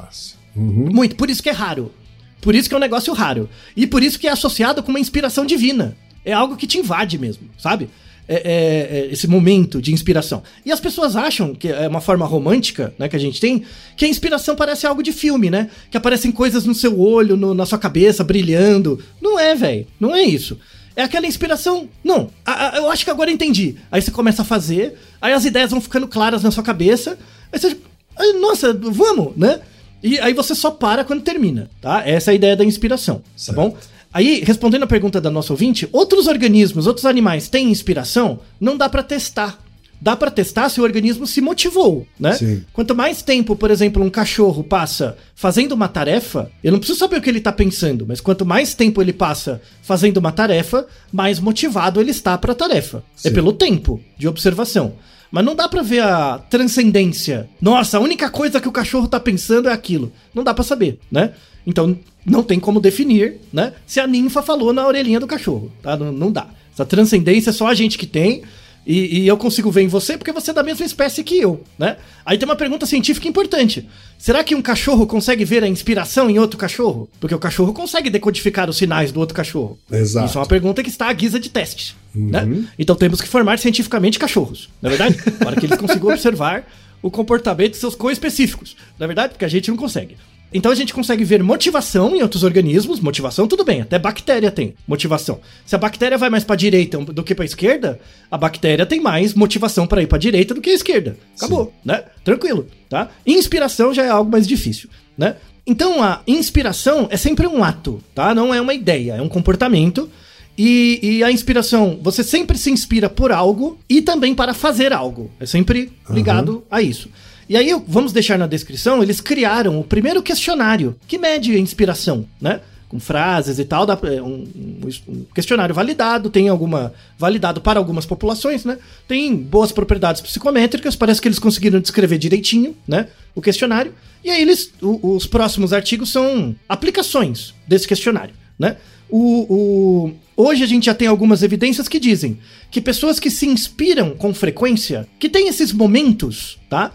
Uhum. 0.56 0.90
Muito, 0.92 1.16
por 1.16 1.30
isso 1.30 1.44
que 1.44 1.50
é 1.50 1.54
raro. 1.54 1.92
Por 2.40 2.54
isso 2.54 2.70
que 2.70 2.76
é 2.76 2.78
um 2.78 2.82
negócio 2.82 3.12
raro. 3.14 3.50
E 3.76 3.88
por 3.88 4.04
isso 4.04 4.20
que 4.20 4.28
é 4.28 4.32
associado 4.32 4.84
com 4.84 4.92
uma 4.92 5.00
inspiração 5.00 5.46
divina. 5.46 5.98
É 6.24 6.32
algo 6.32 6.56
que 6.56 6.68
te 6.68 6.78
invade 6.78 7.18
mesmo, 7.18 7.50
sabe? 7.58 7.90
É, 8.28 8.36
é- 8.36 8.98
é 9.02 9.10
esse 9.14 9.28
momento 9.28 9.80
de 9.82 9.94
inspiração. 9.94 10.42
E 10.66 10.72
as 10.72 10.80
pessoas 10.80 11.16
acham 11.16 11.54
que 11.54 11.68
é 11.68 11.88
uma 11.88 12.02
forma 12.02 12.26
romântica, 12.26 12.92
né, 12.98 13.08
que 13.08 13.16
a 13.16 13.20
gente 13.20 13.40
tem, 13.40 13.64
que 13.96 14.04
a 14.04 14.08
inspiração 14.08 14.56
parece 14.56 14.88
algo 14.88 15.04
de 15.04 15.12
filme, 15.12 15.50
né? 15.52 15.70
Que 15.92 15.98
aparecem 15.98 16.32
coisas 16.32 16.66
no 16.66 16.74
seu 16.74 17.00
olho, 17.00 17.38
no- 17.38 17.54
na 17.54 17.66
sua 17.68 17.78
cabeça, 17.78 18.24
brilhando. 18.24 19.00
Não 19.22 19.38
é, 19.40 19.54
velho. 19.54 19.86
Não 20.00 20.16
é 20.16 20.24
isso. 20.24 20.58
É 20.96 21.04
aquela 21.04 21.28
inspiração. 21.28 21.88
Não, 22.04 22.30
a- 22.46 22.76
a- 22.76 22.78
eu 22.78 22.90
acho 22.90 23.04
que 23.06 23.12
agora 23.12 23.30
eu 23.30 23.34
entendi. 23.36 23.76
Aí 23.92 24.02
você 24.02 24.10
começa 24.12 24.42
a 24.42 24.46
fazer, 24.46 24.98
aí 25.22 25.32
as 25.34 25.46
ideias 25.46 25.70
vão 25.70 25.80
ficando 25.82 26.08
claras 26.08 26.42
na 26.42 26.50
sua 26.52 26.64
cabeça, 26.64 27.20
aí 27.54 27.60
você. 27.60 27.78
aí, 28.18 28.34
nossa, 28.40 28.74
vamos, 28.74 29.36
né? 29.38 29.60
E 30.02 30.18
aí 30.20 30.34
você 30.34 30.56
só 30.56 30.72
para 30.72 31.04
quando 31.04 31.22
termina, 31.22 31.70
tá? 31.82 32.02
Essa 32.08 32.32
é 32.32 32.34
a 32.34 32.36
ideia 32.36 32.56
da 32.56 32.64
inspiração, 32.64 33.22
Certo. 33.36 33.56
tá 33.58 33.62
bom? 33.62 33.78
Aí, 34.15 34.41
respondendo 34.45 34.84
a 34.84 34.88
pergunta 34.88 35.19
da 35.19 35.30
nossa 35.30 35.51
ouvinte, 35.51 35.89
outros 35.91 36.25
organismos, 36.25 36.88
outros 36.88 37.06
animais 37.06 37.49
têm 37.49 37.69
inspiração? 37.69 38.39
Não 38.62 38.78
dá 38.78 38.88
pra 38.88 39.04
testar. 39.04 39.62
Dá 39.99 40.15
pra 40.15 40.32
testar 40.32 40.69
se 40.69 40.80
o 40.80 40.84
organismo 40.86 41.28
se 41.28 41.41
motivou, 41.41 42.08
né? 42.17 42.32
Sim. 42.32 42.63
Quanto 42.71 42.95
mais 42.95 43.21
tempo, 43.21 43.58
por 43.58 43.69
exemplo, 43.69 44.01
um 44.01 44.10
cachorro 44.10 44.63
passa 44.63 45.17
fazendo 45.36 45.73
uma 45.73 45.89
tarefa, 45.89 46.49
eu 46.63 46.71
não 46.71 46.80
preciso 46.80 46.99
saber 46.99 47.17
o 47.17 47.21
que 47.21 47.30
ele 47.30 47.41
tá 47.41 47.51
pensando, 47.51 48.06
mas 48.08 48.21
quanto 48.21 48.45
mais 48.45 48.73
tempo 48.73 49.01
ele 49.01 49.12
passa 49.12 49.62
fazendo 49.82 50.15
uma 50.15 50.32
tarefa, 50.32 50.88
mais 51.12 51.38
motivado 51.38 51.99
ele 51.99 52.12
está 52.12 52.38
pra 52.38 52.56
tarefa. 52.56 53.04
É 53.17 53.28
Sim. 53.28 53.34
pelo 53.34 53.51
tempo 53.51 53.99
de 54.17 54.30
observação. 54.30 54.93
Mas 55.30 55.43
não 55.43 55.56
dá 55.56 55.67
pra 55.67 55.82
ver 55.82 56.01
a 56.01 56.38
transcendência. 56.38 57.49
Nossa, 57.62 57.97
a 57.97 57.99
única 57.99 58.30
coisa 58.30 58.62
que 58.62 58.69
o 58.69 58.71
cachorro 58.71 59.10
tá 59.10 59.19
pensando 59.19 59.67
é 59.67 59.73
aquilo. 59.73 60.13
Não 60.34 60.41
dá 60.41 60.54
pra 60.54 60.63
saber, 60.63 60.99
né? 61.12 61.34
Então 61.65 61.97
não 62.25 62.43
tem 62.43 62.60
como 62.60 62.80
definir, 62.80 63.36
né? 63.51 63.73
Se 63.86 63.99
a 63.99 64.08
ninfa 64.08 64.41
falou 64.41 64.73
na 64.73 64.86
orelhinha 64.88 65.19
do 65.19 65.28
cachorro, 65.28 65.71
tá? 65.82 65.95
Não, 65.95 66.12
não 66.12 66.32
dá. 66.32 66.47
Essa 66.73 66.86
transcendência 66.86 67.49
é 67.51 67.54
só 67.54 67.67
a 67.67 67.73
gente 67.73 67.97
que 67.97 68.06
tem. 68.08 68.43
E, 68.88 69.21
e 69.21 69.28
eu 69.28 69.36
consigo 69.36 69.71
ver 69.71 69.82
em 69.82 69.88
você 69.88 70.15
porque 70.15 70.32
você 70.32 70.51
é 70.51 70.54
da 70.54 70.62
mesma 70.62 70.86
espécie 70.86 71.23
que 71.23 71.39
eu, 71.39 71.63
né? 71.78 71.97
Aí 72.23 72.38
tem 72.38 72.47
uma 72.47 72.56
pergunta 72.56 72.86
científica 72.86 73.28
importante. 73.28 73.89
Será 74.15 74.43
que 74.43 74.54
um 74.54 74.62
cachorro 74.62 75.08
consegue 75.08 75.43
ver 75.43 75.63
a 75.63 75.67
inspiração 75.67 76.30
em 76.30 76.38
outro 76.38 76.56
cachorro? 76.56 77.10
Porque 77.19 77.34
o 77.34 77.39
cachorro 77.39 77.73
consegue 77.73 78.12
decodificar 78.12 78.69
os 78.69 78.78
sinais 78.78 79.12
do 79.12 79.19
outro 79.19 79.36
cachorro. 79.36 79.80
Exato. 79.91 80.28
Isso 80.28 80.38
é 80.38 80.41
uma 80.41 80.45
pergunta 80.47 80.84
que 80.84 80.89
está 80.89 81.10
à 81.10 81.13
guisa 81.13 81.39
de 81.39 81.49
teste, 81.49 81.95
Uhum. 82.13 82.30
né? 82.30 82.65
Então 82.78 82.95
temos 82.95 83.19
que 83.19 83.28
formar 83.28 83.58
cientificamente 83.58 84.19
cachorros, 84.19 84.69
na 84.80 84.89
é 84.89 84.95
verdade? 84.95 85.17
Para 85.39 85.56
que 85.56 85.65
eles 85.65 85.80
consigam 85.80 86.10
observar 86.10 86.67
o 87.01 87.10
comportamento 87.10 87.71
de 87.71 87.78
seus 87.78 87.95
co-específicos, 87.95 88.75
na 88.99 89.06
é 89.06 89.08
verdade? 89.08 89.34
Porque 89.34 89.45
a 89.45 89.49
gente 89.49 89.69
não 89.69 89.78
consegue. 89.78 90.15
Então 90.56 90.72
a 90.72 90.76
gente 90.76 90.94
consegue 90.94 91.26
ver 91.26 91.44
motivação 91.44 92.15
em 92.15 92.22
outros 92.22 92.41
organismos. 92.41 93.02
Motivação, 93.02 93.46
tudo 93.46 93.65
bem, 93.65 93.82
até 93.82 94.00
bactéria 94.00 94.50
tem 94.50 94.74
motivação. 94.88 95.41
Se 95.65 95.76
a 95.76 95.78
bactéria 95.78 96.18
vai 96.18 96.30
mais 96.30 96.46
para 96.46 96.56
direita 96.56 96.98
do 96.98 97.24
que 97.24 97.36
para 97.36 97.44
esquerda, 97.44 98.00
a 98.32 98.38
bactéria 98.38 98.86
tem 98.86 99.02
mais 99.02 99.34
motivação 99.34 99.86
para 99.86 100.02
ir 100.02 100.08
para 100.08 100.18
direita 100.18 100.54
do 100.54 100.62
que 100.62 100.70
a 100.70 100.74
esquerda. 100.74 101.18
Acabou, 101.36 101.74
né? 101.84 102.06
Tranquilo, 102.24 102.68
tá? 102.89 103.10
Inspiração 103.28 103.94
já 103.94 104.06
é 104.06 104.10
algo 104.10 104.32
mais 104.32 104.48
difícil, 104.48 104.89
né? 105.18 105.36
Então 105.68 106.02
a 106.02 106.22
inspiração 106.26 107.10
é 107.12 107.18
sempre 107.18 107.46
um 107.46 107.62
ato, 107.62 108.02
tá? 108.15 108.34
Não 108.34 108.54
é 108.54 108.62
uma 108.62 108.74
ideia, 108.74 109.15
é 109.15 109.22
um 109.22 109.28
comportamento. 109.28 110.10
E, 110.58 111.00
e 111.02 111.24
a 111.24 111.30
inspiração, 111.30 112.00
você 112.02 112.24
sempre 112.24 112.58
se 112.58 112.72
inspira 112.72 113.10
por 113.10 113.30
algo 113.30 113.78
e 113.89 114.02
também 114.02 114.34
para 114.34 114.54
fazer 114.54 114.94
algo. 114.94 115.30
É 115.38 115.46
sempre 115.46 115.91
ligado 116.10 116.63
a 116.72 116.82
isso. 116.82 117.10
E 117.47 117.55
aí, 117.55 117.69
vamos 117.88 118.12
deixar 118.12 118.38
na 118.39 118.47
descrição, 118.47 119.03
eles 119.03 119.21
criaram 119.21 119.79
o 119.79 119.84
primeiro 119.84 120.21
questionário 120.23 120.95
que 121.08 121.17
mede 121.17 121.53
a 121.55 121.60
inspiração, 121.60 122.25
né? 122.41 122.62
Com 122.89 122.99
frases 122.99 123.60
e 123.60 123.65
tal, 123.65 123.86
um, 124.23 124.25
um- 124.25 124.89
um 125.08 125.25
questionário 125.34 125.73
validado, 125.75 126.29
tem 126.29 126.47
alguma. 126.49 126.93
validado 127.17 127.60
para 127.62 127.79
algumas 127.79 128.05
populações, 128.05 128.63
né? 128.65 128.77
Tem 129.08 129.36
boas 129.36 129.71
propriedades 129.71 130.21
psicométricas, 130.21 130.95
parece 130.95 131.21
que 131.21 131.27
eles 131.27 131.39
conseguiram 131.39 131.79
descrever 131.79 132.17
direitinho, 132.17 132.75
né? 132.88 133.08
O 133.34 133.41
questionário. 133.41 133.93
E 134.23 134.29
aí 134.29 134.41
eles. 134.41 134.71
o- 134.81 135.15
os 135.15 135.25
próximos 135.27 135.71
artigos 135.73 136.12
são 136.12 136.55
aplicações 136.69 137.53
desse 137.67 137.88
questionário, 137.88 138.34
né? 138.58 138.77
O, 139.10 139.53
o- 139.53 140.13
hoje 140.36 140.63
a 140.63 140.67
gente 140.67 140.86
já 140.86 140.93
tem 140.95 141.08
algumas 141.08 141.43
evidências 141.43 141.88
que 141.88 141.99
dizem 141.99 142.39
que 142.71 142.81
pessoas 142.81 143.19
que 143.19 143.29
se 143.29 143.45
inspiram 143.47 144.15
com 144.15 144.34
frequência, 144.34 145.08
que 145.19 145.29
têm 145.29 145.47
esses 145.47 145.71
momentos, 145.71 146.58
tá? 146.69 146.91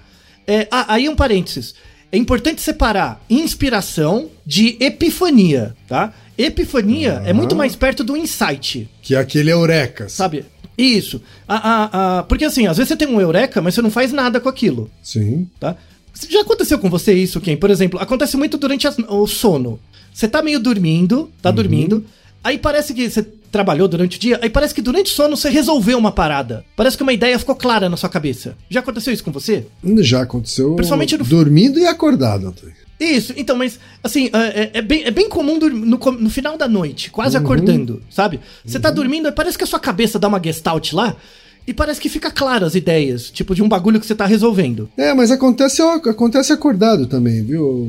É, 0.51 0.67
ah, 0.71 0.87
aí 0.95 1.09
um 1.09 1.15
parênteses. 1.15 1.75
É 2.13 2.17
importante 2.19 2.61
separar 2.61 3.25
inspiração 3.31 4.31
de 4.45 4.77
epifania, 4.81 5.77
tá? 5.87 6.13
Epifania 6.37 7.23
é 7.25 7.33
muito 7.33 7.55
mais 7.55 7.77
perto 7.77 8.03
do 8.03 8.17
insight, 8.17 8.89
Que 9.03 9.15
é 9.15 9.19
aquele 9.19 9.53
eureka. 9.53 10.09
sabe? 10.09 10.45
Isso. 10.77 11.23
A, 11.47 11.57
a, 11.57 12.19
a- 12.19 12.23
porque 12.25 12.45
assim, 12.45 12.67
às 12.67 12.79
vezes 12.79 12.89
você 12.89 12.97
tem 12.97 13.07
um 13.07 13.21
eureka, 13.21 13.61
mas 13.63 13.75
você 13.75 13.83
não 13.83 13.91
faz 13.91 14.13
nada 14.13 14.41
com 14.41 14.49
aquilo 14.49 14.91
Sim. 15.03 15.47
tá? 15.61 15.77
Já 16.29 16.41
aconteceu 16.41 16.79
com 16.79 16.91
você 16.91 17.13
isso, 17.13 17.41
Ken? 17.41 17.57
Por 17.57 17.71
exemplo, 17.71 18.01
acontece 18.01 18.37
muito 18.37 18.59
durante 18.59 18.89
as- 18.89 18.97
o 19.09 19.27
sono. 19.27 19.79
Você 20.13 20.27
tá 20.27 20.43
meio 20.43 20.59
dormindo, 20.59 21.31
tá 21.41 21.51
dormindo, 21.53 22.05
aí 22.43 22.59
parece 22.59 22.93
que 22.93 23.09
você 23.09 23.23
trabalhou 23.51 23.89
durante 23.89 24.17
o 24.17 24.21
dia, 24.21 24.39
aí 24.43 24.49
parece 24.51 24.75
que 24.75 24.81
durante 24.83 25.07
o 25.13 25.15
sono 25.15 25.37
você 25.37 25.49
resolveu 25.49 25.99
uma 25.99 26.13
parada. 26.13 26.65
Parece 26.77 26.97
que 26.97 27.03
uma 27.03 27.13
ideia 27.13 27.39
ficou 27.39 27.55
clara 27.57 27.89
na 27.89 27.97
sua 27.97 28.09
cabeça. 28.09 28.57
Já 28.69 28.81
aconteceu 28.81 29.13
isso 29.13 29.25
com 29.25 29.33
você? 29.33 29.67
Já 29.99 30.23
aconteceu. 30.23 30.75
Principalmente 30.77 31.17
no- 31.19 31.25
dormindo 31.25 31.79
e 31.79 31.87
acordado, 31.87 32.47
Antônio. 32.49 32.75
Isso, 32.99 33.33
então, 33.37 33.57
mas 33.57 33.81
assim, 34.05 34.29
é, 34.33 34.39
é- 34.39 34.71
é 34.75 34.83
bem, 34.83 35.05
é 35.05 35.11
bem 35.11 35.29
comum 35.29 35.59
no, 35.59 35.97
no 35.99 36.31
final 36.31 36.59
da 36.59 36.69
noite, 36.69 37.11
quase 37.11 37.35
acordando, 37.37 38.03
sabe? 38.11 38.41
Você 38.65 38.79
tá 38.79 38.91
dormindo, 38.91 39.27
aí 39.27 39.33
parece 39.33 39.57
que 39.57 39.65
a 39.65 39.67
sua 39.67 39.81
cabeça 39.81 40.19
dá 40.19 40.29
uma 40.29 40.41
gestalt 40.43 40.93
lá 40.93 41.17
e 41.67 41.73
parece 41.75 42.01
que 42.01 42.09
fica 42.09 42.31
claro 42.31 42.67
as 42.67 42.75
ideias, 42.75 43.31
tipo 43.31 43.55
de 43.55 43.63
um 43.63 43.69
bagulho 43.69 44.01
que 44.01 44.07
você 44.07 44.15
tá 44.15 44.27
resolvendo. 44.27 44.89
É, 44.97 45.15
mas 45.15 45.31
acontece, 45.31 45.83
acontece 45.83 46.53
acordado 46.53 47.07
também, 47.07 47.43
viu? 47.43 47.89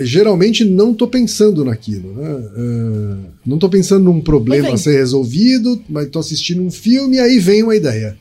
Geralmente 0.00 0.64
não 0.64 0.92
tô 0.92 1.06
pensando 1.06 1.64
naquilo, 1.64 2.12
né? 2.12 2.44
É, 2.56 3.16
não 3.46 3.58
tô 3.58 3.68
pensando 3.68 4.04
num 4.04 4.20
problema 4.20 4.74
a 4.74 4.76
ser 4.76 4.96
resolvido, 4.96 5.80
mas 5.88 6.08
tô 6.08 6.18
assistindo 6.18 6.62
um 6.62 6.70
filme 6.70 7.16
e 7.16 7.20
aí 7.20 7.38
vem 7.38 7.62
uma 7.62 7.76
ideia. 7.76 8.16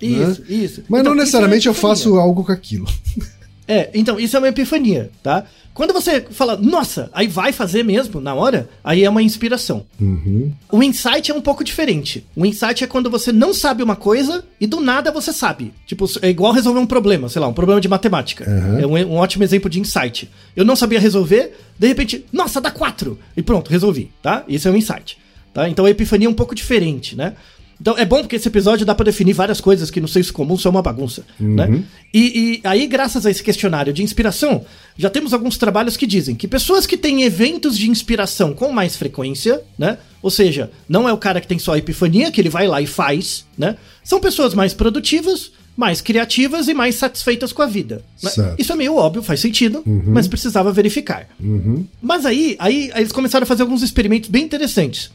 Isso, 0.00 0.42
isso. 0.48 0.82
Mas 0.88 1.00
Então, 1.00 1.12
não 1.12 1.12
isso 1.12 1.26
necessariamente 1.26 1.68
é 1.68 1.70
eu 1.70 1.74
faço 1.74 2.16
algo 2.16 2.44
com 2.44 2.52
aquilo. 2.52 2.86
É, 3.70 3.88
então, 3.94 4.18
isso 4.18 4.36
é 4.36 4.40
uma 4.40 4.48
epifania, 4.48 5.10
tá? 5.22 5.44
Quando 5.72 5.92
você 5.92 6.26
fala, 6.32 6.56
nossa, 6.56 7.08
aí 7.12 7.28
vai 7.28 7.52
fazer 7.52 7.84
mesmo, 7.84 8.20
na 8.20 8.34
hora, 8.34 8.68
aí 8.82 9.04
é 9.04 9.08
uma 9.08 9.22
inspiração. 9.22 9.86
Uhum. 10.00 10.52
O 10.72 10.82
insight 10.82 11.30
é 11.30 11.34
um 11.34 11.40
pouco 11.40 11.62
diferente. 11.62 12.26
O 12.34 12.44
insight 12.44 12.82
é 12.82 12.86
quando 12.88 13.08
você 13.08 13.30
não 13.30 13.54
sabe 13.54 13.80
uma 13.80 13.94
coisa 13.94 14.44
e 14.60 14.66
do 14.66 14.80
nada 14.80 15.12
você 15.12 15.32
sabe. 15.32 15.72
Tipo, 15.86 16.06
é 16.20 16.28
igual 16.28 16.52
resolver 16.52 16.80
um 16.80 16.86
problema, 16.86 17.28
sei 17.28 17.40
lá, 17.40 17.46
um 17.46 17.52
problema 17.52 17.80
de 17.80 17.88
matemática. 17.88 18.44
Uhum. 18.50 18.78
É 18.80 18.86
um, 19.06 19.12
um 19.12 19.16
ótimo 19.18 19.44
exemplo 19.44 19.70
de 19.70 19.78
insight. 19.78 20.28
Eu 20.56 20.64
não 20.64 20.74
sabia 20.74 20.98
resolver, 20.98 21.56
de 21.78 21.86
repente, 21.86 22.26
nossa, 22.32 22.60
dá 22.60 22.72
quatro! 22.72 23.16
E 23.36 23.42
pronto, 23.42 23.70
resolvi, 23.70 24.10
tá? 24.20 24.42
Isso 24.48 24.66
é 24.66 24.72
um 24.72 24.76
insight. 24.76 25.16
Tá? 25.54 25.68
Então 25.68 25.84
a 25.84 25.90
epifania 25.90 26.26
é 26.26 26.30
um 26.30 26.34
pouco 26.34 26.54
diferente, 26.54 27.16
né? 27.16 27.34
Então 27.80 27.96
é 27.96 28.04
bom 28.04 28.18
porque 28.20 28.36
esse 28.36 28.46
episódio 28.46 28.84
dá 28.84 28.94
pra 28.94 29.04
definir 29.04 29.32
várias 29.32 29.60
coisas 29.60 29.90
que 29.90 30.00
no 30.00 30.08
senso 30.08 30.32
comum 30.32 30.58
são 30.58 30.70
uma 30.70 30.82
bagunça, 30.82 31.24
né? 31.38 31.82
E, 32.12 32.60
e 32.62 32.68
aí, 32.68 32.86
graças 32.86 33.24
a 33.24 33.30
esse 33.30 33.42
questionário 33.42 33.92
de 33.92 34.02
inspiração, 34.02 34.64
já 34.98 35.08
temos 35.08 35.32
alguns 35.32 35.56
trabalhos 35.56 35.96
que 35.96 36.06
dizem 36.06 36.34
que 36.34 36.46
pessoas 36.46 36.84
que 36.86 36.96
têm 36.96 37.22
eventos 37.22 37.78
de 37.78 37.88
inspiração 37.88 38.52
com 38.52 38.70
mais 38.70 38.96
frequência, 38.96 39.62
né? 39.78 39.96
Ou 40.20 40.30
seja, 40.30 40.70
não 40.86 41.08
é 41.08 41.12
o 41.12 41.16
cara 41.16 41.40
que 41.40 41.46
tem 41.48 41.58
só 41.58 41.72
a 41.72 41.78
epifania, 41.78 42.30
que 42.30 42.38
ele 42.40 42.50
vai 42.50 42.66
lá 42.66 42.82
e 42.82 42.86
faz, 42.86 43.46
né? 43.56 43.76
São 44.04 44.20
pessoas 44.20 44.52
mais 44.52 44.74
produtivas, 44.74 45.50
mais 45.74 46.02
criativas 46.02 46.68
e 46.68 46.74
mais 46.74 46.96
satisfeitas 46.96 47.52
com 47.52 47.62
a 47.62 47.66
vida. 47.66 48.04
né? 48.22 48.28
Certo. 48.28 48.60
Isso 48.60 48.72
é 48.72 48.76
meio 48.76 48.96
óbvio, 48.96 49.22
faz 49.22 49.40
sentido, 49.40 49.82
mas 49.86 50.28
precisava 50.28 50.70
verificar. 50.70 51.26
Mas 52.02 52.26
aí, 52.26 52.56
aí, 52.58 52.90
eles 52.94 53.12
começaram 53.12 53.44
a 53.44 53.46
fazer 53.46 53.62
alguns 53.62 53.80
experimentos 53.82 54.28
bem 54.28 54.44
interessantes. 54.44 55.10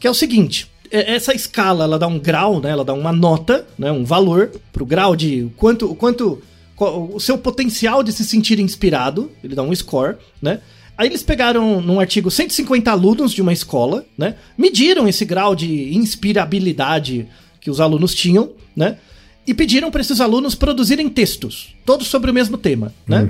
Que 0.00 0.06
é 0.06 0.10
o 0.10 0.14
seguinte: 0.14 0.66
essa 0.90 1.34
escala 1.34 1.84
ela 1.84 1.98
dá 1.98 2.06
um 2.06 2.18
grau, 2.18 2.60
né? 2.60 2.70
Ela 2.70 2.84
dá 2.84 2.92
uma 2.94 3.12
nota, 3.12 3.66
né? 3.78 3.90
Um 3.92 4.04
valor 4.04 4.50
pro 4.72 4.86
grau 4.86 5.14
de 5.14 5.48
quanto, 5.56 5.90
o 5.90 5.94
quanto. 5.94 6.42
o 6.78 7.18
seu 7.20 7.36
potencial 7.36 8.02
de 8.02 8.12
se 8.12 8.24
sentir 8.24 8.58
inspirado. 8.60 9.30
Ele 9.42 9.54
dá 9.54 9.62
um 9.62 9.74
score, 9.74 10.16
né? 10.40 10.60
Aí 10.96 11.08
eles 11.08 11.22
pegaram 11.22 11.80
num 11.80 12.00
artigo 12.00 12.28
150 12.28 12.90
alunos 12.90 13.32
de 13.32 13.40
uma 13.40 13.52
escola, 13.52 14.04
né? 14.16 14.34
Mediram 14.56 15.06
esse 15.06 15.24
grau 15.24 15.54
de 15.54 15.94
inspirabilidade 15.94 17.28
que 17.60 17.70
os 17.70 17.80
alunos 17.80 18.14
tinham, 18.14 18.50
né? 18.74 18.98
E 19.48 19.54
pediram 19.54 19.90
para 19.90 20.02
esses 20.02 20.20
alunos 20.20 20.54
produzirem 20.54 21.08
textos, 21.08 21.74
todos 21.84 22.06
sobre 22.06 22.30
o 22.30 22.34
mesmo 22.34 22.58
tema, 22.58 22.92
né? 23.06 23.26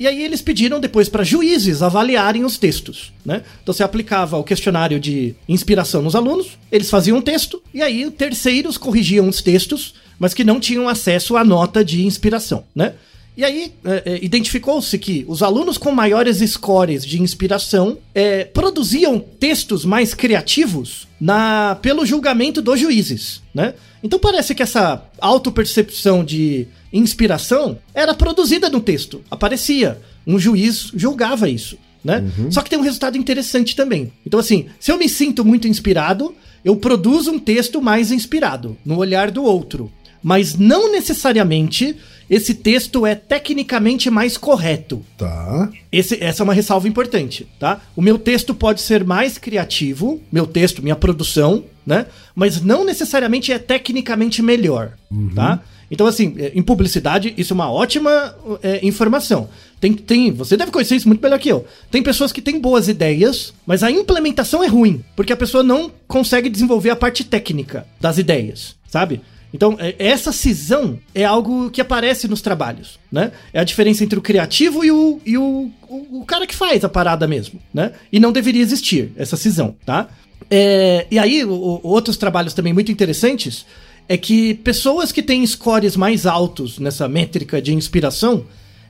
E 0.00 0.06
aí 0.06 0.22
eles 0.22 0.40
pediram 0.40 0.80
depois 0.80 1.08
para 1.08 1.22
juízes 1.22 1.82
avaliarem 1.82 2.44
os 2.44 2.56
textos, 2.56 3.12
né? 3.22 3.42
Então 3.62 3.74
você 3.74 3.82
aplicava 3.82 4.38
o 4.38 4.44
questionário 4.44 4.98
de 4.98 5.34
inspiração 5.46 6.00
nos 6.00 6.16
alunos, 6.16 6.56
eles 6.72 6.88
faziam 6.88 7.18
um 7.18 7.20
texto 7.20 7.62
e 7.74 7.82
aí 7.82 8.10
terceiros 8.10 8.78
corrigiam 8.78 9.28
os 9.28 9.42
textos, 9.42 9.94
mas 10.18 10.32
que 10.32 10.42
não 10.42 10.58
tinham 10.58 10.88
acesso 10.88 11.36
à 11.36 11.44
nota 11.44 11.84
de 11.84 12.06
inspiração, 12.06 12.64
né? 12.74 12.94
E 13.36 13.44
aí, 13.44 13.72
é, 13.84 14.02
é, 14.04 14.24
identificou-se 14.24 14.98
que 14.98 15.24
os 15.28 15.44
alunos 15.44 15.78
com 15.78 15.92
maiores 15.92 16.38
scores 16.50 17.06
de 17.06 17.22
inspiração 17.22 17.98
é, 18.12 18.42
produziam 18.44 19.20
textos 19.20 19.84
mais 19.84 20.12
criativos 20.12 21.06
na, 21.20 21.78
pelo 21.80 22.04
julgamento 22.04 22.60
dos 22.60 22.80
juízes, 22.80 23.40
né? 23.54 23.74
Então 24.02 24.18
parece 24.18 24.54
que 24.54 24.62
essa 24.62 25.02
autopercepção 25.20 26.24
de 26.24 26.66
inspiração 26.92 27.78
era 27.94 28.14
produzida 28.14 28.68
no 28.68 28.80
texto, 28.80 29.22
aparecia. 29.30 30.00
Um 30.26 30.38
juiz 30.38 30.90
julgava 30.94 31.48
isso, 31.48 31.76
né? 32.04 32.24
Só 32.50 32.60
que 32.62 32.70
tem 32.70 32.78
um 32.78 32.82
resultado 32.82 33.16
interessante 33.16 33.74
também. 33.74 34.12
Então 34.26 34.38
assim, 34.40 34.66
se 34.78 34.90
eu 34.92 34.98
me 34.98 35.08
sinto 35.08 35.44
muito 35.44 35.66
inspirado, 35.68 36.34
eu 36.64 36.76
produzo 36.76 37.30
um 37.32 37.38
texto 37.38 37.80
mais 37.80 38.10
inspirado, 38.12 38.76
no 38.84 38.96
olhar 38.98 39.30
do 39.30 39.42
outro 39.44 39.90
mas 40.20 40.56
não 40.56 40.90
necessariamente 40.90 41.94
esse 42.28 42.52
texto 42.52 43.06
é 43.06 43.14
tecnicamente 43.14 44.10
mais 44.10 44.36
correto. 44.36 45.00
Tá. 45.16 45.70
Esse- 45.92 46.18
essa 46.22 46.42
é 46.42 46.44
uma 46.44 46.52
ressalva 46.52 46.88
importante, 46.88 47.46
tá? 47.58 47.80
O 47.94 48.02
meu 48.02 48.18
texto 48.18 48.52
pode 48.52 48.80
ser 48.80 49.04
mais 49.04 49.38
criativo, 49.38 50.20
meu 50.30 50.44
texto, 50.44 50.82
minha 50.82 50.96
produção, 50.96 51.62
né? 51.88 52.04
Mas 52.34 52.60
não 52.60 52.84
necessariamente 52.84 53.50
é 53.50 53.58
tecnicamente 53.58 54.42
melhor, 54.42 54.92
tá? 55.34 55.60
Então, 55.90 56.06
assim, 56.06 56.34
é, 56.36 56.52
em 56.54 56.60
publicidade, 56.62 57.32
isso 57.38 57.54
é 57.54 57.56
uma 57.56 57.72
ótima 57.72 58.36
é, 58.62 58.86
informação. 58.86 59.48
Tem, 59.80 59.94
tem, 59.94 60.30
você 60.30 60.54
deve 60.54 60.70
conhecer 60.70 60.96
isso 60.96 61.08
muito 61.08 61.22
melhor 61.22 61.38
que 61.38 61.48
eu. 61.48 61.64
Tem 61.90 62.02
pessoas 62.02 62.30
que 62.30 62.42
têm 62.42 62.60
boas 62.60 62.88
ideias, 62.88 63.54
mas 63.66 63.82
a 63.82 63.90
implementação 63.90 64.62
é 64.62 64.66
ruim, 64.66 65.02
porque 65.16 65.32
a 65.32 65.36
pessoa 65.36 65.62
não 65.64 65.90
consegue 66.06 66.50
desenvolver 66.50 66.90
a 66.90 66.96
parte 66.96 67.24
técnica 67.24 67.86
das 67.98 68.18
ideias, 68.18 68.76
sabe? 68.86 69.22
Então, 69.54 69.78
é- 69.78 69.94
essa 69.98 70.30
cisão 70.30 70.98
é 71.14 71.24
algo 71.24 71.70
que 71.70 71.80
aparece 71.80 72.28
nos 72.28 72.42
trabalhos, 72.42 72.98
né? 73.10 73.32
É 73.50 73.60
a 73.60 73.64
diferença 73.64 74.04
entre 74.04 74.18
o 74.18 74.22
criativo 74.22 74.84
e 74.84 74.90
o, 74.90 75.18
e 75.24 75.38
o, 75.38 75.70
o, 75.88 76.20
o 76.20 76.24
cara 76.26 76.46
que 76.46 76.54
faz 76.54 76.84
a 76.84 76.88
parada 76.90 77.26
mesmo, 77.26 77.58
né? 77.72 77.92
E 78.12 78.20
não 78.20 78.30
deveria 78.30 78.60
existir 78.60 79.10
essa 79.16 79.38
cisão, 79.38 79.74
tá? 79.86 80.08
É, 80.50 81.06
e 81.10 81.18
aí, 81.18 81.44
o- 81.44 81.80
outros 81.82 82.16
trabalhos 82.16 82.54
também 82.54 82.72
muito 82.72 82.90
interessantes, 82.92 83.66
é 84.08 84.16
que 84.16 84.54
pessoas 84.54 85.12
que 85.12 85.22
têm 85.22 85.46
scores 85.46 85.94
mais 85.96 86.24
altos 86.24 86.78
nessa 86.78 87.06
métrica 87.08 87.60
de 87.60 87.74
inspiração, 87.74 88.44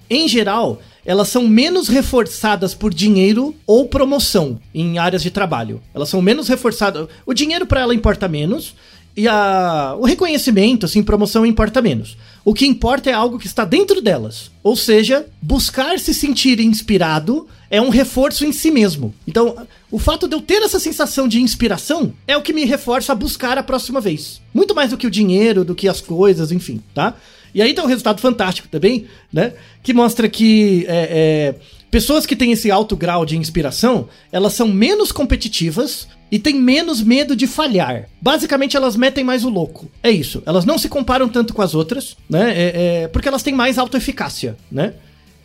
em 0.08 0.28
geral, 0.28 0.80
elas 1.04 1.28
são 1.28 1.46
menos 1.48 1.88
reforçadas 1.88 2.72
por 2.74 2.94
dinheiro 2.94 3.54
ou 3.66 3.88
promoção 3.88 4.58
em 4.72 4.98
áreas 4.98 5.22
de 5.22 5.30
trabalho. 5.30 5.82
Elas 5.92 6.08
são 6.08 6.22
menos 6.22 6.48
reforçadas. 6.48 7.08
O 7.26 7.34
dinheiro 7.34 7.66
para 7.66 7.80
ela 7.80 7.94
importa 7.94 8.28
menos 8.28 8.74
e 9.18 9.26
a, 9.26 9.96
o 9.98 10.04
reconhecimento, 10.06 10.86
assim, 10.86 11.02
promoção 11.02 11.44
importa 11.44 11.82
menos. 11.82 12.16
O 12.44 12.54
que 12.54 12.64
importa 12.64 13.10
é 13.10 13.12
algo 13.12 13.36
que 13.36 13.48
está 13.48 13.64
dentro 13.64 14.00
delas. 14.00 14.48
Ou 14.62 14.76
seja, 14.76 15.26
buscar 15.42 15.98
se 15.98 16.14
sentir 16.14 16.60
inspirado 16.60 17.48
é 17.68 17.82
um 17.82 17.88
reforço 17.88 18.46
em 18.46 18.52
si 18.52 18.70
mesmo. 18.70 19.12
Então, 19.26 19.66
o 19.90 19.98
fato 19.98 20.28
de 20.28 20.36
eu 20.36 20.40
ter 20.40 20.62
essa 20.62 20.78
sensação 20.78 21.26
de 21.26 21.40
inspiração 21.40 22.12
é 22.28 22.36
o 22.36 22.42
que 22.42 22.52
me 22.52 22.64
reforça 22.64 23.10
a 23.10 23.16
buscar 23.16 23.58
a 23.58 23.62
próxima 23.64 24.00
vez. 24.00 24.40
Muito 24.54 24.72
mais 24.72 24.90
do 24.90 24.96
que 24.96 25.08
o 25.08 25.10
dinheiro, 25.10 25.64
do 25.64 25.74
que 25.74 25.88
as 25.88 26.00
coisas, 26.00 26.52
enfim, 26.52 26.80
tá? 26.94 27.16
E 27.52 27.60
aí 27.60 27.74
tem 27.74 27.82
um 27.82 27.88
resultado 27.88 28.20
fantástico 28.20 28.68
também, 28.68 29.06
né? 29.32 29.52
Que 29.82 29.92
mostra 29.92 30.28
que 30.28 30.86
é, 30.86 31.08
é, 31.10 31.54
pessoas 31.90 32.24
que 32.24 32.36
têm 32.36 32.52
esse 32.52 32.70
alto 32.70 32.94
grau 32.94 33.26
de 33.26 33.36
inspiração, 33.36 34.08
elas 34.30 34.52
são 34.52 34.68
menos 34.68 35.10
competitivas 35.10 36.06
e 36.30 36.38
têm 36.38 36.60
menos 36.60 37.02
medo 37.02 37.34
de 37.34 37.46
falhar. 37.46 38.08
Basicamente, 38.20 38.76
elas 38.76 38.96
metem 38.96 39.24
mais 39.24 39.44
o 39.44 39.48
louco. 39.48 39.90
É 40.02 40.10
isso. 40.10 40.42
Elas 40.44 40.64
não 40.64 40.78
se 40.78 40.88
comparam 40.88 41.28
tanto 41.28 41.54
com 41.54 41.62
as 41.62 41.74
outras, 41.74 42.16
né? 42.28 42.52
É, 42.52 42.72
é, 43.02 43.08
porque 43.08 43.28
elas 43.28 43.42
têm 43.42 43.54
mais 43.54 43.78
autoeficácia, 43.78 44.56
né? 44.70 44.94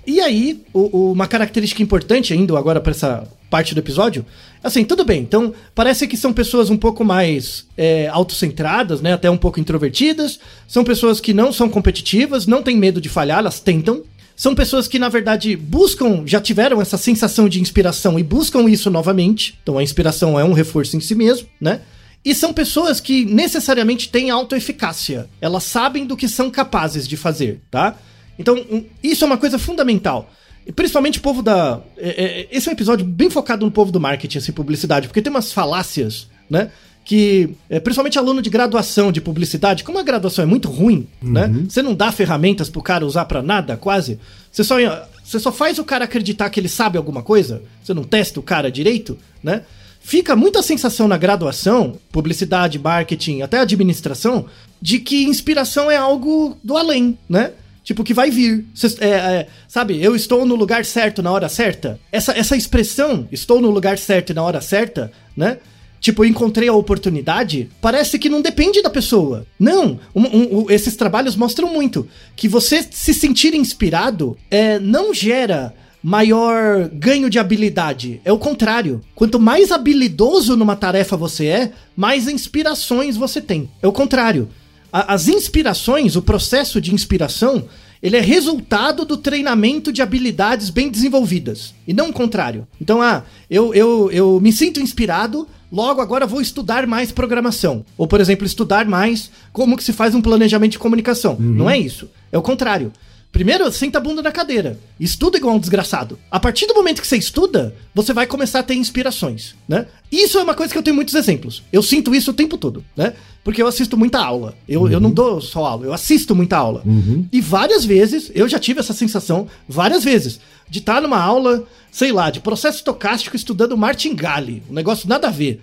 E 0.05 0.19
aí, 0.19 0.61
o, 0.73 0.97
o, 0.97 1.11
uma 1.13 1.27
característica 1.27 1.81
importante, 1.81 2.33
indo 2.33 2.57
agora 2.57 2.81
para 2.81 2.91
essa 2.91 3.25
parte 3.49 3.73
do 3.73 3.79
episódio, 3.79 4.25
assim, 4.63 4.83
tudo 4.83 5.05
bem. 5.05 5.21
Então, 5.21 5.53
parece 5.73 6.07
que 6.07 6.17
são 6.17 6.33
pessoas 6.33 6.69
um 6.69 6.75
pouco 6.75 7.05
mais 7.05 7.67
é, 7.77 8.07
autocentradas, 8.07 8.99
né? 8.99 9.13
Até 9.13 9.29
um 9.29 9.37
pouco 9.37 9.59
introvertidas. 9.59 10.39
São 10.67 10.83
pessoas 10.83 11.21
que 11.21 11.33
não 11.33 11.53
são 11.53 11.69
competitivas, 11.69 12.47
não 12.47 12.61
têm 12.61 12.75
medo 12.75 12.99
de 12.99 13.07
falhar, 13.07 13.39
elas 13.39 13.59
tentam. 13.59 14.03
São 14.35 14.55
pessoas 14.55 14.87
que, 14.87 14.97
na 14.97 15.09
verdade, 15.09 15.55
buscam, 15.55 16.23
já 16.25 16.41
tiveram 16.41 16.81
essa 16.81 16.97
sensação 16.97 17.47
de 17.47 17.61
inspiração 17.61 18.17
e 18.17 18.23
buscam 18.23 18.69
isso 18.69 18.89
novamente. 18.89 19.57
Então, 19.61 19.77
a 19.77 19.83
inspiração 19.83 20.39
é 20.39 20.43
um 20.43 20.53
reforço 20.53 20.97
em 20.97 20.99
si 20.99 21.13
mesmo, 21.13 21.47
né? 21.61 21.81
E 22.25 22.33
são 22.33 22.53
pessoas 22.53 22.99
que 22.99 23.25
necessariamente 23.25 24.09
têm 24.09 24.29
autoeficácia. 24.29 25.29
Elas 25.41 25.63
sabem 25.63 26.05
do 26.05 26.15
que 26.15 26.27
são 26.27 26.49
capazes 26.49 27.07
de 27.07 27.17
fazer, 27.17 27.61
tá? 27.69 27.97
Então, 28.39 28.57
isso 29.03 29.23
é 29.23 29.27
uma 29.27 29.37
coisa 29.37 29.59
fundamental. 29.59 30.31
Principalmente 30.75 31.19
o 31.19 31.21
povo 31.21 31.43
da. 31.43 31.81
É, 31.97 32.09
é, 32.23 32.47
esse 32.49 32.69
é 32.69 32.71
um 32.71 32.73
episódio 32.73 33.05
bem 33.05 33.29
focado 33.29 33.65
no 33.65 33.71
povo 33.71 33.91
do 33.91 33.99
marketing, 33.99 34.37
assim, 34.37 34.51
publicidade, 34.53 35.07
porque 35.07 35.21
tem 35.21 35.29
umas 35.29 35.51
falácias, 35.51 36.29
né? 36.49 36.71
Que, 37.05 37.55
é, 37.69 37.79
principalmente 37.79 38.17
aluno 38.17 38.41
de 38.41 38.49
graduação 38.49 39.11
de 39.11 39.19
publicidade, 39.19 39.83
como 39.83 39.99
a 39.99 40.03
graduação 40.03 40.43
é 40.43 40.47
muito 40.47 40.69
ruim, 40.69 41.07
né? 41.21 41.45
uhum. 41.45 41.53
né? 41.53 41.65
Você 41.67 41.81
não 41.81 41.93
dá 41.93 42.11
ferramentas 42.11 42.69
pro 42.69 42.81
cara 42.81 43.05
usar 43.05 43.25
para 43.25 43.41
nada, 43.41 43.75
quase. 43.75 44.19
Você 44.49 44.63
só, 44.63 44.75
você 45.23 45.39
só 45.39 45.51
faz 45.51 45.79
o 45.79 45.83
cara 45.83 46.05
acreditar 46.05 46.49
que 46.49 46.59
ele 46.59 46.69
sabe 46.69 46.97
alguma 46.97 47.21
coisa, 47.21 47.61
você 47.83 47.93
não 47.93 48.03
testa 48.03 48.39
o 48.39 48.43
cara 48.43 48.71
direito, 48.71 49.17
né? 49.43 49.63
Fica 49.99 50.35
muita 50.35 50.61
sensação 50.61 51.07
na 51.07 51.17
graduação, 51.17 51.97
publicidade, 52.11 52.77
marketing, 52.77 53.41
até 53.41 53.59
administração, 53.59 54.47
de 54.81 54.99
que 54.99 55.23
inspiração 55.23 55.89
é 55.89 55.95
algo 55.95 56.57
do 56.61 56.75
além, 56.75 57.17
né? 57.27 57.51
Tipo, 57.85 58.03
que 58.03 58.13
vai 58.13 58.29
vir. 58.29 58.65
Cê, 58.75 58.87
é, 58.99 59.07
é, 59.07 59.47
sabe, 59.67 60.03
eu 60.03 60.13
estou 60.13 60.45
no 60.45 60.55
lugar 60.55 60.83
certo 60.83 61.23
na 61.23 61.31
hora 61.31 61.47
certa. 61.47 61.99
Essa, 62.11 62.37
essa 62.37 62.55
expressão, 62.55 63.27
estou 63.31 63.61
no 63.61 63.69
lugar 63.69 63.97
certo 63.97 64.31
e 64.31 64.33
na 64.33 64.43
hora 64.43 64.59
certa, 64.59 65.09
né? 65.35 65.57
Tipo, 66.03 66.25
eu 66.25 66.29
encontrei 66.29 66.67
a 66.67 66.73
oportunidade, 66.73 67.69
parece 67.79 68.19
que 68.19 68.27
não 68.27 68.41
depende 68.41 68.81
da 68.81 68.89
pessoa. 68.89 69.47
Não, 69.57 69.97
um, 70.13 70.23
um, 70.23 70.65
esses 70.69 70.97
trabalhos 70.97 71.33
mostram 71.33 71.71
muito 71.71 72.05
que 72.35 72.49
você 72.49 72.85
se 72.91 73.13
sentir 73.13 73.55
inspirado 73.55 74.37
é, 74.51 74.77
não 74.79 75.13
gera 75.13 75.73
maior 76.03 76.89
ganho 76.89 77.29
de 77.29 77.39
habilidade. 77.39 78.19
É 78.25 78.33
o 78.33 78.37
contrário. 78.37 79.01
Quanto 79.15 79.39
mais 79.39 79.71
habilidoso 79.71 80.57
numa 80.57 80.75
tarefa 80.75 81.15
você 81.15 81.45
é, 81.45 81.71
mais 81.95 82.27
inspirações 82.27 83.15
você 83.15 83.39
tem. 83.39 83.69
É 83.81 83.87
o 83.87 83.93
contrário 83.93 84.49
a, 84.93 85.15
as 85.15 85.27
inspirações, 85.27 86.15
o 86.15 86.21
processo 86.21 86.79
de 86.79 86.93
inspiração, 86.93 87.65
ele 88.01 88.15
é 88.15 88.21
resultado 88.21 89.03
do 89.03 89.17
treinamento 89.17 89.91
de 89.91 90.03
habilidades 90.03 90.69
bem 90.69 90.91
desenvolvidas, 90.91 91.73
e 91.87 91.93
não 91.93 92.11
o 92.11 92.13
contrário. 92.13 92.67
Então, 92.79 93.01
ah, 93.01 93.23
eu, 93.49 93.73
eu, 93.73 94.11
eu 94.11 94.39
me 94.39 94.53
sinto 94.53 94.79
inspirado, 94.79 95.47
logo 95.73 95.99
agora 96.01 96.27
vou 96.27 96.39
estudar 96.39 96.85
mais 96.85 97.11
programação. 97.11 97.83
Ou, 97.97 98.07
por 98.07 98.21
exemplo, 98.21 98.45
estudar 98.45 98.85
mais 98.85 99.31
como 99.51 99.75
que 99.75 99.83
se 99.83 99.91
faz 99.91 100.13
um 100.13 100.21
planejamento 100.21 100.73
de 100.73 100.79
comunicação. 100.79 101.33
Uhum. 101.33 101.55
Não 101.55 101.69
é 101.69 101.75
isso. 101.75 102.07
É 102.31 102.37
o 102.37 102.43
contrário. 102.43 102.91
Primeiro, 103.33 103.69
senta 103.71 103.97
a 103.97 104.01
bunda 104.01 104.21
na 104.21 104.31
cadeira. 104.31 104.79
Estuda 104.99 105.39
igual 105.39 105.55
um 105.55 105.59
desgraçado. 105.59 106.19
A 106.29 106.39
partir 106.39 106.67
do 106.67 106.75
momento 106.75 107.01
que 107.01 107.07
você 107.07 107.17
estuda, 107.17 107.75
você 107.93 108.13
vai 108.13 108.27
começar 108.27 108.59
a 108.59 108.63
ter 108.63 108.75
inspirações, 108.75 109.55
né? 109.67 109.87
Isso 110.11 110.37
é 110.37 110.43
uma 110.43 110.53
coisa 110.53 110.71
que 110.71 110.77
eu 110.77 110.83
tenho 110.83 110.95
muitos 110.95 111.15
exemplos. 111.15 111.63
Eu 111.73 111.81
sinto 111.81 112.13
isso 112.13 112.29
o 112.29 112.33
tempo 112.33 112.59
todo, 112.59 112.85
né? 112.95 113.15
Porque 113.43 113.59
eu 113.59 113.65
assisto 113.65 113.97
muita 113.97 114.23
aula. 114.23 114.55
Eu, 114.69 114.81
uhum. 114.81 114.89
eu 114.89 114.99
não 114.99 115.09
dou 115.09 115.41
só 115.41 115.65
aula, 115.65 115.87
eu 115.87 115.93
assisto 115.93 116.35
muita 116.35 116.57
aula. 116.57 116.83
Uhum. 116.85 117.27
E 117.31 117.41
várias 117.41 117.83
vezes, 117.83 118.31
eu 118.35 118.47
já 118.47 118.59
tive 118.59 118.79
essa 118.79 118.93
sensação, 118.93 119.47
várias 119.67 120.03
vezes, 120.03 120.39
de 120.69 120.77
estar 120.77 121.01
numa 121.01 121.19
aula, 121.19 121.65
sei 121.91 122.11
lá, 122.11 122.29
de 122.29 122.39
processo 122.39 122.77
estocástico 122.77 123.35
estudando 123.35 123.75
martingale. 123.75 124.61
Um 124.69 124.73
negócio 124.73 125.09
nada 125.09 125.29
a 125.29 125.31
ver. 125.31 125.59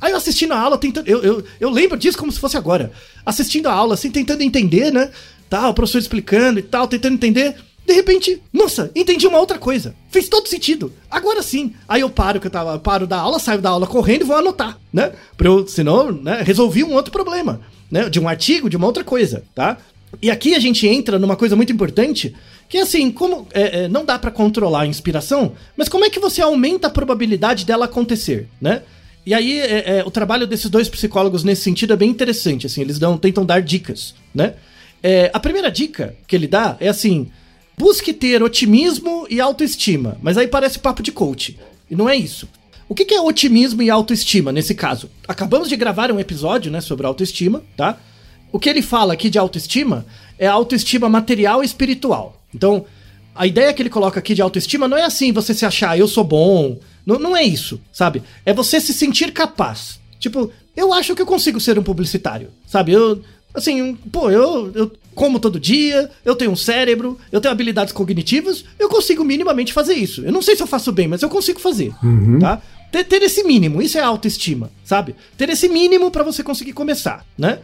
Aí 0.00 0.12
eu 0.12 0.16
assistindo 0.18 0.52
a 0.52 0.58
aula, 0.58 0.76
tentando. 0.76 1.08
Eu, 1.08 1.22
eu, 1.22 1.44
eu 1.58 1.70
lembro 1.70 1.96
disso 1.96 2.18
como 2.18 2.30
se 2.30 2.38
fosse 2.38 2.56
agora. 2.56 2.92
Assistindo 3.24 3.68
a 3.68 3.72
aula, 3.72 3.94
assim, 3.94 4.10
tentando 4.10 4.42
entender, 4.42 4.92
né? 4.92 5.10
Tal, 5.54 5.70
o 5.70 5.74
professor 5.74 5.98
explicando 5.98 6.58
e 6.58 6.62
tal, 6.62 6.88
tentando 6.88 7.14
entender. 7.14 7.54
De 7.86 7.92
repente, 7.92 8.42
nossa, 8.52 8.90
entendi 8.94 9.24
uma 9.24 9.38
outra 9.38 9.56
coisa. 9.56 9.94
Fez 10.10 10.28
todo 10.28 10.48
sentido. 10.48 10.92
Agora 11.08 11.42
sim. 11.42 11.74
Aí 11.88 12.00
eu 12.00 12.10
paro 12.10 12.40
que 12.40 12.48
eu 12.48 12.50
tava, 12.50 12.76
paro 12.78 13.06
da 13.06 13.18
aula, 13.18 13.38
saio 13.38 13.60
da 13.60 13.70
aula 13.70 13.86
correndo 13.86 14.22
e 14.22 14.24
vou 14.24 14.36
anotar, 14.36 14.76
né? 14.92 15.12
Pra 15.36 15.46
eu, 15.46 15.64
senão, 15.68 16.10
né, 16.10 16.42
resolvi 16.44 16.82
um 16.82 16.92
outro 16.92 17.12
problema, 17.12 17.60
né? 17.88 18.08
De 18.10 18.18
um 18.18 18.28
artigo, 18.28 18.68
de 18.68 18.76
uma 18.76 18.86
outra 18.86 19.04
coisa, 19.04 19.44
tá? 19.54 19.78
E 20.20 20.28
aqui 20.28 20.56
a 20.56 20.58
gente 20.58 20.88
entra 20.88 21.20
numa 21.20 21.36
coisa 21.36 21.54
muito 21.54 21.72
importante, 21.72 22.34
que 22.68 22.78
é 22.78 22.82
assim, 22.82 23.12
como 23.12 23.46
é, 23.52 23.84
é, 23.84 23.88
não 23.88 24.04
dá 24.04 24.18
para 24.18 24.32
controlar 24.32 24.82
a 24.82 24.86
inspiração, 24.86 25.52
mas 25.76 25.88
como 25.88 26.04
é 26.04 26.10
que 26.10 26.18
você 26.18 26.42
aumenta 26.42 26.88
a 26.88 26.90
probabilidade 26.90 27.64
dela 27.64 27.84
acontecer, 27.84 28.48
né? 28.60 28.82
E 29.26 29.32
aí 29.32 29.60
é, 29.60 29.98
é 29.98 30.04
o 30.04 30.10
trabalho 30.10 30.46
desses 30.46 30.68
dois 30.68 30.88
psicólogos 30.88 31.44
nesse 31.44 31.62
sentido 31.62 31.92
é 31.92 31.96
bem 31.96 32.10
interessante, 32.10 32.66
assim, 32.66 32.80
eles 32.80 32.98
dão, 32.98 33.16
tentam 33.16 33.44
dar 33.44 33.60
dicas, 33.60 34.14
né? 34.34 34.54
É, 35.06 35.30
a 35.34 35.38
primeira 35.38 35.70
dica 35.70 36.16
que 36.26 36.34
ele 36.34 36.48
dá 36.48 36.78
é 36.80 36.88
assim: 36.88 37.30
busque 37.76 38.14
ter 38.14 38.42
otimismo 38.42 39.26
e 39.28 39.38
autoestima. 39.38 40.16
Mas 40.22 40.38
aí 40.38 40.48
parece 40.48 40.78
papo 40.78 41.02
de 41.02 41.12
coach. 41.12 41.58
E 41.90 41.94
não 41.94 42.08
é 42.08 42.16
isso. 42.16 42.48
O 42.88 42.94
que 42.94 43.12
é 43.12 43.20
otimismo 43.20 43.82
e 43.82 43.90
autoestima 43.90 44.50
nesse 44.50 44.74
caso? 44.74 45.10
Acabamos 45.28 45.68
de 45.68 45.76
gravar 45.76 46.10
um 46.10 46.18
episódio 46.18 46.72
né, 46.72 46.80
sobre 46.80 47.06
autoestima, 47.06 47.62
tá? 47.76 47.98
O 48.50 48.58
que 48.58 48.68
ele 48.68 48.80
fala 48.80 49.12
aqui 49.12 49.28
de 49.28 49.38
autoestima 49.38 50.06
é 50.38 50.46
autoestima 50.46 51.08
material 51.08 51.62
e 51.62 51.66
espiritual. 51.66 52.42
Então, 52.54 52.86
a 53.34 53.46
ideia 53.46 53.74
que 53.74 53.82
ele 53.82 53.90
coloca 53.90 54.20
aqui 54.20 54.34
de 54.34 54.40
autoestima 54.40 54.88
não 54.88 54.96
é 54.96 55.02
assim 55.02 55.32
você 55.32 55.52
se 55.52 55.66
achar 55.66 55.98
eu 55.98 56.08
sou 56.08 56.24
bom. 56.24 56.78
Não, 57.04 57.18
não 57.18 57.36
é 57.36 57.42
isso, 57.42 57.78
sabe? 57.92 58.22
É 58.46 58.54
você 58.54 58.80
se 58.80 58.94
sentir 58.94 59.32
capaz. 59.32 60.00
Tipo, 60.18 60.50
eu 60.74 60.94
acho 60.94 61.14
que 61.14 61.20
eu 61.20 61.26
consigo 61.26 61.60
ser 61.60 61.78
um 61.78 61.82
publicitário, 61.82 62.50
sabe? 62.66 62.92
Eu, 62.92 63.22
Assim, 63.54 63.94
pô, 64.10 64.30
eu, 64.30 64.72
eu 64.74 64.92
como 65.14 65.38
todo 65.38 65.60
dia, 65.60 66.10
eu 66.24 66.34
tenho 66.34 66.50
um 66.50 66.56
cérebro, 66.56 67.18
eu 67.30 67.40
tenho 67.40 67.52
habilidades 67.52 67.92
cognitivas, 67.92 68.64
eu 68.78 68.88
consigo 68.88 69.24
minimamente 69.24 69.72
fazer 69.72 69.94
isso. 69.94 70.24
Eu 70.24 70.32
não 70.32 70.42
sei 70.42 70.56
se 70.56 70.62
eu 70.62 70.66
faço 70.66 70.90
bem, 70.90 71.06
mas 71.06 71.22
eu 71.22 71.28
consigo 71.28 71.60
fazer, 71.60 71.92
uhum. 72.02 72.38
tá? 72.40 72.60
Ter, 72.90 73.04
ter, 73.04 73.22
esse 73.22 73.42
mínimo, 73.42 73.80
isso 73.80 73.98
é 73.98 74.00
autoestima, 74.00 74.70
sabe? 74.84 75.14
Ter 75.36 75.48
esse 75.48 75.68
mínimo 75.68 76.10
para 76.10 76.22
você 76.22 76.42
conseguir 76.42 76.72
começar, 76.72 77.24
né? 77.38 77.58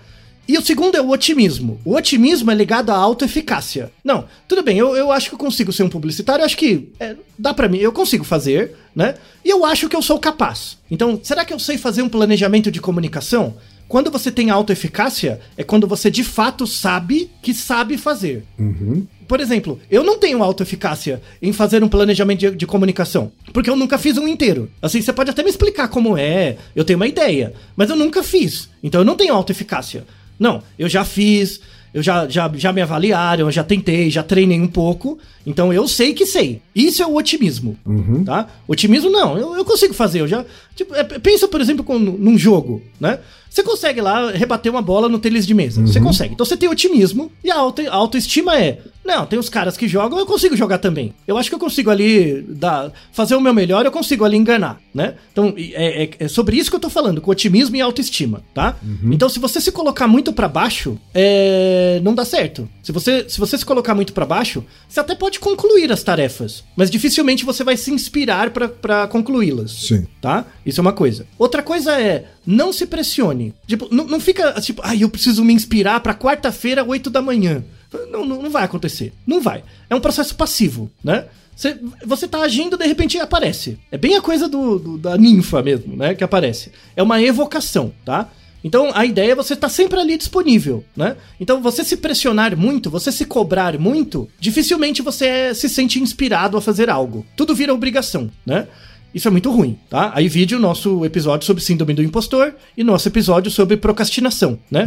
E 0.49 0.59
o 0.59 0.63
segundo 0.63 0.97
é 0.97 1.01
o 1.01 1.11
otimismo. 1.11 1.81
O 1.85 1.95
otimismo 1.95 2.51
é 2.51 2.55
ligado 2.55 2.91
à 2.91 2.97
autoeficácia. 2.97 3.93
Não, 4.03 4.25
tudo 4.49 4.65
bem, 4.65 4.79
eu, 4.79 4.97
eu 4.97 5.13
acho 5.13 5.29
que 5.29 5.35
eu 5.35 5.39
consigo 5.39 5.73
ser 5.73 5.85
um 5.85 5.89
publicitário, 5.89 6.43
eu 6.43 6.47
acho 6.47 6.57
que 6.57 6.89
é, 6.99 7.15
dá 7.39 7.55
para 7.55 7.69
mim, 7.69 7.79
eu 7.79 7.93
consigo 7.93 8.25
fazer, 8.25 8.75
né? 8.95 9.15
E 9.45 9.51
eu 9.51 9.65
acho 9.65 9.89
que 9.89 9.95
eu 9.95 10.03
sou 10.03 10.19
capaz. 10.19 10.79
Então, 10.91 11.21
será 11.23 11.45
que 11.45 11.53
eu 11.53 11.59
sei 11.59 11.79
fazer 11.79 12.03
um 12.03 12.09
planejamento 12.09 12.71
de 12.71 12.81
comunicação? 12.81 13.57
Quando 13.91 14.09
você 14.09 14.31
tem 14.31 14.51
autoeficácia, 14.51 15.41
é 15.57 15.65
quando 15.65 15.85
você 15.85 16.13
de 16.13 16.23
fato 16.23 16.65
sabe 16.65 17.29
que 17.43 17.53
sabe 17.53 17.99
fazer. 17.99 18.45
Uhum. 18.57 19.05
Por 19.27 19.41
exemplo, 19.41 19.81
eu 19.91 20.05
não 20.05 20.17
tenho 20.17 20.45
autoeficácia 20.45 21.21
em 21.43 21.53
fazer 21.53 21.83
um 21.83 21.89
planejamento 21.89 22.39
de, 22.39 22.51
de, 22.53 22.67
comunicação, 22.69 23.33
porque 23.53 23.69
eu 23.69 23.75
nunca 23.75 23.99
fiz 23.99 24.17
um 24.17 24.29
inteiro. 24.29 24.71
Assim, 24.81 25.03
você 25.03 25.13
pode 25.13 25.31
até 25.31 25.43
me 25.43 25.51
explicar 25.51 25.89
como 25.89 26.17
é, 26.17 26.57
eu 26.77 26.85
tenho 26.85 27.01
uma 27.01 27.09
ideia, 27.09 27.53
mas 27.75 27.91
eu 27.91 27.97
nunca 27.97 28.23
fiz. 28.23 28.69
Então 28.81 29.01
eu 29.01 29.05
não 29.05 29.17
tenho 29.17 29.35
autoeficácia. 29.35 30.05
Não, 30.39 30.63
eu 30.79 30.89
já 30.89 31.05
fiz, 31.05 31.61
eu 31.93 32.01
já, 32.01 32.29
já, 32.29 32.49
já 32.55 32.73
me 32.73 32.83
avaliaram, 32.83 33.47
eu 33.47 33.53
já 33.53 33.65
tentei, 33.65 34.09
já 34.09 34.23
treinei 34.23 34.61
um 34.61 34.69
pouco, 34.69 35.19
Então 35.47 35.73
eu 35.73 35.89
sei 35.89 36.13
que 36.15 36.27
sei. 36.27 36.61
Isso 36.75 37.03
é 37.03 37.07
o 37.07 37.15
otimismo, 37.17 37.77
Uhum. 37.87 38.25
tá? 38.25 38.47
Otimismo 38.69 39.11
não, 39.11 39.39
eu, 39.39 39.55
eu 39.57 39.65
consigo 39.65 39.95
fazer. 39.95 40.21
Eu 40.21 40.29
já 40.29 40.45
tipo, 40.77 40.95
é, 40.95 41.03
pensa 41.05 41.49
por 41.49 41.61
exemplo 41.61 41.83
com, 41.85 41.99
num 41.99 42.37
jogo, 42.39 42.83
né? 43.01 43.19
Você 43.49 43.65
consegue 43.65 44.01
lá 44.01 44.31
rebater 44.31 44.71
uma 44.71 44.81
bola 44.83 45.09
no 45.09 45.19
tênis 45.19 45.45
de 45.45 45.53
mesa. 45.55 45.85
Você 45.85 46.01
consegue. 46.01 46.35
Então 46.35 46.47
você 46.47 46.57
tem 46.57 46.69
otimismo 46.69 47.33
e 47.43 47.51
a, 47.51 47.57
auto, 47.57 47.83
a 47.83 47.93
autoestima 47.93 48.57
é: 48.57 48.79
não, 49.05 49.27
tem 49.27 49.37
os 49.41 49.49
caras 49.49 49.77
que 49.77 49.89
jogam, 49.89 50.21
eu 50.21 50.27
consigo 50.27 50.57
jogar 50.57 50.79
também. 50.79 51.13
Eu 51.27 51.37
acho 51.37 51.49
que 51.49 51.55
eu 51.57 51.59
consigo 51.59 51.91
ali 51.91 52.43
dar, 52.49 52.93
fazer 53.11 53.35
o 53.35 53.41
meu 53.41 53.53
melhor, 53.53 53.85
eu 53.85 53.91
consigo 53.91 54.25
ali 54.25 54.37
enganar, 54.37 54.81
né? 54.95 55.15
Então 55.33 55.53
é, 55.57 56.05
é- 56.05 56.11
é 56.21 56.29
sobre 56.29 56.57
isso 56.59 56.71
que 56.71 56.77
eu 56.77 56.81
tô 56.81 56.89
falando, 56.89 57.21
com 57.21 57.29
otimismo 57.33 57.75
e 57.75 57.81
autoestima, 57.81 58.41
tá? 58.55 58.77
Então 59.11 59.29
se 59.29 59.41
você 59.41 59.61
se 59.61 59.73
colocar 59.73 60.07
muito 60.07 60.33
pra 60.33 60.47
baixo, 60.47 60.97
é, 61.13 62.01
não 62.03 62.15
dá 62.15 62.25
certo. 62.25 62.69
Se 62.83 62.93
você, 62.93 63.27
se 63.29 63.39
você 63.39 63.59
se 63.59 63.65
colocar 63.65 63.95
muito 63.95 64.13
pra 64.13 64.25
baixo, 64.27 64.65
você 64.89 65.01
até 65.01 65.15
pode 65.15 65.30
concluir 65.39 65.93
as 65.93 66.03
tarefas, 66.03 66.65
mas 66.75 66.91
dificilmente 66.91 67.45
você 67.45 67.63
vai 67.63 67.77
se 67.77 67.93
inspirar 67.93 68.51
pra 68.51 69.07
concluí-las 69.07 69.71
Sim. 69.87 70.07
tá? 70.21 70.45
Isso 70.67 70.81
é 70.81 70.83
uma 70.83 70.93
coisa. 70.93 71.27
Outra 71.39 71.63
coisa 71.63 72.01
é, 72.01 72.25
não 72.47 72.73
se 72.73 72.87
pressione. 72.87 73.55
Tipo, 73.67 73.89
não, 73.95 74.05
não 74.07 74.19
fica 74.19 74.53
tipo, 74.61 74.81
ai, 74.85 75.03
eu 75.05 75.09
preciso 75.11 75.45
me 75.45 75.53
inspirar 75.53 76.01
pra 76.01 76.15
quarta-feira, 76.15 76.83
8 76.85 77.11
da 77.11 77.23
manhã. 77.23 77.63
Não, 78.11 78.25
não, 78.25 78.43
não 78.43 78.51
vai 78.51 78.65
acontecer. 78.65 79.13
Não 79.27 79.41
vai. 79.41 79.63
É 79.89 79.95
um 79.95 80.01
processo 80.01 80.35
passivo, 80.35 80.91
né? 81.05 81.27
Você, 81.57 81.79
você 82.07 82.27
tá 82.27 82.41
agindo, 82.41 82.77
de 82.79 82.87
repente 82.87 83.19
aparece. 83.19 83.79
É 83.93 83.99
bem 83.99 84.15
a 84.17 84.23
coisa 84.23 84.49
do, 84.49 84.79
do- 84.79 84.97
da 84.99 85.19
ninfa 85.19 85.61
mesmo, 85.63 85.95
né? 85.95 86.15
Que 86.15 86.25
aparece. 86.25 86.73
É 86.97 87.03
uma 87.03 87.21
evocação, 87.21 87.93
tá? 88.05 88.31
Então 88.63 88.91
a 88.95 89.05
ideia 89.05 89.33
é 89.33 89.35
você 89.35 89.55
estar 89.55 89.69
sempre 89.69 89.99
ali 89.99 90.17
disponível, 90.17 90.85
né? 90.97 91.17
Então 91.39 91.63
você 91.63 91.83
se 91.85 91.97
pressionar 91.97 92.57
muito, 92.57 92.91
você 92.91 93.11
se 93.11 93.25
cobrar 93.25 93.79
muito, 93.79 94.29
dificilmente 94.39 95.03
você 95.03 95.55
se 95.55 95.69
sente 95.69 96.01
inspirado 96.01 96.57
a 96.57 96.61
fazer 96.61 96.91
algo. 96.91 97.25
Tudo 97.37 97.55
vira 97.55 97.73
obrigação, 97.75 98.31
né? 98.45 98.69
Isso 99.15 99.27
é 99.27 99.31
muito 99.31 99.51
ruim, 99.51 99.77
tá? 99.89 100.13
Aí 100.15 100.29
vídeo 100.29 100.59
nosso 100.59 101.05
episódio 101.05 101.47
sobre 101.47 101.63
síndrome 101.63 101.95
do 101.95 102.03
impostor 102.03 102.55
e 102.77 102.85
nosso 102.85 103.09
episódio 103.09 103.51
sobre 103.51 103.77
procrastinação, 103.77 104.59
né? 104.71 104.87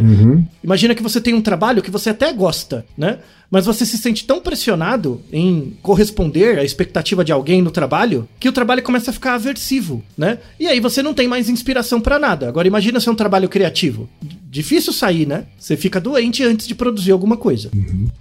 Imagina 0.62 0.94
que 0.94 1.02
você 1.02 1.20
tem 1.20 1.34
um 1.34 1.42
trabalho 1.42 1.82
que 1.82 1.90
você 1.90 2.10
até 2.10 2.32
gosta, 2.32 2.86
né? 2.96 3.18
Mas 3.50 3.66
você 3.66 3.84
se 3.84 3.98
sente 3.98 4.24
tão 4.24 4.40
pressionado 4.40 5.20
em 5.32 5.76
corresponder 5.82 6.58
à 6.58 6.64
expectativa 6.64 7.24
de 7.24 7.30
alguém 7.30 7.60
no 7.62 7.70
trabalho 7.70 8.26
que 8.40 8.48
o 8.48 8.52
trabalho 8.52 8.82
começa 8.82 9.10
a 9.10 9.14
ficar 9.14 9.34
aversivo, 9.34 10.02
né? 10.16 10.38
E 10.58 10.66
aí 10.66 10.80
você 10.80 11.02
não 11.02 11.14
tem 11.14 11.28
mais 11.28 11.48
inspiração 11.48 12.00
pra 12.00 12.18
nada. 12.18 12.48
Agora 12.48 12.66
imagina 12.66 12.98
ser 12.98 13.10
um 13.10 13.14
trabalho 13.14 13.48
criativo. 13.48 14.08
Difícil 14.50 14.92
sair, 14.92 15.26
né? 15.26 15.44
Você 15.58 15.76
fica 15.76 16.00
doente 16.00 16.42
antes 16.42 16.66
de 16.66 16.74
produzir 16.74 17.12
alguma 17.12 17.36
coisa. 17.36 17.70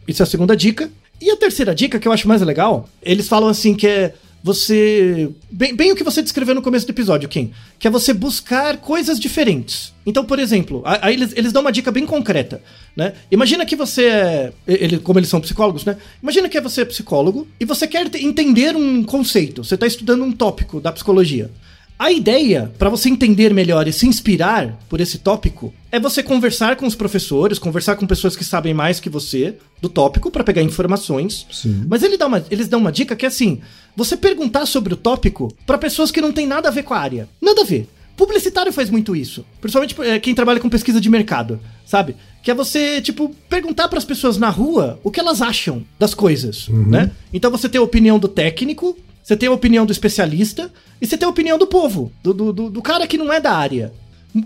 Isso 0.08 0.22
é 0.22 0.26
a 0.26 0.28
segunda 0.28 0.56
dica. 0.56 0.92
E 1.22 1.32
a 1.32 1.38
terceira 1.38 1.74
dica, 1.74 2.00
que 2.00 2.08
eu 2.08 2.12
acho 2.12 2.28
mais 2.28 2.42
legal, 2.42 2.90
eles 3.02 3.30
falam 3.30 3.48
assim 3.48 3.74
que 3.74 3.88
é 3.88 4.14
você. 4.44 5.30
Bem, 5.50 5.74
bem 5.74 5.92
o 5.92 5.96
que 5.96 6.04
você 6.04 6.22
descreveu 6.22 6.54
no 6.54 6.62
começo 6.62 6.86
do 6.86 6.90
episódio, 6.90 7.30
Kim. 7.30 7.52
Que 7.80 7.88
é 7.88 7.90
você 7.90 8.14
buscar 8.14 8.78
coisas 8.78 9.20
diferentes. 9.20 9.94
Então, 10.06 10.26
por 10.26 10.38
exemplo, 10.38 10.82
aí 10.86 11.14
eles, 11.14 11.32
eles 11.36 11.54
dão 11.54 11.62
uma 11.62 11.72
dica 11.72 11.90
bem 11.92 12.06
concreta, 12.06 12.62
né? 12.96 13.14
Imagina 13.32 13.66
que 13.66 13.76
você 13.76 14.06
é. 14.06 14.54
Ele, 14.68 15.00
como 15.00 15.18
eles 15.18 15.30
são 15.30 15.40
psicólogos, 15.40 15.86
né? 15.86 15.96
Imagina 16.22 16.50
que 16.50 16.60
você 16.60 16.82
é 16.82 16.86
psicólogo 16.86 17.48
e 17.60 17.64
você 17.66 17.88
quer 17.88 18.10
te- 18.10 18.24
entender 18.24 18.76
um 18.76 19.02
conceito. 19.04 19.64
Você 19.64 19.76
está 19.76 19.88
estudando 19.88 20.24
um 20.24 20.32
tópico 20.32 20.82
da 20.82 20.92
psicologia. 20.92 21.50
A 21.98 22.12
ideia, 22.12 22.72
para 22.78 22.90
você 22.90 23.08
entender 23.08 23.54
melhor 23.54 23.88
e 23.88 23.94
se 23.94 24.06
inspirar 24.08 24.78
por 24.90 25.00
esse 25.00 25.20
tópico, 25.20 25.74
é 25.92 26.00
você 26.00 26.22
conversar 26.22 26.76
com 26.76 26.86
os 26.86 26.96
professores, 26.96 27.60
conversar 27.60 27.96
com 27.96 28.06
pessoas 28.06 28.36
que 28.36 28.44
sabem 28.44 28.74
mais 28.74 29.00
que 29.00 29.10
você 29.10 29.56
do 29.82 29.88
tópico 29.88 30.30
para 30.32 30.44
pegar 30.44 30.62
informações. 30.64 31.46
Sim. 31.52 31.86
Mas 31.88 32.04
ele 32.04 32.18
dá 32.18 32.28
uma- 32.28 32.44
eles 32.52 32.68
dão 32.68 32.80
uma 32.80 32.92
dica 32.92 33.16
que 33.16 33.26
é 33.26 33.28
assim: 33.30 33.62
você 33.96 34.18
perguntar 34.18 34.66
sobre 34.66 34.94
o 34.94 34.98
tópico 34.98 35.54
para 35.66 35.78
pessoas 35.78 36.12
que 36.12 36.20
não 36.20 36.32
tem 36.32 36.46
nada 36.48 36.68
a 36.68 36.72
ver 36.72 36.84
com 36.84 36.94
a 36.94 37.00
área. 37.00 37.30
Nada 37.42 37.62
a 37.62 37.66
ver. 37.66 37.88
Publicitário 38.18 38.72
faz 38.74 38.90
muito 38.92 39.16
isso. 39.16 39.44
Principalmente 39.62 39.96
eh, 40.02 40.20
quem 40.20 40.36
trabalha 40.36 40.60
com 40.60 40.70
pesquisa 40.70 41.00
de 41.02 41.10
mercado, 41.10 41.60
sabe? 41.86 42.16
Que 42.44 42.52
é 42.52 42.54
você, 42.54 43.02
tipo, 43.02 43.34
perguntar 43.50 43.88
para 43.88 43.98
as 43.98 44.06
pessoas 44.06 44.38
na 44.38 44.50
rua 44.50 45.00
o 45.04 45.10
que 45.10 45.20
elas 45.20 45.42
acham 45.42 45.84
das 45.98 46.14
coisas, 46.14 46.68
né? 46.70 47.10
Então 47.34 47.50
você 47.50 47.68
tem 47.70 47.80
a 47.80 47.84
opinião 47.84 48.20
do 48.20 48.28
técnico, 48.28 48.96
você 49.24 49.38
tem 49.38 49.48
a 49.50 49.54
opinião 49.54 49.86
do 49.86 49.92
especialista 49.92 50.72
e 51.02 51.08
você 51.08 51.18
tem 51.18 51.26
a 51.26 51.30
opinião 51.32 51.58
do 51.58 51.66
povo, 51.66 52.12
do, 52.22 52.34
do, 52.34 52.70
do- 52.70 52.82
cara 52.82 53.08
que 53.08 53.18
não 53.18 53.32
é 53.32 53.40
da 53.40 53.52
área. 53.54 53.94